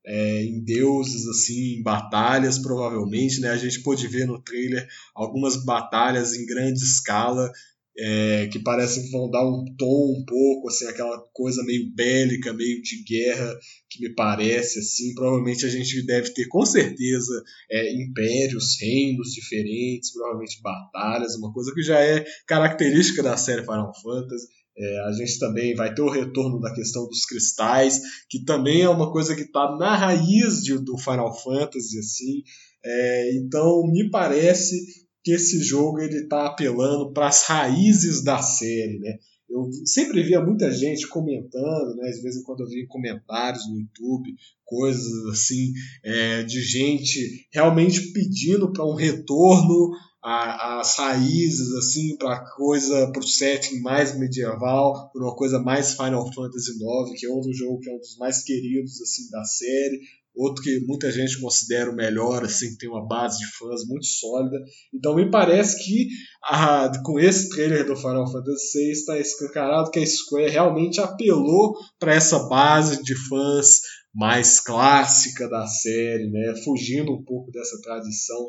é, 0.06 0.44
em 0.44 0.64
deuses, 0.64 1.28
assim, 1.28 1.76
em 1.76 1.84
batalhas, 1.84 2.58
provavelmente, 2.58 3.42
né? 3.42 3.50
A 3.50 3.58
gente 3.58 3.82
pôde 3.82 4.08
ver 4.08 4.26
no 4.26 4.42
trailer 4.42 4.88
algumas 5.14 5.64
batalhas 5.64 6.34
em 6.34 6.46
grande 6.46 6.80
escala 6.80 7.52
é, 8.00 8.48
que 8.48 8.60
parecem 8.60 9.04
que 9.04 9.12
vão 9.12 9.30
dar 9.30 9.44
um 9.44 9.66
tom 9.76 10.20
um 10.20 10.24
pouco, 10.26 10.70
assim, 10.70 10.86
aquela 10.86 11.18
coisa 11.34 11.64
meio 11.64 11.92
bélica, 11.96 12.54
meio 12.54 12.82
de 12.82 13.04
guerra, 13.04 13.58
que 13.90 14.02
me 14.02 14.14
parece, 14.14 14.80
assim, 14.80 15.16
provavelmente 15.16 15.66
a 15.66 15.70
gente 15.70 16.06
deve 16.06 16.32
ter 16.32 16.48
com 16.48 16.66
certeza 16.66 17.44
é, 17.72 17.94
impérios, 17.94 18.78
reinos 18.80 19.30
diferentes, 19.32 20.14
provavelmente 20.14 20.62
batalhas, 20.62 21.36
uma 21.36 21.52
coisa 21.52 21.74
que 21.74 21.82
já 21.82 22.00
é 22.00 22.24
característica 22.46 23.24
da 23.24 23.36
série 23.36 23.62
Final 23.62 23.92
Fantasy, 24.02 24.48
é, 24.80 25.00
a 25.08 25.12
gente 25.12 25.40
também 25.40 25.74
vai 25.74 25.92
ter 25.92 26.04
o 26.04 26.10
retorno 26.10 26.60
da 26.60 26.72
questão 26.72 27.08
dos 27.08 27.26
cristais, 27.26 28.00
que 28.30 28.44
também 28.46 28.84
é 28.84 28.90
uma 28.90 29.12
coisa 29.12 29.36
que 29.36 29.42
está 29.42 29.76
na 29.76 29.96
raiz 29.96 30.62
de, 30.62 30.78
do 30.78 30.96
Final 31.00 31.36
Fantasy, 31.42 31.98
assim. 31.98 32.44
É, 32.86 33.36
então, 33.38 33.82
me 33.88 34.08
parece 34.12 35.07
que 35.28 35.34
esse 35.34 35.60
jogo 35.60 36.00
ele 36.00 36.20
está 36.20 36.46
apelando 36.46 37.12
para 37.12 37.28
as 37.28 37.44
raízes 37.44 38.24
da 38.24 38.42
série, 38.42 38.98
né? 38.98 39.18
Eu 39.50 39.70
sempre 39.86 40.24
via 40.24 40.40
muita 40.40 40.72
gente 40.72 41.06
comentando, 41.06 41.98
né? 41.98 42.08
Às 42.08 42.22
vezes 42.22 42.42
quando 42.44 42.62
eu 42.62 42.70
via 42.70 42.88
comentários 42.88 43.68
no 43.68 43.78
YouTube, 43.78 44.34
coisas 44.64 45.26
assim, 45.26 45.74
é, 46.02 46.44
de 46.44 46.62
gente 46.62 47.46
realmente 47.52 48.14
pedindo 48.14 48.72
para 48.72 48.86
um 48.86 48.96
retorno 48.96 49.92
as 50.24 50.98
raízes 50.98 51.74
assim 51.74 52.18
para 52.18 52.44
coisa 52.56 53.12
para 53.12 53.20
o 53.20 53.28
setting 53.28 53.80
mais 53.82 54.18
medieval, 54.18 55.10
para 55.12 55.24
uma 55.24 55.36
coisa 55.36 55.60
mais 55.60 55.92
Final 55.92 56.34
Fantasy 56.34 56.72
IX, 56.72 57.20
que 57.20 57.26
é 57.26 57.30
outro 57.30 57.54
jogo 57.54 57.80
que 57.80 57.90
é 57.90 57.94
um 57.94 58.00
dos 58.00 58.18
mais 58.18 58.44
queridos 58.44 59.02
assim 59.02 59.30
da 59.30 59.44
série, 59.44 60.00
outro 60.38 60.64
que 60.64 60.80
muita 60.86 61.12
gente 61.12 61.40
considera 61.42 61.90
o 61.90 61.96
melhor, 61.96 62.44
assim, 62.44 62.72
que 62.72 62.78
tem 62.78 62.90
uma 62.90 63.06
base 63.06 63.40
de 63.40 63.46
fãs 63.58 63.86
muito 63.88 64.06
sólida. 64.06 64.58
Então 64.94 65.16
me 65.16 65.30
parece 65.30 65.84
que 65.84 66.08
a, 66.44 66.92
com 67.04 67.20
esse 67.20 67.50
trailer 67.50 67.86
do 67.86 67.96
Final 67.96 68.32
Fantasy 68.32 68.78
VI 68.78 68.92
está 68.92 69.20
escancarado 69.20 69.92
que 69.92 70.00
a 70.00 70.06
Square 70.06 70.52
realmente 70.52 71.02
apelou 71.02 71.76
para 72.00 72.14
essa 72.14 72.48
base 72.48 73.02
de 73.04 73.16
fãs 73.16 73.82
mais 74.14 74.60
clássica 74.60 75.50
da 75.50 75.66
série, 75.66 76.30
né? 76.30 76.56
fugindo 76.64 77.14
um 77.14 77.24
pouco 77.24 77.52
dessa 77.52 77.80
tradição 77.82 78.48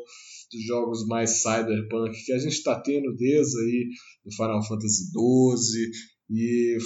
dos 0.51 0.65
jogos 0.65 1.05
mais 1.05 1.41
cyberpunk 1.41 2.11
que 2.25 2.33
a 2.33 2.39
gente 2.39 2.53
está 2.53 2.79
tendo 2.79 3.15
desde 3.15 3.55
aí 3.59 3.87
do 4.25 4.31
Final 4.35 4.63
Fantasy 4.65 5.11
XII 5.11 5.91
e, 6.29 6.77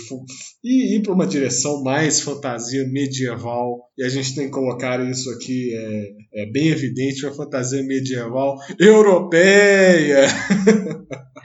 e 0.64 0.96
ir 0.96 1.02
para 1.02 1.14
uma 1.14 1.28
direção 1.28 1.84
mais 1.84 2.22
fantasia 2.22 2.88
medieval 2.88 3.90
e 3.98 4.04
a 4.04 4.10
gente 4.10 4.34
tem 4.36 4.46
que 4.46 4.52
colocar 4.52 5.00
isso 5.08 5.30
aqui 5.32 5.74
é, 5.76 6.44
é 6.44 6.46
bem 6.46 6.70
evidente 6.70 7.26
uma 7.26 7.36
fantasia 7.36 7.84
medieval 7.84 8.58
europeia. 8.80 10.28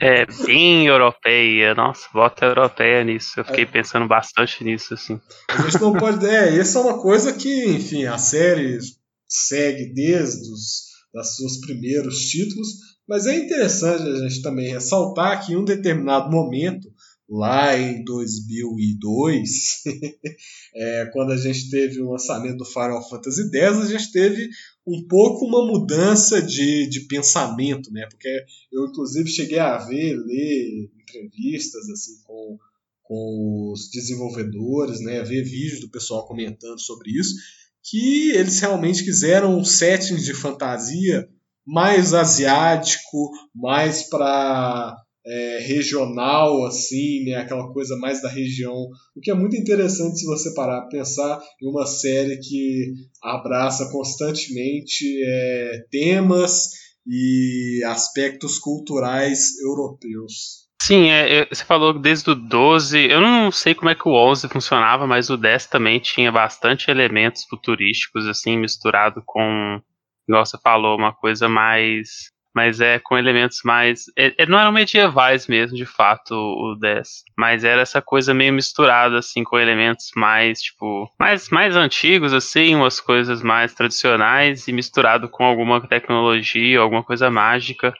É 0.01 0.25
bem 0.45 0.87
europeia. 0.87 1.75
Nossa 1.75 2.07
bota 2.13 2.45
europeia 2.45 3.03
nisso. 3.03 3.37
Eu 3.37 3.43
fiquei 3.43 3.65
é. 3.65 3.67
pensando 3.67 4.07
bastante 4.07 4.63
nisso 4.63 4.93
assim. 4.93 5.19
A 5.49 5.61
gente 5.63 5.81
não 5.81 5.91
pode 5.91 6.25
é 6.25 6.57
essa 6.57 6.79
é 6.79 6.81
uma 6.83 7.01
coisa 7.01 7.33
que 7.33 7.65
enfim 7.65 8.05
a 8.05 8.17
série 8.17 8.79
segue 9.27 9.93
desde 9.93 10.49
os 10.53 10.89
dos 11.13 11.35
seus 11.35 11.57
primeiros 11.57 12.29
títulos, 12.29 12.67
mas 13.07 13.25
é 13.25 13.35
interessante 13.35 14.03
a 14.03 14.15
gente 14.27 14.41
também 14.41 14.71
ressaltar 14.71 15.45
que 15.45 15.53
em 15.53 15.57
um 15.57 15.65
determinado 15.65 16.29
momento, 16.29 16.87
lá 17.29 17.77
em 17.77 18.03
2002, 18.03 19.83
é, 20.75 21.05
quando 21.13 21.31
a 21.31 21.37
gente 21.37 21.69
teve 21.69 22.01
o 22.01 22.11
lançamento 22.11 22.57
do 22.57 22.65
Final 22.65 23.07
Fantasy 23.07 23.49
X, 23.55 23.77
a 23.77 23.85
gente 23.85 24.11
teve 24.11 24.49
um 24.85 25.05
pouco 25.07 25.45
uma 25.45 25.65
mudança 25.65 26.41
de, 26.41 26.87
de 26.87 27.01
pensamento, 27.01 27.91
né? 27.91 28.07
Porque 28.09 28.43
eu 28.71 28.87
inclusive 28.87 29.29
cheguei 29.29 29.59
a 29.59 29.77
ver, 29.77 30.15
ler 30.15 30.89
entrevistas 31.01 31.87
assim 31.89 32.21
com, 32.23 32.57
com 33.03 33.71
os 33.71 33.89
desenvolvedores, 33.91 34.99
né? 35.01 35.21
Ver 35.23 35.43
vídeos 35.43 35.81
do 35.81 35.89
pessoal 35.89 36.25
comentando 36.25 36.79
sobre 36.79 37.11
isso 37.11 37.35
que 37.83 38.31
eles 38.31 38.59
realmente 38.59 39.03
quiseram 39.03 39.57
um 39.57 39.63
setting 39.63 40.17
de 40.17 40.33
fantasia 40.33 41.27
mais 41.65 42.13
asiático, 42.13 43.31
mais 43.53 44.03
para 44.09 44.95
é, 45.29 45.59
regional, 45.59 46.65
assim, 46.65 47.23
né? 47.25 47.35
aquela 47.35 47.71
coisa 47.71 47.95
mais 47.97 48.21
da 48.21 48.29
região. 48.29 48.75
O 49.15 49.21
que 49.21 49.29
é 49.29 49.33
muito 49.33 49.55
interessante 49.55 50.19
se 50.19 50.25
você 50.25 50.53
parar 50.53 50.81
para 50.81 50.89
pensar 50.89 51.39
em 51.61 51.69
uma 51.69 51.85
série 51.85 52.39
que 52.39 52.93
abraça 53.21 53.89
constantemente 53.91 55.05
é, 55.23 55.85
temas 55.91 56.69
e 57.05 57.83
aspectos 57.85 58.57
culturais 58.57 59.59
europeus. 59.63 60.67
Sim, 60.81 61.09
é, 61.09 61.45
você 61.45 61.63
falou 61.63 61.99
desde 61.99 62.31
o 62.31 62.35
12, 62.35 62.97
eu 63.11 63.21
não 63.21 63.51
sei 63.51 63.75
como 63.75 63.89
é 63.89 63.95
que 63.95 64.07
o 64.07 64.13
11 64.13 64.47
funcionava, 64.47 65.05
mas 65.05 65.29
o 65.29 65.37
10 65.37 65.67
também 65.67 65.99
tinha 65.99 66.31
bastante 66.31 66.89
elementos 66.89 67.43
futurísticos, 67.43 68.25
assim, 68.25 68.57
misturado 68.57 69.21
com, 69.25 69.79
igual 70.27 70.45
você 70.45 70.57
falou, 70.63 70.97
uma 70.97 71.13
coisa 71.13 71.47
mais, 71.49 72.31
mas 72.59 72.81
é 72.81 72.99
com 72.99 73.17
elementos 73.17 73.61
mais, 73.63 74.11
é, 74.17 74.33
é 74.37 74.45
não 74.45 74.59
eram 74.59 74.73
medievais 74.73 75.47
mesmo, 75.47 75.77
de 75.77 75.85
fato, 75.85 76.35
o 76.35 76.75
10, 76.75 77.23
mas 77.37 77.63
era 77.63 77.81
essa 77.81 78.01
coisa 78.01 78.33
meio 78.33 78.51
misturada, 78.51 79.17
assim, 79.17 79.45
com 79.45 79.57
elementos 79.57 80.11
mais, 80.13 80.61
tipo, 80.61 81.09
mais, 81.17 81.47
mais 81.51 81.77
antigos, 81.77 82.33
assim, 82.33 82.75
umas 82.75 82.99
coisas 82.99 83.41
mais 83.41 83.73
tradicionais 83.73 84.67
e 84.67 84.73
misturado 84.73 85.29
com 85.29 85.45
alguma 85.45 85.79
tecnologia, 85.79 86.81
alguma 86.81 87.01
coisa 87.01 87.31
mágica, 87.31 87.93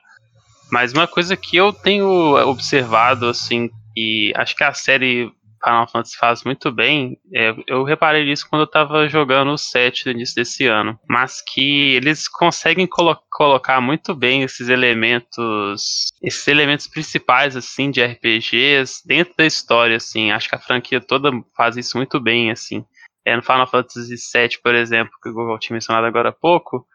mas 0.69 0.91
uma 0.91 1.07
coisa 1.07 1.37
que 1.37 1.55
eu 1.55 1.71
tenho 1.71 2.09
observado, 2.45 3.29
assim, 3.29 3.69
e 3.95 4.33
acho 4.35 4.57
que 4.57 4.63
a 4.65 4.73
série 4.73 5.31
Final 5.63 5.87
Fantasy 5.87 6.17
faz 6.17 6.43
muito 6.43 6.71
bem, 6.71 7.17
é, 7.33 7.53
eu 7.67 7.83
reparei 7.83 8.25
nisso 8.25 8.47
quando 8.49 8.61
eu 8.61 8.67
tava 8.67 9.07
jogando 9.07 9.51
o 9.51 9.57
7 9.57 10.05
no 10.05 10.11
início 10.11 10.35
desse 10.35 10.65
ano, 10.67 10.99
mas 11.07 11.41
que 11.41 11.95
eles 11.95 12.27
conseguem 12.27 12.87
colo 12.87 13.15
colocar 13.31 13.79
muito 13.81 14.15
bem 14.15 14.43
esses 14.43 14.69
elementos, 14.69 16.07
esses 16.21 16.47
elementos 16.47 16.87
principais, 16.87 17.55
assim, 17.55 17.91
de 17.91 18.03
RPGs 18.03 19.01
dentro 19.05 19.33
da 19.37 19.45
história, 19.45 19.97
assim, 19.97 20.31
acho 20.31 20.49
que 20.49 20.55
a 20.55 20.59
franquia 20.59 20.99
toda 20.99 21.31
faz 21.55 21.77
isso 21.77 21.97
muito 21.97 22.19
bem, 22.19 22.51
assim. 22.51 22.85
É, 23.25 23.35
no 23.35 23.43
Final 23.43 23.67
Fantasy 23.67 24.15
VII, 24.15 24.59
por 24.63 24.73
exemplo, 24.73 25.11
que 25.21 25.29
eu 25.29 25.59
tinha 25.59 25.75
mencionado 25.75 26.07
agora 26.07 26.29
há 26.29 26.33
pouco, 26.33 26.85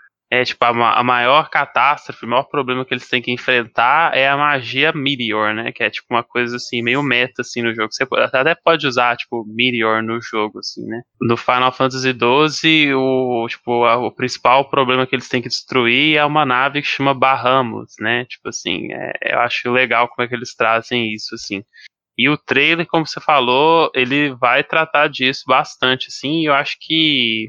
é 0.41 0.45
tipo 0.45 0.64
a, 0.64 0.99
a, 0.99 1.05
maior 1.05 1.49
catástrofe, 1.49 2.24
o 2.24 2.28
maior 2.28 2.45
problema 2.45 2.85
que 2.85 2.93
eles 2.93 3.09
têm 3.09 3.22
que 3.22 3.30
enfrentar 3.30 4.16
é 4.16 4.28
a 4.28 4.37
magia 4.37 4.93
Meteor, 4.93 5.55
né? 5.55 5.72
Que 5.72 5.85
é 5.85 5.91
tipo 5.91 6.09
uma 6.11 6.22
coisa 6.22 6.57
assim, 6.57 6.82
meio 6.82 7.03
meta 7.03 7.43
assim 7.43 7.62
no 7.62 7.74
jogo. 7.74 7.93
Você 7.93 8.05
até 8.35 8.55
pode 8.55 8.87
usar 8.87 9.16
tipo 9.16 9.45
Meteor 9.47 10.03
no 10.03 10.20
jogo, 10.20 10.59
assim, 10.59 10.85
né? 10.87 11.03
No 11.20 11.37
Final 11.37 11.72
Fantasy 11.72 12.12
XII, 12.12 12.95
o, 12.95 13.47
tipo, 13.49 13.85
a, 13.85 13.97
o 13.97 14.11
principal 14.11 14.68
problema 14.68 15.07
que 15.07 15.14
eles 15.14 15.28
têm 15.28 15.43
que 15.43 15.49
destruir 15.49 16.16
é 16.16 16.24
uma 16.24 16.45
nave 16.45 16.82
que 16.82 16.89
chama 16.89 17.14
Bahamas, 17.14 17.95
né? 18.01 18.24
Tipo 18.26 18.49
assim, 18.49 18.93
é, 18.93 19.35
eu 19.35 19.41
acho 19.41 19.70
legal 19.70 20.09
como 20.09 20.24
é 20.24 20.28
que 20.28 20.35
eles 20.35 20.55
trazem 20.55 21.12
isso, 21.12 21.35
assim. 21.35 21.62
E 22.16 22.28
o 22.28 22.39
trailer, 22.39 22.87
como 22.87 23.07
você 23.07 23.20
falou, 23.20 23.91
ele 23.95 24.32
vai 24.35 24.62
tratar 24.62 25.09
disso 25.09 25.43
bastante, 25.49 26.07
assim, 26.09 26.43
e 26.43 26.45
eu 26.45 26.55
acho 26.55 26.76
que 26.80 27.49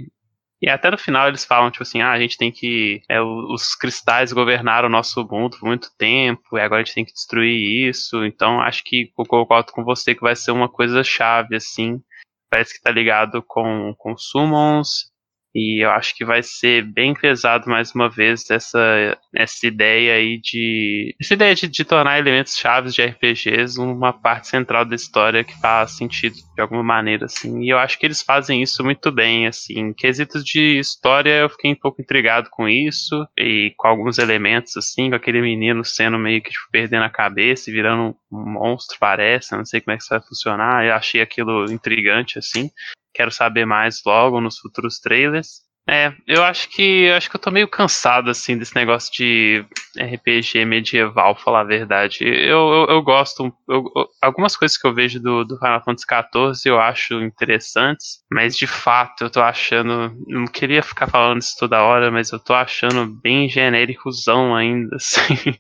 e 0.62 0.70
até 0.70 0.90
no 0.90 0.98
final 0.98 1.28
eles 1.28 1.46
falam, 1.46 1.70
tipo 1.70 1.84
assim, 1.84 2.02
ah, 2.02 2.12
a 2.12 2.20
gente 2.20 2.38
tem 2.38 2.52
que. 2.52 3.02
É, 3.10 3.22
os 3.22 3.76
cristais 3.76 4.32
governaram 4.32 4.88
o 4.88 4.92
nosso 4.92 5.26
mundo 5.30 5.58
por 5.60 5.68
muito 5.68 5.90
tempo, 5.98 6.58
e 6.58 6.62
agora 6.62 6.82
a 6.82 6.84
gente 6.84 6.96
tem 6.96 7.06
que 7.06 7.14
destruir 7.14 7.90
isso. 7.90 8.26
Então 8.26 8.62
acho 8.62 8.84
que 8.84 9.12
eu 9.18 9.26
concordo 9.26 9.72
com 9.72 9.84
você 9.84 10.16
que 10.16 10.22
vai 10.22 10.36
ser 10.36 10.52
uma 10.52 10.70
coisa 10.70 11.04
chave, 11.04 11.56
assim. 11.56 12.02
Parece 12.50 12.74
que 12.74 12.82
tá 12.82 12.92
ligado 12.92 13.44
com, 13.46 13.94
com 13.98 14.18
summons. 14.18 15.12
E 15.56 15.82
eu 15.82 15.90
acho 15.90 16.14
que 16.14 16.26
vai 16.26 16.44
ser 16.44 16.84
bem 16.84 17.14
pesado 17.14 17.70
mais 17.70 17.96
uma 17.96 18.10
vez 18.10 18.44
essa, 18.52 19.18
essa 19.34 19.66
ideia 19.66 20.16
aí 20.16 20.38
de. 20.38 21.16
Essa 21.20 21.34
ideia 21.34 21.56
de, 21.56 21.70
de 21.70 21.86
tornar 21.86 22.20
elementos 22.20 22.58
chaves 22.58 22.94
de 22.94 23.02
RPGs 23.02 23.80
uma 23.80 24.12
parte 24.12 24.50
central 24.50 24.84
da 24.84 24.96
história 24.96 25.46
que 25.46 25.58
faz 25.62 25.92
sentido 25.92 26.36
de 26.36 26.62
alguma 26.62 26.84
maneira, 26.84 27.28
assim. 27.28 27.64
E 27.64 27.70
eu 27.70 27.78
acho 27.78 27.98
que 27.98 28.06
eles 28.06 28.22
fazem 28.22 28.62
isso 28.62 28.84
muito 28.84 29.14
bem, 29.14 29.48
assim. 29.48 29.80
Em 29.80 29.94
quesitos 29.94 30.44
de 30.44 30.78
história, 30.78 31.40
eu 31.40 31.50
fiquei 31.50 31.72
um 31.72 31.80
pouco 31.80 32.02
intrigado 32.02 32.50
com 32.52 32.68
isso. 32.68 33.26
E 33.38 33.74
com 33.78 33.88
alguns 33.88 34.18
elementos, 34.18 34.76
assim, 34.76 35.10
com 35.10 35.16
aquele 35.16 35.42
menino 35.42 35.86
sendo 35.86 36.20
meio 36.20 36.42
que 36.42 36.50
tipo, 36.50 36.66
perdendo 36.70 37.04
a 37.04 37.10
cabeça 37.10 37.70
e 37.70 37.74
virando 37.74 38.14
um 38.30 38.52
monstro, 38.52 38.98
parece. 39.00 39.54
Eu 39.54 39.60
não 39.60 39.66
sei 39.66 39.80
como 39.80 39.94
é 39.94 39.98
que 39.98 40.04
isso 40.04 40.10
vai 40.10 40.22
funcionar. 40.22 40.86
Eu 40.86 40.94
achei 40.96 41.22
aquilo 41.22 41.72
intrigante, 41.72 42.38
assim. 42.38 42.70
Quero 43.16 43.32
saber 43.32 43.66
mais 43.66 44.02
logo 44.06 44.42
nos 44.42 44.60
futuros 44.60 45.00
trailers. 45.00 45.66
É, 45.88 46.12
eu 46.26 46.44
acho 46.44 46.68
que 46.70 47.12
acho 47.12 47.30
que 47.30 47.36
eu 47.36 47.40
tô 47.40 47.52
meio 47.52 47.68
cansado 47.68 48.32
assim 48.32 48.58
desse 48.58 48.76
negócio 48.76 49.14
de 49.14 49.64
RPG 49.96 50.66
medieval, 50.66 51.36
falar 51.36 51.62
a 51.62 51.64
verdade. 51.64 52.24
Eu, 52.24 52.74
eu, 52.74 52.88
eu 52.90 53.02
gosto, 53.04 53.54
eu, 53.70 53.84
algumas 54.20 54.58
coisas 54.58 54.78
que 54.78 54.88
eu 54.88 54.96
vejo 54.96 55.20
do, 55.20 55.44
do 55.44 55.60
Final 55.60 55.84
Fantasy 55.84 56.08
XIV 56.08 56.72
eu 56.72 56.80
acho 56.80 57.22
interessantes, 57.22 58.24
mas 58.32 58.58
de 58.58 58.66
fato 58.66 59.26
eu 59.26 59.30
tô 59.30 59.42
achando, 59.42 60.12
não 60.28 60.48
queria 60.48 60.82
ficar 60.82 61.08
falando 61.08 61.42
isso 61.42 61.56
toda 61.60 61.84
hora, 61.84 62.10
mas 62.10 62.32
eu 62.32 62.40
tô 62.40 62.56
achando 62.56 63.06
bem 63.22 63.48
genéricozão 63.48 64.56
ainda, 64.56 64.96
assim. 64.98 65.52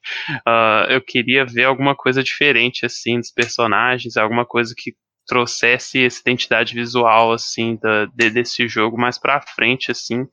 Uh, 0.47 0.89
eu 0.89 1.01
queria 1.01 1.45
ver 1.45 1.66
alguma 1.66 1.95
coisa 1.95 2.24
diferente 2.24 2.84
assim 2.84 3.20
dos 3.20 3.32
personagens, 3.32 4.18
alguma 4.18 4.43
coisa 4.43 4.74
que 4.76 4.95
trouxesse 5.26 6.06
essa 6.06 6.22
identidade 6.22 6.74
visual 6.74 7.32
assim 7.32 7.78
da, 7.82 8.06
de, 8.06 8.30
desse 8.30 8.68
jogo 8.68 8.98
mais 8.98 9.18
para 9.18 9.42
frente 9.42 9.92
assim 9.92 10.26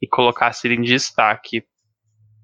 e 0.00 0.06
colocasse 0.06 0.66
ele 0.66 0.76
em 0.76 0.82
destaque. 0.82 1.64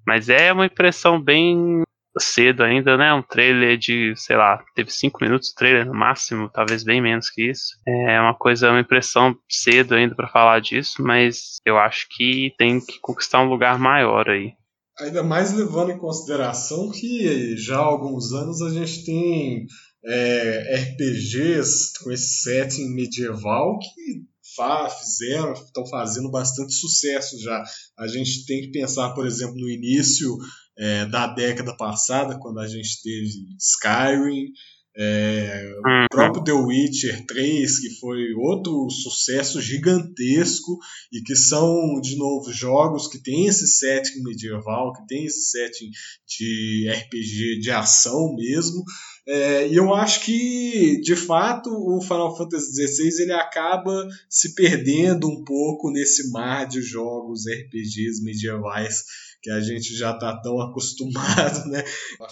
Mas 0.05 0.29
é 0.29 0.53
uma 0.53 0.65
impressão 0.65 1.19
bem 1.19 1.83
cedo 2.19 2.63
ainda, 2.63 2.97
né? 2.97 3.13
Um 3.13 3.21
trailer 3.21 3.77
de, 3.77 4.13
sei 4.15 4.37
lá, 4.37 4.63
teve 4.75 4.91
cinco 4.91 5.19
minutos 5.21 5.49
de 5.49 5.55
trailer 5.55 5.85
no 5.85 5.93
máximo, 5.93 6.49
talvez 6.49 6.83
bem 6.83 7.01
menos 7.01 7.29
que 7.29 7.49
isso. 7.49 7.75
É 7.87 8.19
uma 8.19 8.33
coisa, 8.33 8.69
uma 8.69 8.79
impressão 8.79 9.35
cedo 9.49 9.95
ainda 9.95 10.15
para 10.15 10.29
falar 10.29 10.59
disso, 10.61 11.01
mas 11.01 11.57
eu 11.65 11.77
acho 11.77 12.07
que 12.11 12.53
tem 12.57 12.79
que 12.79 12.99
conquistar 13.01 13.41
um 13.41 13.49
lugar 13.49 13.77
maior 13.77 14.29
aí. 14.29 14.53
Ainda 14.99 15.23
mais 15.23 15.53
levando 15.53 15.91
em 15.91 15.97
consideração 15.97 16.89
que 16.89 17.57
já 17.57 17.77
há 17.77 17.83
alguns 17.83 18.31
anos 18.31 18.61
a 18.61 18.69
gente 18.69 19.05
tem 19.05 19.65
é, 20.05 20.75
RPGs 20.75 21.93
com 22.03 22.11
esse 22.11 22.43
setting 22.43 22.89
medieval 22.89 23.79
que 23.79 24.23
fa 24.55 24.89
fizeram, 24.89 25.53
estão 25.53 25.85
fazendo 25.87 26.29
bastante 26.29 26.73
sucesso 26.73 27.39
já. 27.41 27.63
A 27.97 28.07
gente 28.07 28.45
tem 28.45 28.61
que 28.61 28.71
pensar, 28.71 29.13
por 29.13 29.25
exemplo, 29.25 29.55
no 29.55 29.69
início 29.69 30.37
é, 30.77 31.05
da 31.05 31.27
década 31.27 31.75
passada, 31.75 32.37
quando 32.39 32.59
a 32.59 32.67
gente 32.67 33.01
teve 33.01 33.55
Skyrim, 33.59 34.51
é, 34.97 35.73
o 35.73 35.89
uhum. 35.89 36.05
próprio 36.09 36.43
The 36.43 36.53
Witcher 36.53 37.25
3, 37.25 37.79
que 37.79 37.99
foi 37.99 38.33
outro 38.33 38.89
sucesso 38.89 39.61
gigantesco 39.61 40.77
e 41.11 41.21
que 41.21 41.35
são, 41.35 41.99
de 41.99 42.15
novo, 42.15 42.51
jogos 42.53 43.07
que 43.07 43.21
tem 43.21 43.45
esse 43.45 43.67
setting 43.67 44.23
medieval, 44.23 44.93
que 44.93 45.05
tem 45.05 45.25
esse 45.25 45.49
setting 45.49 45.89
de 46.25 46.89
RPG 46.89 47.59
de 47.59 47.71
ação 47.71 48.33
mesmo. 48.35 48.85
É, 49.27 49.67
e 49.67 49.75
eu 49.75 49.93
acho 49.93 50.23
que, 50.23 51.01
de 51.01 51.15
fato, 51.15 51.71
o 51.71 51.99
Final 52.01 52.37
Fantasy 52.37 52.87
XVI 52.87 53.23
ele 53.23 53.33
acaba 53.33 54.07
se 54.29 54.53
perdendo 54.53 55.27
um 55.27 55.43
pouco 55.43 55.89
nesse 55.89 56.31
mar 56.31 56.67
de 56.67 56.81
jogos 56.81 57.45
RPGs 57.47 58.23
medievais 58.23 59.03
que 59.41 59.49
a 59.49 59.59
gente 59.61 59.95
já 59.95 60.11
está 60.11 60.35
tão 60.41 60.61
acostumado, 60.61 61.67
né? 61.69 61.83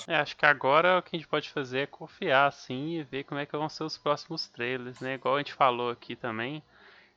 É, 0.08 0.16
acho 0.16 0.38
que 0.38 0.46
agora 0.46 1.00
o 1.00 1.02
que 1.02 1.16
a 1.16 1.20
gente 1.20 1.28
pode 1.28 1.50
fazer 1.50 1.80
é 1.80 1.88
confiar, 1.88 2.48
assim, 2.48 3.00
e 3.00 3.04
ver 3.04 3.24
como 3.24 3.40
é 3.40 3.46
que 3.46 3.58
vão 3.58 3.70
ser 3.70 3.84
os 3.84 3.98
próximos 3.98 4.48
trailers, 4.48 5.00
né? 5.00 5.16
Igual 5.16 5.36
a 5.36 5.40
gente 5.40 5.54
falou 5.54 5.90
aqui 5.90 6.16
também, 6.16 6.62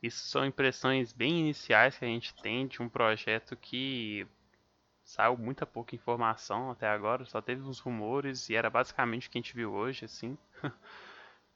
isso 0.03 0.27
são 0.29 0.45
impressões 0.45 1.13
bem 1.13 1.41
iniciais 1.41 1.99
que 1.99 2.05
a 2.05 2.09
gente 2.09 2.35
tem 2.43 2.67
de 2.67 2.81
um 2.81 2.89
projeto 2.89 3.57
que 3.57 4.27
saiu 5.07 5.39
muita 5.39 5.65
pouca 5.65 5.95
informação 5.95 6.73
até 6.73 6.89
agora, 6.89 7.25
só 7.25 7.41
teve 7.41 7.63
uns 7.63 7.79
rumores 7.79 8.51
e 8.51 8.57
era 8.57 8.69
basicamente 8.69 9.29
o 9.29 9.31
que 9.31 9.39
a 9.39 9.41
gente 9.41 9.55
viu 9.55 9.73
hoje, 9.73 10.05
assim. 10.05 10.37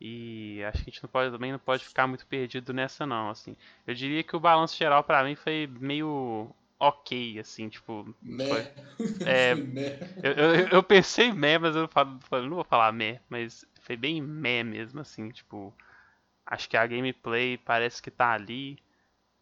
e 0.00 0.62
acho 0.64 0.84
que 0.84 0.90
a 0.90 0.92
gente 0.92 1.02
não 1.02 1.10
pode, 1.10 1.32
também 1.32 1.50
não 1.50 1.58
pode 1.58 1.84
ficar 1.84 2.06
muito 2.06 2.24
perdido 2.26 2.72
nessa 2.72 3.04
não, 3.04 3.28
assim. 3.28 3.56
Eu 3.84 3.92
diria 3.92 4.22
que 4.22 4.36
o 4.36 4.40
balanço 4.40 4.76
geral 4.76 5.02
para 5.02 5.24
mim 5.24 5.34
foi 5.34 5.68
meio 5.80 6.54
ok, 6.78 7.40
assim, 7.40 7.68
tipo. 7.68 8.14
Foi, 8.48 8.66
é, 9.26 9.54
eu, 10.22 10.32
eu, 10.32 10.68
eu, 10.68 10.82
pensei 10.82 11.32
meh, 11.32 11.58
mas 11.58 11.74
eu 11.74 11.88
falo, 11.88 12.20
não 12.42 12.54
vou 12.54 12.64
falar 12.64 12.92
meh, 12.92 13.20
mas 13.28 13.66
foi 13.80 13.96
bem 13.96 14.22
meh 14.22 14.62
mesmo, 14.62 15.00
assim, 15.00 15.28
tipo. 15.30 15.74
Acho 16.46 16.68
que 16.68 16.76
a 16.76 16.86
gameplay 16.86 17.58
parece 17.58 18.00
que 18.00 18.12
tá 18.12 18.30
ali. 18.32 18.78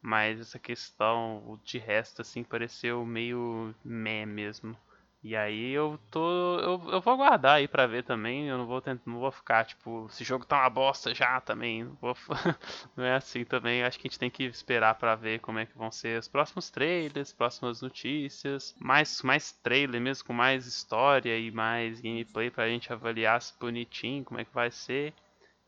Mas 0.01 0.41
essa 0.41 0.59
questão 0.59 1.59
de 1.65 1.79
resto, 1.79 2.23
assim, 2.23 2.45
pareceu 2.45 3.05
meio 3.05 3.75
meh 3.85 4.27
mesmo. 4.27 4.77
E 5.23 5.35
aí 5.35 5.73
eu 5.73 5.99
tô. 6.13 6.59
Eu, 6.61 6.91
eu 6.93 7.01
vou 7.01 7.15
aguardar 7.15 7.57
aí 7.57 7.67
pra 7.67 7.87
ver 7.87 8.05
também. 8.05 8.47
Eu 8.49 8.57
não 8.57 8.67
vou 8.67 8.81
tentar, 8.81 9.03
não 9.05 9.19
vou 9.19 9.33
ficar, 9.33 9.65
tipo, 9.65 10.07
esse 10.09 10.23
jogo 10.23 10.47
tá 10.47 10.61
uma 10.61 10.71
bosta 10.71 11.13
já 11.13 11.41
também. 11.41 11.85
Não, 11.85 11.95
vou, 12.01 12.17
não 12.97 13.05
é 13.05 13.15
assim 13.17 13.45
também. 13.45 13.83
Acho 13.83 13.99
que 13.99 14.07
a 14.07 14.11
gente 14.11 14.19
tem 14.19 14.31
que 14.31 14.45
esperar 14.45 14.95
pra 14.95 15.17
ver 15.17 15.41
como 15.41 15.59
é 15.59 15.67
que 15.67 15.77
vão 15.77 15.91
ser 15.91 16.19
os 16.21 16.29
próximos 16.29 16.71
trailers, 16.71 17.33
próximas 17.33 17.83
notícias. 17.83 18.75
Mais, 18.79 19.21
mais 19.23 19.53
trailer 19.53 20.01
mesmo, 20.01 20.25
com 20.25 20.33
mais 20.33 20.67
história 20.67 21.37
e 21.37 21.51
mais 21.51 22.01
gameplay 22.01 22.51
pra 22.51 22.69
gente 22.69 22.93
avaliar 22.93 23.43
se 23.43 23.59
bonitinho, 23.59 24.25
como 24.25 24.41
é 24.41 24.45
que 24.45 24.55
vai 24.55 24.71
ser. 24.71 25.13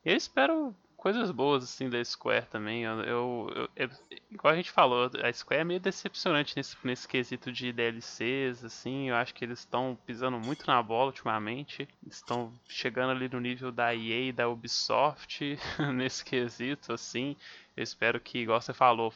Eu 0.04 0.16
espero 0.16 0.74
coisas 1.00 1.30
boas 1.30 1.64
assim 1.64 1.88
da 1.88 2.04
Square 2.04 2.46
também. 2.46 2.82
Eu, 2.82 3.00
eu, 3.00 3.68
eu, 3.74 3.90
igual 4.30 4.52
a 4.52 4.56
gente 4.56 4.70
falou, 4.70 5.10
a 5.22 5.32
Square 5.32 5.62
é 5.62 5.64
meio 5.64 5.80
decepcionante 5.80 6.54
nesse, 6.54 6.76
nesse 6.84 7.08
quesito 7.08 7.50
de 7.50 7.72
DLCs, 7.72 8.62
assim. 8.62 9.08
Eu 9.08 9.16
acho 9.16 9.34
que 9.34 9.44
eles 9.44 9.60
estão 9.60 9.98
pisando 10.06 10.38
muito 10.38 10.66
na 10.66 10.82
bola 10.82 11.06
ultimamente. 11.06 11.88
Estão 12.06 12.52
chegando 12.68 13.12
ali 13.12 13.28
no 13.28 13.40
nível 13.40 13.72
da 13.72 13.94
EA 13.94 14.28
e 14.28 14.32
da 14.32 14.48
Ubisoft 14.48 15.58
nesse 15.94 16.22
quesito, 16.22 16.92
assim. 16.92 17.34
Eu 17.74 17.82
espero 17.82 18.20
que, 18.20 18.38
igual 18.38 18.60
você 18.60 18.74
falou, 18.74 19.12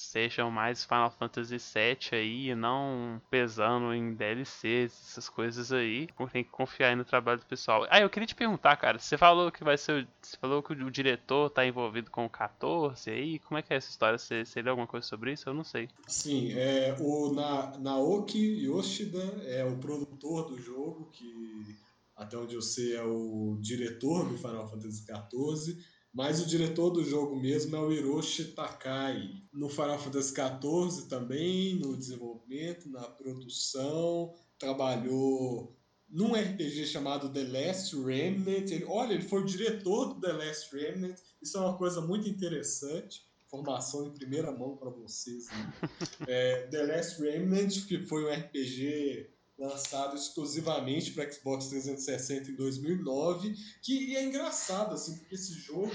sejam 0.00 0.50
mais 0.50 0.84
Final 0.84 1.10
Fantasy 1.10 1.56
VII 1.58 2.18
aí, 2.18 2.54
não 2.54 3.20
pesando 3.30 3.92
em 3.92 4.14
DLCs, 4.14 4.92
essas 4.92 5.28
coisas 5.28 5.72
aí. 5.72 6.08
Tem 6.32 6.42
que 6.42 6.50
confiar 6.50 6.88
aí 6.88 6.96
no 6.96 7.04
trabalho 7.04 7.40
do 7.40 7.46
pessoal. 7.46 7.86
Ah, 7.90 8.00
eu 8.00 8.08
queria 8.08 8.26
te 8.26 8.34
perguntar, 8.34 8.76
cara, 8.76 8.98
você 8.98 9.18
falou 9.18 9.52
que 9.52 9.62
vai 9.62 9.76
ser. 9.76 10.08
Você 10.20 10.36
falou 10.38 10.62
que 10.62 10.72
o 10.72 10.90
diretor 10.90 11.50
tá 11.50 11.66
envolvido 11.66 12.10
com 12.10 12.24
o 12.24 12.30
14 12.30 13.10
aí. 13.10 13.38
Como 13.40 13.58
é 13.58 13.62
que 13.62 13.72
é 13.72 13.76
essa 13.76 13.90
história? 13.90 14.18
Você, 14.18 14.44
você 14.44 14.62
leu 14.62 14.72
alguma 14.72 14.86
coisa 14.86 15.06
sobre 15.06 15.32
isso? 15.32 15.48
Eu 15.48 15.54
não 15.54 15.64
sei. 15.64 15.88
Sim, 16.06 16.52
é, 16.52 16.96
o 16.98 17.32
Na, 17.34 17.78
Naoki 17.78 18.64
Yoshida 18.64 19.22
é 19.44 19.64
o 19.64 19.76
produtor 19.78 20.48
do 20.48 20.58
jogo, 20.58 21.10
que 21.12 21.76
até 22.16 22.36
onde 22.36 22.54
eu 22.54 22.62
sei 22.62 22.96
é 22.96 23.02
o 23.02 23.58
diretor 23.60 24.28
do 24.28 24.36
Final 24.36 24.68
Fantasy 24.68 25.04
XIV. 25.04 25.78
Mas 26.12 26.40
o 26.40 26.46
diretor 26.46 26.90
do 26.90 27.04
jogo 27.04 27.36
mesmo 27.36 27.76
é 27.76 27.80
o 27.80 27.92
Hiroshi 27.92 28.52
Takai. 28.52 29.30
No 29.52 29.68
Final 29.68 29.98
Fantasy 29.98 30.34
XIV 30.34 31.08
também, 31.08 31.78
no 31.78 31.96
desenvolvimento, 31.96 32.88
na 32.88 33.02
produção, 33.02 34.34
trabalhou 34.58 35.76
num 36.08 36.34
RPG 36.34 36.86
chamado 36.86 37.32
The 37.32 37.44
Last 37.44 37.96
Remnant. 37.96 38.70
Ele, 38.70 38.84
olha, 38.86 39.14
ele 39.14 39.22
foi 39.22 39.42
o 39.42 39.46
diretor 39.46 40.14
do 40.14 40.20
The 40.20 40.32
Last 40.32 40.76
Remnant. 40.76 41.16
Isso 41.40 41.56
é 41.56 41.60
uma 41.60 41.78
coisa 41.78 42.00
muito 42.00 42.28
interessante. 42.28 43.24
Informação 43.46 44.08
em 44.08 44.12
primeira 44.12 44.50
mão 44.50 44.76
para 44.76 44.90
vocês. 44.90 45.46
Né? 45.46 45.72
É, 46.26 46.66
The 46.66 46.82
Last 46.86 47.22
Remnant, 47.22 47.86
que 47.86 48.04
foi 48.06 48.24
um 48.24 48.32
RPG 48.32 49.30
lançado 49.60 50.16
exclusivamente 50.16 51.12
para 51.12 51.30
Xbox 51.30 51.66
360 51.66 52.50
em 52.50 52.54
2009, 52.54 53.54
que 53.82 54.16
é 54.16 54.24
engraçado 54.24 54.94
assim, 54.94 55.18
porque 55.18 55.34
esse 55.34 55.52
jogo 55.52 55.92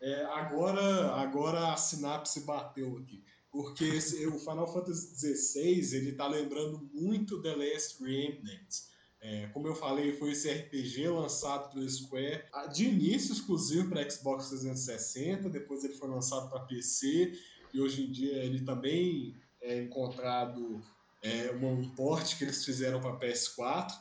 é, 0.00 0.24
agora 0.24 1.12
agora 1.12 1.72
a 1.72 1.76
sinapse 1.76 2.40
bateu 2.40 2.96
aqui, 2.96 3.22
porque 3.50 3.84
esse, 3.84 4.26
o 4.26 4.38
Final 4.38 4.72
Fantasy 4.72 5.36
XVI 5.36 5.96
ele 5.96 6.10
está 6.10 6.26
lembrando 6.26 6.88
muito 6.94 7.42
The 7.42 7.54
Last 7.54 8.02
Remnant. 8.02 8.92
É, 9.20 9.46
como 9.48 9.68
eu 9.68 9.74
falei, 9.76 10.12
foi 10.14 10.32
esse 10.32 10.50
RPG 10.50 11.06
lançado 11.08 11.70
pelo 11.72 11.88
Square 11.88 12.42
de 12.72 12.86
início 12.86 13.32
exclusivo 13.32 13.90
para 13.90 14.10
Xbox 14.10 14.48
360, 14.48 15.48
depois 15.48 15.84
ele 15.84 15.94
foi 15.94 16.08
lançado 16.08 16.50
para 16.50 16.60
PC 16.60 17.38
e 17.72 17.80
hoje 17.80 18.02
em 18.02 18.10
dia 18.10 18.38
ele 18.38 18.62
também 18.62 19.36
é 19.60 19.80
encontrado 19.80 20.82
é, 21.22 21.52
um 21.52 21.88
porte 21.94 22.36
que 22.36 22.44
eles 22.44 22.64
fizeram 22.64 23.00
para 23.00 23.18
PS4. 23.18 23.92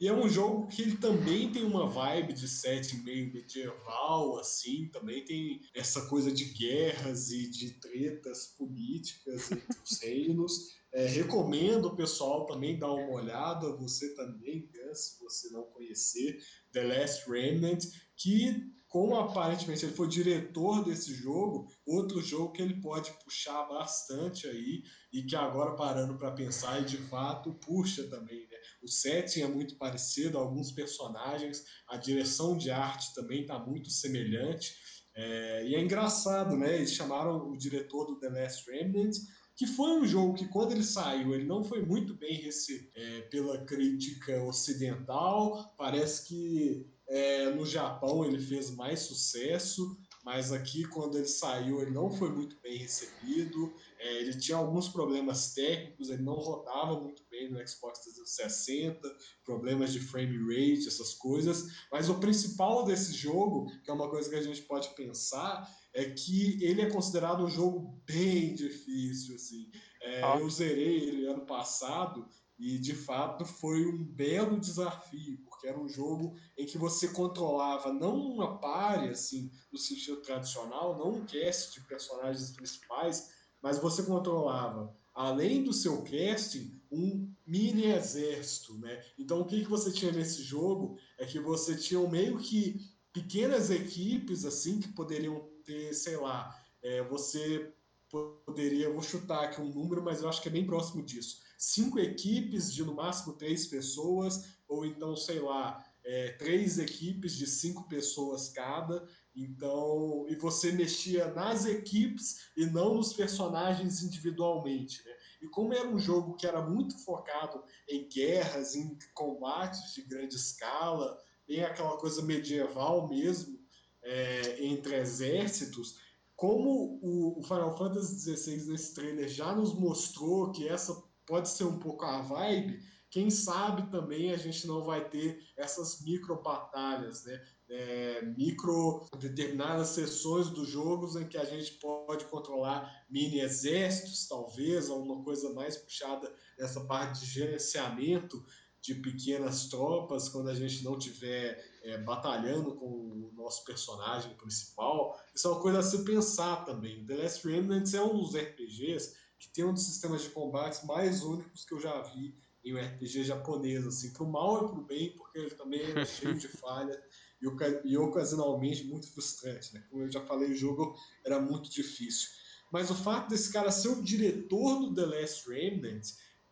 E 0.00 0.08
é 0.08 0.14
um 0.14 0.26
jogo 0.30 0.66
que 0.66 0.80
ele 0.80 0.96
também 0.96 1.52
tem 1.52 1.62
uma 1.62 1.86
vibe 1.86 2.32
de 2.32 2.48
set 2.48 2.96
meio 3.04 3.30
medieval, 3.30 4.38
assim, 4.38 4.88
também 4.90 5.22
tem 5.26 5.60
essa 5.74 6.06
coisa 6.06 6.32
de 6.32 6.46
guerras 6.46 7.30
e 7.30 7.50
de 7.50 7.72
tretas 7.72 8.46
políticas 8.56 9.52
entre 9.52 9.78
os 9.84 10.00
reinos. 10.00 10.80
É, 10.92 11.06
recomendo 11.06 11.84
o 11.84 11.96
pessoal 11.96 12.46
também 12.46 12.78
dar 12.78 12.90
uma 12.92 13.12
olhada, 13.12 13.76
você 13.76 14.14
também, 14.14 14.66
se 14.94 15.22
você 15.22 15.50
não 15.50 15.64
conhecer, 15.64 16.42
The 16.72 16.82
Last 16.82 17.30
Remnant, 17.30 17.84
que 18.16 18.72
como 18.90 19.16
aparentemente 19.16 19.84
ele 19.84 19.94
foi 19.94 20.08
diretor 20.08 20.84
desse 20.84 21.14
jogo, 21.14 21.68
outro 21.86 22.20
jogo 22.20 22.50
que 22.50 22.60
ele 22.60 22.80
pode 22.80 23.12
puxar 23.24 23.62
bastante 23.68 24.48
aí 24.48 24.82
e 25.12 25.22
que 25.22 25.36
agora 25.36 25.76
parando 25.76 26.18
para 26.18 26.32
pensar 26.32 26.82
e 26.82 26.84
de 26.84 26.96
fato 26.96 27.54
puxa 27.54 28.02
também, 28.08 28.48
né? 28.48 28.56
O 28.82 28.88
setting 28.88 29.42
é 29.42 29.46
muito 29.46 29.76
parecido, 29.76 30.36
alguns 30.36 30.72
personagens, 30.72 31.64
a 31.86 31.96
direção 31.96 32.56
de 32.58 32.72
arte 32.72 33.14
também 33.14 33.42
está 33.42 33.60
muito 33.60 33.88
semelhante. 33.90 34.74
É, 35.14 35.68
e 35.68 35.76
é 35.76 35.80
engraçado, 35.80 36.56
né? 36.56 36.74
Eles 36.74 36.92
chamaram 36.92 37.48
o 37.48 37.56
diretor 37.56 38.06
do 38.06 38.18
The 38.18 38.28
Last 38.28 38.68
Remnant 38.68 39.14
que 39.54 39.66
foi 39.66 39.90
um 39.90 40.06
jogo 40.06 40.34
que 40.34 40.48
quando 40.48 40.72
ele 40.72 40.82
saiu 40.82 41.34
ele 41.34 41.44
não 41.44 41.62
foi 41.62 41.84
muito 41.84 42.14
bem 42.14 42.40
recebido 42.40 42.90
é, 42.96 43.20
pela 43.22 43.64
crítica 43.64 44.42
ocidental. 44.42 45.74
Parece 45.76 46.26
que 46.26 46.89
é, 47.10 47.50
no 47.50 47.66
Japão 47.66 48.24
ele 48.24 48.38
fez 48.38 48.70
mais 48.70 49.00
sucesso, 49.00 49.98
mas 50.24 50.52
aqui 50.52 50.84
quando 50.84 51.18
ele 51.18 51.26
saiu 51.26 51.82
ele 51.82 51.90
não 51.90 52.08
foi 52.08 52.30
muito 52.30 52.56
bem 52.60 52.78
recebido. 52.78 53.74
É, 53.98 54.20
ele 54.20 54.38
tinha 54.38 54.56
alguns 54.56 54.88
problemas 54.88 55.52
técnicos, 55.52 56.08
ele 56.08 56.22
não 56.22 56.34
rodava 56.34 57.00
muito 57.00 57.24
bem 57.28 57.50
no 57.50 57.58
Xbox 57.66 57.98
360, 57.98 59.00
problemas 59.44 59.92
de 59.92 59.98
frame 59.98 60.38
rate, 60.38 60.86
essas 60.86 61.12
coisas. 61.14 61.66
Mas 61.90 62.08
o 62.08 62.20
principal 62.20 62.84
desse 62.84 63.12
jogo, 63.12 63.66
que 63.82 63.90
é 63.90 63.92
uma 63.92 64.08
coisa 64.08 64.30
que 64.30 64.36
a 64.36 64.42
gente 64.42 64.62
pode 64.62 64.94
pensar, 64.94 65.68
é 65.92 66.04
que 66.04 66.62
ele 66.64 66.82
é 66.82 66.90
considerado 66.90 67.44
um 67.44 67.50
jogo 67.50 68.00
bem 68.06 68.54
difícil. 68.54 69.34
Assim. 69.34 69.68
É, 70.00 70.22
ah. 70.22 70.38
Eu 70.38 70.48
zerei 70.48 71.08
ele 71.08 71.26
ano 71.26 71.44
passado 71.44 72.24
e 72.60 72.78
de 72.78 72.94
fato 72.94 73.44
foi 73.44 73.86
um 73.86 74.04
belo 74.04 74.60
desafio, 74.60 75.38
porque 75.60 75.68
era 75.68 75.78
um 75.78 75.88
jogo 75.88 76.34
em 76.56 76.64
que 76.64 76.78
você 76.78 77.08
controlava 77.08 77.92
não 77.92 78.16
uma 78.16 78.58
pare, 78.58 79.10
assim, 79.10 79.50
no 79.70 79.78
sentido 79.78 80.22
tradicional, 80.22 80.98
não 80.98 81.16
um 81.16 81.26
cast 81.26 81.78
de 81.78 81.86
personagens 81.86 82.50
principais, 82.52 83.30
mas 83.62 83.78
você 83.78 84.02
controlava, 84.02 84.96
além 85.14 85.62
do 85.62 85.72
seu 85.74 86.02
casting, 86.02 86.80
um 86.90 87.30
mini 87.46 87.84
exército, 87.84 88.78
né? 88.78 89.04
Então 89.18 89.40
o 89.40 89.44
que, 89.44 89.62
que 89.62 89.68
você 89.68 89.92
tinha 89.92 90.10
nesse 90.10 90.42
jogo 90.42 90.96
é 91.18 91.26
que 91.26 91.38
você 91.38 91.76
tinha 91.76 92.00
meio 92.08 92.38
que 92.38 92.80
pequenas 93.12 93.70
equipes 93.70 94.46
assim 94.46 94.80
que 94.80 94.88
poderiam 94.88 95.46
ter, 95.64 95.92
sei 95.92 96.16
lá, 96.16 96.58
é, 96.82 97.02
você 97.02 97.70
poderia, 98.10 98.92
vou 98.92 99.02
chutar 99.02 99.44
aqui 99.44 99.60
um 99.60 99.72
número, 99.72 100.02
mas 100.02 100.20
eu 100.20 100.28
acho 100.28 100.42
que 100.42 100.48
é 100.48 100.52
bem 100.52 100.66
próximo 100.66 101.02
disso. 101.02 101.40
Cinco 101.56 101.98
equipes 101.98 102.72
de 102.72 102.84
no 102.84 102.94
máximo 102.94 103.34
três 103.34 103.66
pessoas, 103.66 104.44
ou 104.68 104.84
então, 104.84 105.16
sei 105.16 105.38
lá, 105.38 105.84
é, 106.04 106.32
três 106.32 106.78
equipes 106.78 107.36
de 107.36 107.46
cinco 107.46 107.88
pessoas 107.88 108.48
cada. 108.48 109.06
Então, 109.34 110.26
e 110.28 110.34
você 110.34 110.72
mexia 110.72 111.32
nas 111.32 111.64
equipes 111.64 112.50
e 112.56 112.66
não 112.66 112.94
nos 112.94 113.12
personagens 113.12 114.02
individualmente. 114.02 115.04
Né? 115.04 115.12
E 115.42 115.48
como 115.48 115.72
era 115.72 115.88
um 115.88 115.98
jogo 115.98 116.34
que 116.34 116.46
era 116.46 116.60
muito 116.60 116.98
focado 117.04 117.62
em 117.88 118.08
guerras, 118.08 118.74
em 118.74 118.98
combates 119.14 119.94
de 119.94 120.02
grande 120.02 120.34
escala, 120.34 121.16
em 121.48 121.62
aquela 121.62 121.96
coisa 121.96 122.22
medieval 122.22 123.08
mesmo, 123.08 123.58
é, 124.02 124.64
entre 124.64 124.96
exércitos, 124.96 125.98
como 126.40 126.98
o, 127.02 127.42
Final 127.42 127.76
Fantasy 127.76 128.34
XVI 128.34 128.70
nesse 128.70 128.94
trailer 128.94 129.28
já 129.28 129.54
nos 129.54 129.74
mostrou 129.74 130.50
que 130.50 130.66
essa 130.66 131.04
pode 131.26 131.50
ser 131.50 131.64
um 131.64 131.78
pouco 131.78 132.02
a 132.06 132.22
vibe, 132.22 132.80
quem 133.10 133.28
sabe 133.28 133.90
também 133.90 134.32
a 134.32 134.38
gente 134.38 134.66
não 134.66 134.82
vai 134.82 135.06
ter 135.06 135.38
essas 135.54 136.00
micro 136.00 136.42
batalhas, 136.42 137.24
né? 137.26 137.44
É, 137.68 138.22
micro 138.38 139.06
determinadas 139.18 139.88
sessões 139.88 140.48
dos 140.48 140.66
jogos 140.66 141.14
em 141.14 141.28
que 141.28 141.36
a 141.36 141.44
gente 141.44 141.72
pode 141.72 142.24
controlar 142.24 142.90
mini 143.10 143.40
exércitos, 143.40 144.26
talvez, 144.26 144.88
alguma 144.88 145.22
coisa 145.22 145.52
mais 145.52 145.76
puxada 145.76 146.34
nessa 146.58 146.80
parte 146.86 147.20
de 147.20 147.26
gerenciamento 147.26 148.42
de 148.82 148.94
pequenas 148.94 149.66
tropas 149.68 150.28
quando 150.28 150.48
a 150.48 150.54
gente 150.54 150.82
não 150.82 150.96
estiver 150.96 151.62
é, 151.82 151.98
batalhando 151.98 152.74
com 152.74 152.86
o 152.86 153.32
nosso 153.34 153.64
personagem 153.64 154.34
principal. 154.34 155.20
Isso 155.34 155.48
é 155.48 155.50
uma 155.50 155.60
coisa 155.60 155.80
a 155.80 155.82
se 155.82 156.04
pensar 156.04 156.64
também. 156.64 157.04
The 157.04 157.16
Last 157.16 157.46
Remnant 157.46 157.92
é 157.92 158.02
um 158.02 158.18
dos 158.18 158.34
RPGs 158.34 159.14
que 159.38 159.48
tem 159.48 159.64
um 159.64 159.72
dos 159.72 159.84
sistemas 159.84 160.22
de 160.22 160.30
combates 160.30 160.84
mais 160.84 161.22
únicos 161.22 161.64
que 161.64 161.72
eu 161.72 161.80
já 161.80 162.00
vi 162.02 162.34
em 162.64 162.74
um 162.74 162.78
RPG 162.78 163.24
japonês, 163.24 163.86
assim, 163.86 164.12
pro 164.12 164.26
mal 164.26 164.66
e 164.66 164.68
pro 164.68 164.82
bem, 164.82 165.10
porque 165.16 165.38
ele 165.38 165.50
também 165.50 165.80
é 165.80 166.04
cheio 166.04 166.34
de 166.34 166.48
falha 166.48 167.02
e, 167.40 167.90
e 167.90 167.96
ocasionalmente 167.96 168.84
muito 168.84 169.10
frustrante, 169.12 169.72
né? 169.74 169.82
Como 169.88 170.02
eu 170.02 170.12
já 170.12 170.20
falei, 170.20 170.50
o 170.50 170.56
jogo 170.56 170.94
era 171.24 171.40
muito 171.40 171.70
difícil. 171.70 172.28
Mas 172.70 172.90
o 172.90 172.94
fato 172.94 173.30
desse 173.30 173.52
cara 173.52 173.70
ser 173.70 173.88
o 173.88 174.02
diretor 174.02 174.78
do 174.78 174.94
The 174.94 175.06
Last 175.06 175.48
Remnant 175.48 176.06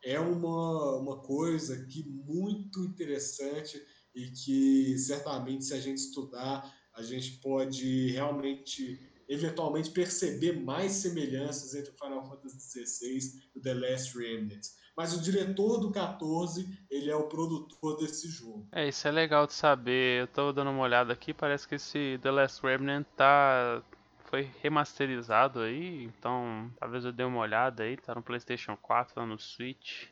é 0.09 0.19
uma, 0.19 0.95
uma 0.97 1.17
coisa 1.19 1.85
que 1.85 2.03
muito 2.03 2.83
interessante 2.83 3.79
e 4.15 4.31
que 4.31 4.97
certamente 4.97 5.65
se 5.65 5.73
a 5.73 5.79
gente 5.79 5.99
estudar 5.99 6.75
a 6.95 7.03
gente 7.03 7.33
pode 7.39 8.11
realmente 8.11 8.99
eventualmente 9.29 9.91
perceber 9.91 10.59
mais 10.59 10.93
semelhanças 10.93 11.75
entre 11.75 11.91
o 11.91 11.97
Final 11.97 12.27
Fantasy 12.27 12.85
XVI 12.85 13.19
e 13.55 13.59
o 13.59 13.61
The 13.61 13.73
Last 13.75 14.17
Remnant. 14.17 14.65
Mas 14.97 15.13
o 15.13 15.21
diretor 15.21 15.79
do 15.79 15.91
14, 15.91 16.67
ele 16.89 17.11
é 17.11 17.15
o 17.15 17.27
produtor 17.27 17.95
desse 17.97 18.27
jogo. 18.27 18.67
É, 18.71 18.89
isso 18.89 19.07
é 19.07 19.11
legal 19.11 19.45
de 19.45 19.53
saber. 19.53 20.21
Eu 20.21 20.27
tô 20.27 20.51
dando 20.51 20.71
uma 20.71 20.81
olhada 20.81 21.13
aqui, 21.13 21.33
parece 21.33 21.67
que 21.67 21.75
esse 21.75 22.19
The 22.21 22.31
Last 22.31 22.61
Remnant 22.63 23.05
tá 23.15 23.83
foi 24.29 24.49
remasterizado 24.61 25.59
aí, 25.59 26.03
então 26.05 26.71
talvez 26.79 27.03
eu 27.03 27.11
dê 27.11 27.23
uma 27.23 27.39
olhada 27.39 27.83
aí, 27.83 27.97
tá 27.97 28.13
no 28.13 28.21
PlayStation 28.21 28.77
4, 28.77 29.15
tá 29.15 29.25
no 29.25 29.39
Switch. 29.39 30.07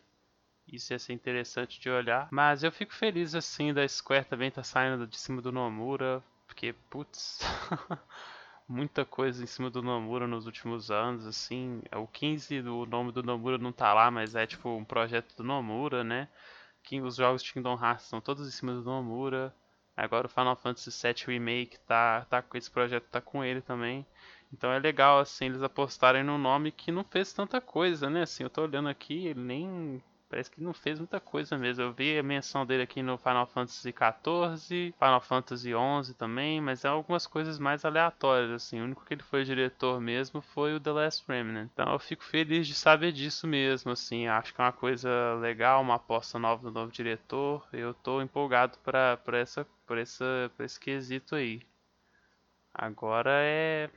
Isso 0.68 0.92
ia 0.92 1.00
ser 1.00 1.14
interessante 1.14 1.80
de 1.80 1.90
olhar. 1.90 2.28
Mas 2.32 2.64
eu 2.64 2.72
fico 2.72 2.94
feliz 2.94 3.36
assim 3.36 3.74
da 3.74 3.88
Square 3.88 4.26
também 4.26 4.52
tá 4.52 4.64
saindo 4.64 5.08
de 5.08 5.18
cima 5.18 5.42
do 5.42 5.52
Nomura, 5.52 6.22
porque 6.48 6.74
putz, 6.90 7.40
muita 8.68 9.06
coisa 9.06 9.42
em 9.44 9.48
cima 9.48 9.70
do 9.70 9.82
Nomura 9.82 10.28
nos 10.28 10.46
últimos 10.46 10.92
anos, 10.92 11.26
assim. 11.26 11.82
O 11.96 12.08
15 12.08 12.62
do 12.64 12.86
nome 12.86 13.12
do 13.12 13.24
Nomura 13.24 13.58
não 13.58 13.72
tá 13.72 13.94
lá, 13.94 14.10
mas 14.12 14.36
é 14.36 14.46
tipo 14.46 14.70
um 14.70 14.84
projeto 14.84 15.36
do 15.38 15.44
Nomura, 15.44 16.04
né? 16.04 16.28
Os 17.04 17.18
jogos 17.18 17.50
Kingdom 17.50 17.78
Hearts 17.82 18.06
são 18.06 18.20
todos 18.20 18.48
em 18.48 18.52
cima 18.52 18.74
do 18.74 18.82
Nomura. 18.82 19.54
Agora 19.98 20.28
o 20.28 20.30
Final 20.30 20.56
Fantasy 20.56 20.92
VII 20.92 21.26
Remake 21.26 21.80
tá, 21.80 22.26
tá 22.30 22.42
com 22.42 22.56
esse 22.56 22.70
projeto 22.70 23.06
tá 23.06 23.20
com 23.20 23.44
ele 23.44 23.62
também. 23.62 24.06
Então 24.54 24.72
é 24.72 24.80
legal 24.80 25.20
assim 25.20 25.46
eles 25.46 25.64
apostarem 25.64 26.24
num 26.24 26.38
nome 26.38 26.72
que 26.72 26.92
não 26.92 27.04
fez 27.04 27.34
tanta 27.34 27.60
coisa, 27.60 28.10
né? 28.10 28.22
Assim, 28.22 28.44
eu 28.44 28.50
tô 28.50 28.62
olhando 28.62 28.90
aqui, 28.90 29.28
ele 29.28 29.42
nem 29.42 30.04
parece 30.30 30.52
que 30.52 30.62
não 30.62 30.74
fez 30.74 31.00
muita 31.00 31.20
coisa 31.20 31.58
mesmo. 31.58 31.84
Eu 31.84 31.94
vi 31.94 32.18
a 32.18 32.24
menção 32.24 32.66
dele 32.66 32.84
aqui 32.84 33.02
no 33.02 33.18
Final 33.18 33.46
Fantasy 33.48 33.94
XIV, 33.94 34.94
Final 34.98 35.22
Fantasy 35.22 35.72
XI 35.72 36.14
também, 36.14 36.62
mas 36.62 36.86
é 36.86 36.88
algumas 36.88 37.26
coisas 37.26 37.60
mais 37.60 37.86
aleatórias, 37.86 38.52
assim. 38.52 38.80
O 38.82 38.84
único 38.84 39.06
que 39.06 39.14
ele 39.14 39.24
foi 39.24 39.44
diretor 39.44 40.00
mesmo 40.00 40.42
foi 40.42 40.76
o 40.76 40.80
The 40.80 40.92
Last 40.92 41.24
Remnant. 41.28 41.70
Então 41.74 41.92
eu 41.92 42.00
fico 42.00 42.24
feliz 42.24 42.68
de 42.68 42.74
saber 42.74 43.12
disso 43.12 43.48
mesmo, 43.48 43.92
assim. 43.92 44.28
Acho 44.28 44.54
que 44.54 44.62
é 44.62 44.64
uma 44.64 44.74
coisa 44.74 45.10
legal, 45.42 45.82
uma 45.82 45.96
aposta 45.96 46.38
nova 46.40 46.64
do 46.64 46.72
novo 46.72 46.92
diretor. 46.92 47.68
Eu 47.72 47.94
tô 47.94 48.22
empolgado 48.22 48.78
para 48.80 49.20
essa, 49.34 49.66
por, 49.86 49.98
essa, 49.98 50.52
por 50.56 50.66
esse 50.66 50.80
quesito 50.80 51.36
aí. 51.36 51.62
Agora 52.74 53.32
é 53.34 53.90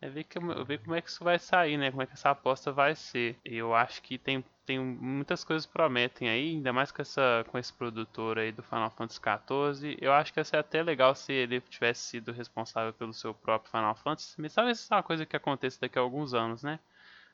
é 0.00 0.08
ver, 0.08 0.24
que, 0.24 0.38
ver 0.64 0.78
como 0.78 0.94
é 0.94 1.00
que 1.02 1.08
isso 1.08 1.24
vai 1.24 1.38
sair, 1.38 1.76
né? 1.76 1.90
Como 1.90 2.02
é 2.02 2.06
que 2.06 2.12
essa 2.12 2.30
aposta 2.30 2.70
vai 2.70 2.94
ser. 2.94 3.36
Eu 3.44 3.74
acho 3.74 4.00
que 4.00 4.16
tem, 4.16 4.44
tem 4.64 4.78
muitas 4.78 5.42
coisas 5.42 5.66
prometem 5.66 6.28
aí, 6.28 6.50
ainda 6.50 6.72
mais 6.72 6.92
com, 6.92 7.02
essa, 7.02 7.44
com 7.48 7.58
esse 7.58 7.72
produtor 7.72 8.38
aí 8.38 8.52
do 8.52 8.62
Final 8.62 8.90
Fantasy 8.90 9.20
XIV. 9.20 9.98
Eu 10.00 10.12
acho 10.12 10.32
que 10.32 10.38
ia 10.38 10.44
ser 10.44 10.58
até 10.58 10.82
legal 10.82 11.14
se 11.14 11.32
ele 11.32 11.60
tivesse 11.62 12.02
sido 12.02 12.30
responsável 12.30 12.92
pelo 12.92 13.12
seu 13.12 13.34
próprio 13.34 13.70
Final 13.70 13.94
Fantasy. 13.96 14.34
Mas 14.38 14.54
talvez 14.54 14.78
isso 14.78 14.92
é 14.92 14.96
uma 14.96 15.02
coisa 15.02 15.26
que 15.26 15.36
aconteça 15.36 15.80
daqui 15.80 15.98
a 15.98 16.02
alguns 16.02 16.32
anos, 16.32 16.62
né? 16.62 16.78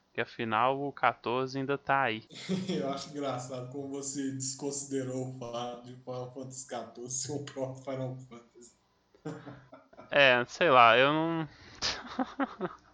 Porque 0.06 0.22
afinal 0.22 0.80
o 0.80 0.92
14 0.92 1.58
ainda 1.58 1.76
tá 1.76 2.02
aí. 2.02 2.24
Eu 2.70 2.88
acho 2.88 3.10
engraçado 3.10 3.70
como 3.72 3.88
você 3.88 4.30
desconsiderou 4.30 5.28
o 5.28 5.38
fato 5.38 5.84
de 5.84 5.96
Final 5.96 6.32
Fantasy 6.32 6.66
XIV 6.66 7.10
ser 7.10 7.32
o 7.32 7.44
próprio 7.44 7.82
Final 7.82 8.16
Fantasy. 8.16 8.72
É, 10.10 10.44
sei 10.46 10.70
lá, 10.70 10.96
eu 10.96 11.12
não. 11.12 11.48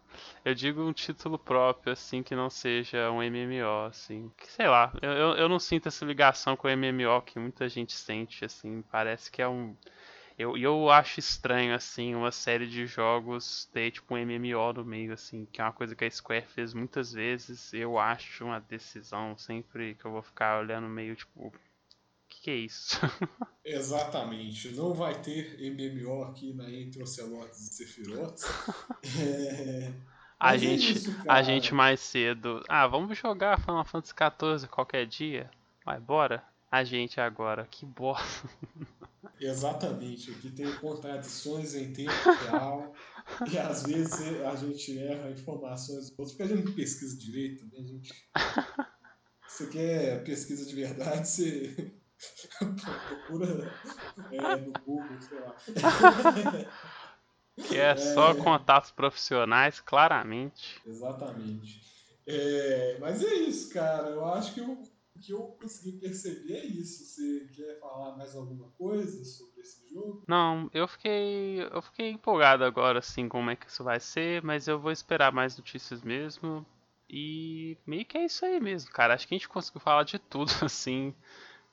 Eu 0.44 0.54
digo 0.54 0.82
um 0.82 0.92
título 0.92 1.38
próprio, 1.38 1.92
assim, 1.92 2.22
que 2.22 2.34
não 2.34 2.50
seja 2.50 3.10
um 3.10 3.22
MMO, 3.22 3.86
assim. 3.86 4.30
Que, 4.36 4.50
sei 4.50 4.68
lá, 4.68 4.92
eu, 5.00 5.10
eu, 5.10 5.48
não 5.48 5.58
sinto 5.58 5.88
essa 5.88 6.04
ligação 6.04 6.56
com 6.56 6.68
o 6.68 6.70
MMO 6.70 7.22
que 7.22 7.38
muita 7.38 7.68
gente 7.68 7.92
sente, 7.92 8.44
assim. 8.44 8.82
Parece 8.90 9.30
que 9.30 9.40
é 9.42 9.48
um. 9.48 9.76
Eu, 10.38 10.56
eu 10.56 10.90
acho 10.90 11.20
estranho, 11.20 11.74
assim, 11.74 12.14
uma 12.14 12.32
série 12.32 12.66
de 12.66 12.86
jogos 12.86 13.66
ter, 13.66 13.90
tipo, 13.90 14.14
um 14.14 14.18
MMO 14.18 14.72
no 14.72 14.84
meio, 14.84 15.12
assim, 15.12 15.46
que 15.52 15.60
é 15.60 15.64
uma 15.64 15.72
coisa 15.72 15.94
que 15.94 16.04
a 16.04 16.10
Square 16.10 16.46
fez 16.46 16.72
muitas 16.72 17.12
vezes. 17.12 17.72
Eu 17.74 17.98
acho 17.98 18.44
uma 18.44 18.60
decisão 18.60 19.36
sempre 19.36 19.94
que 19.94 20.04
eu 20.04 20.10
vou 20.10 20.22
ficar 20.22 20.60
olhando 20.60 20.88
meio, 20.88 21.14
tipo, 21.14 21.52
que, 22.40 22.50
é 22.50 22.56
isso? 22.56 22.98
Exatamente. 23.64 24.72
Não 24.72 24.94
vai 24.94 25.20
ter 25.20 25.58
MMO 25.72 26.24
aqui 26.24 26.52
na 26.54 26.70
Entre 26.70 27.02
Ocelotes 27.02 27.60
e 27.60 27.74
Sephiroth. 27.74 28.42
É... 29.18 29.92
A, 30.38 30.54
é 30.54 30.58
gente, 30.58 30.96
isso, 30.96 31.16
a 31.28 31.42
gente 31.42 31.74
mais 31.74 32.00
cedo. 32.00 32.64
Ah, 32.66 32.86
vamos 32.86 33.16
jogar 33.18 33.60
Final 33.60 33.84
Fantasy 33.84 34.14
XIV 34.14 34.68
qualquer 34.68 35.06
dia? 35.06 35.50
Vai, 35.84 36.00
bora? 36.00 36.42
A 36.70 36.82
gente 36.82 37.20
agora. 37.20 37.68
Que 37.70 37.84
bosta. 37.84 38.48
Exatamente, 39.38 40.30
aqui 40.30 40.50
tem 40.50 40.70
contradições 40.76 41.74
em 41.74 41.92
tempo 41.92 42.12
real 42.44 42.94
e 43.50 43.58
às 43.58 43.84
vezes 43.84 44.20
a 44.44 44.54
gente 44.54 44.98
erra 44.98 45.30
informações 45.30 46.10
porque 46.10 46.42
a 46.42 46.46
gente 46.46 46.64
não 46.64 46.72
pesquisa 46.74 47.16
direito, 47.16 47.64
né? 47.64 47.82
Gente... 47.82 48.12
Você 49.48 49.66
quer 49.66 50.24
pesquisa 50.24 50.66
de 50.66 50.74
verdade, 50.74 51.26
você 51.26 51.90
procura 53.06 53.46
é, 54.30 54.56
no 54.56 54.72
Google, 54.84 55.20
sei 55.20 55.38
lá. 55.40 55.54
Que 57.62 57.76
é, 57.76 57.92
é 57.92 57.96
só 57.96 58.34
contatos 58.34 58.90
profissionais, 58.90 59.80
claramente. 59.80 60.80
Exatamente. 60.86 61.80
É, 62.26 62.98
mas 63.00 63.22
é 63.22 63.34
isso, 63.34 63.72
cara. 63.72 64.08
Eu 64.10 64.24
acho 64.26 64.54
que 64.54 64.60
eu 64.60 64.82
o 65.16 65.18
que 65.22 65.32
eu 65.32 65.42
consegui 65.60 65.98
perceber 65.98 66.54
é 66.54 66.66
isso. 66.66 67.04
Você 67.04 67.46
quer 67.54 67.78
falar 67.80 68.16
mais 68.16 68.34
alguma 68.34 68.68
coisa 68.78 69.22
sobre 69.24 69.60
esse 69.60 69.86
jogo? 69.92 70.24
Não, 70.26 70.70
eu 70.72 70.86
fiquei. 70.88 71.62
Eu 71.62 71.82
fiquei 71.82 72.10
empolgado 72.10 72.64
agora, 72.64 73.00
assim, 73.00 73.28
como 73.28 73.50
é 73.50 73.56
que 73.56 73.66
isso 73.68 73.84
vai 73.84 74.00
ser, 74.00 74.42
mas 74.42 74.66
eu 74.68 74.78
vou 74.78 74.90
esperar 74.92 75.32
mais 75.32 75.56
notícias 75.56 76.02
mesmo. 76.02 76.64
E 77.08 77.76
meio 77.86 78.04
que 78.06 78.16
é 78.16 78.24
isso 78.24 78.44
aí 78.44 78.60
mesmo, 78.60 78.90
cara. 78.92 79.14
Acho 79.14 79.26
que 79.28 79.34
a 79.34 79.38
gente 79.38 79.48
conseguiu 79.48 79.80
falar 79.80 80.04
de 80.04 80.18
tudo, 80.18 80.50
assim, 80.64 81.14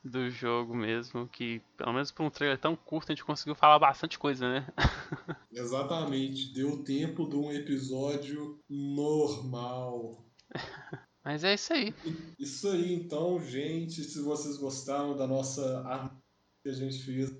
do 0.07 0.29
jogo 0.29 0.75
mesmo. 0.75 1.27
Que, 1.27 1.61
pelo 1.77 1.93
menos 1.93 2.11
por 2.11 2.23
um 2.23 2.29
trailer 2.29 2.57
tão 2.57 2.75
curto, 2.75 3.11
a 3.11 3.15
gente 3.15 3.25
conseguiu 3.25 3.55
falar 3.55 3.79
bastante 3.79 4.17
coisa, 4.17 4.47
né? 4.47 4.67
Exatamente. 5.51 6.53
Deu 6.53 6.83
tempo 6.83 7.27
de 7.27 7.35
um 7.35 7.51
episódio 7.51 8.59
normal. 8.69 10.25
Mas 11.23 11.43
é 11.43 11.53
isso 11.55 11.73
aí. 11.73 11.93
Isso 12.39 12.69
aí, 12.69 12.93
então, 12.93 13.39
gente. 13.39 14.03
Se 14.03 14.21
vocês 14.21 14.57
gostaram 14.57 15.15
da 15.15 15.27
nossa 15.27 15.81
arte 15.85 16.15
que 16.63 16.69
a 16.69 16.73
gente 16.73 17.03
fez 17.03 17.31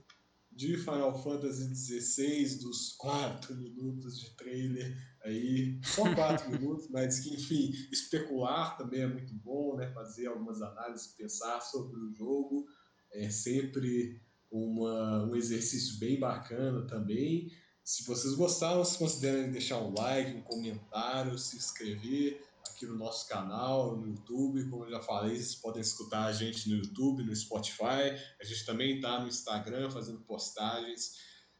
de 0.57 0.75
Final 0.75 1.21
Fantasy 1.23 1.73
XVI, 1.75 2.55
dos 2.55 2.93
4 2.97 3.55
minutos 3.55 4.19
de 4.19 4.35
trailer 4.35 4.97
aí, 5.23 5.79
só 5.83 6.13
4 6.15 6.49
minutos, 6.51 6.89
mas 6.89 7.19
que, 7.19 7.35
enfim, 7.35 7.71
especular 7.91 8.75
também 8.75 9.01
é 9.01 9.07
muito 9.07 9.33
bom, 9.35 9.77
né? 9.77 9.91
Fazer 9.93 10.25
algumas 10.25 10.59
análises, 10.61 11.13
pensar 11.15 11.61
sobre 11.61 11.95
o 11.99 12.11
jogo 12.11 12.65
é 13.13 13.29
sempre 13.29 14.19
uma, 14.51 15.25
um 15.25 15.35
exercício 15.35 15.99
bem 15.99 16.19
bacana 16.19 16.87
também. 16.87 17.51
Se 17.83 18.03
vocês 18.03 18.33
gostaram, 18.33 18.83
se 18.83 18.97
considerem 18.97 19.51
deixar 19.51 19.77
um 19.77 19.93
like, 19.93 20.35
um 20.35 20.41
comentário, 20.41 21.37
se 21.37 21.55
inscrever 21.55 22.43
aqui 22.77 22.85
no 22.85 22.95
nosso 22.95 23.27
canal, 23.27 23.97
no 23.97 24.07
YouTube. 24.07 24.69
Como 24.69 24.85
eu 24.85 24.91
já 24.91 25.01
falei, 25.01 25.35
vocês 25.35 25.55
podem 25.55 25.81
escutar 25.81 26.25
a 26.25 26.31
gente 26.31 26.69
no 26.69 26.75
YouTube, 26.75 27.23
no 27.23 27.35
Spotify. 27.35 28.13
A 28.39 28.43
gente 28.43 28.65
também 28.65 28.97
está 28.97 29.19
no 29.19 29.27
Instagram 29.27 29.89
fazendo 29.89 30.21
postagens 30.21 31.13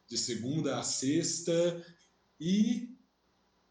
de 0.07 0.15
segunda 0.15 0.77
a 0.77 0.83
sexta. 0.83 1.83
E 2.39 2.95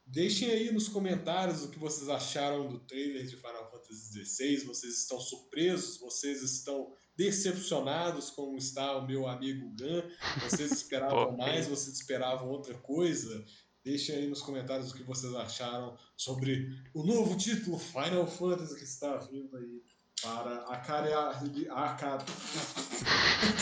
deixem 0.04 0.50
aí 0.50 0.72
nos 0.72 0.88
comentários 0.88 1.62
o 1.62 1.70
que 1.70 1.78
vocês 1.78 2.08
acharam 2.08 2.68
do 2.68 2.80
trailer 2.80 3.24
de 3.24 3.36
Final 3.36 3.70
Fantasy 3.70 4.24
XVI. 4.24 4.64
Vocês 4.64 4.98
estão 4.98 5.20
surpresos? 5.20 6.00
Vocês 6.00 6.42
estão 6.42 6.92
decepcionados 7.16 8.28
como 8.28 8.58
está 8.58 8.98
o 8.98 9.06
meu 9.06 9.28
amigo 9.28 9.70
Gun? 9.70 10.02
Vocês 10.42 10.72
esperavam 10.72 11.36
mais? 11.36 11.68
Vocês 11.68 11.96
esperavam 11.96 12.50
outra 12.50 12.74
coisa? 12.74 13.44
Deixem 13.86 14.16
aí 14.16 14.26
nos 14.26 14.42
comentários 14.42 14.90
o 14.90 14.96
que 14.96 15.04
vocês 15.04 15.32
acharam 15.36 15.96
sobre 16.16 16.76
o 16.92 17.04
novo 17.04 17.36
título 17.36 17.78
Final 17.78 18.26
Fantasy 18.26 18.74
que 18.74 18.82
está 18.82 19.16
vindo 19.18 19.56
aí 19.56 19.80
para 20.20 20.56
acarear. 20.62 21.40
Acar... 21.70 22.18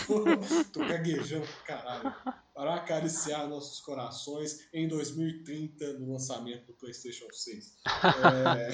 tô, 0.07 0.25
tô 0.73 0.89
gaguejando 0.89 1.47
caralho. 1.67 2.11
Para 2.55 2.75
acariciar 2.75 3.47
nossos 3.47 3.81
corações 3.81 4.67
em 4.73 4.89
2030 4.89 5.99
no 5.99 6.15
lançamento 6.15 6.69
do 6.69 6.73
PlayStation 6.73 7.27
6. 7.31 7.77
É... 7.85 8.71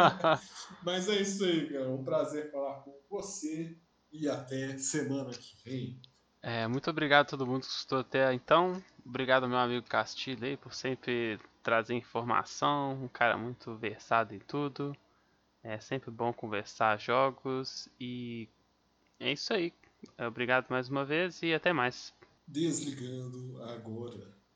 Mas 0.82 1.10
é 1.10 1.20
isso 1.20 1.44
aí, 1.44 1.68
cara. 1.68 1.90
Um 1.90 2.02
prazer 2.02 2.50
falar 2.50 2.76
com 2.76 2.98
você 3.10 3.76
e 4.10 4.26
até 4.30 4.78
semana 4.78 5.30
que 5.30 5.56
vem. 5.62 6.00
É, 6.42 6.66
muito 6.66 6.88
obrigado 6.88 7.26
a 7.26 7.28
todo 7.28 7.46
mundo 7.46 7.66
que 7.66 7.72
escutou 7.72 7.98
até 7.98 8.32
então. 8.32 8.82
Obrigado 9.04 9.48
meu 9.48 9.58
amigo 9.58 9.86
Castilho 9.86 10.44
aí 10.46 10.56
por 10.56 10.74
sempre 10.74 11.38
trazer 11.62 11.94
informação. 11.94 13.04
Um 13.04 13.08
cara 13.08 13.36
muito 13.36 13.74
versado 13.76 14.34
em 14.34 14.38
tudo. 14.38 14.96
É 15.62 15.78
sempre 15.78 16.10
bom 16.10 16.32
conversar 16.32 16.98
jogos. 16.98 17.88
E 18.00 18.48
é 19.20 19.32
isso 19.32 19.52
aí. 19.52 19.72
Obrigado 20.18 20.68
mais 20.68 20.88
uma 20.88 21.04
vez 21.04 21.42
e 21.42 21.54
até 21.54 21.72
mais. 21.72 22.14
Desligando 22.46 23.62
agora. 23.64 24.43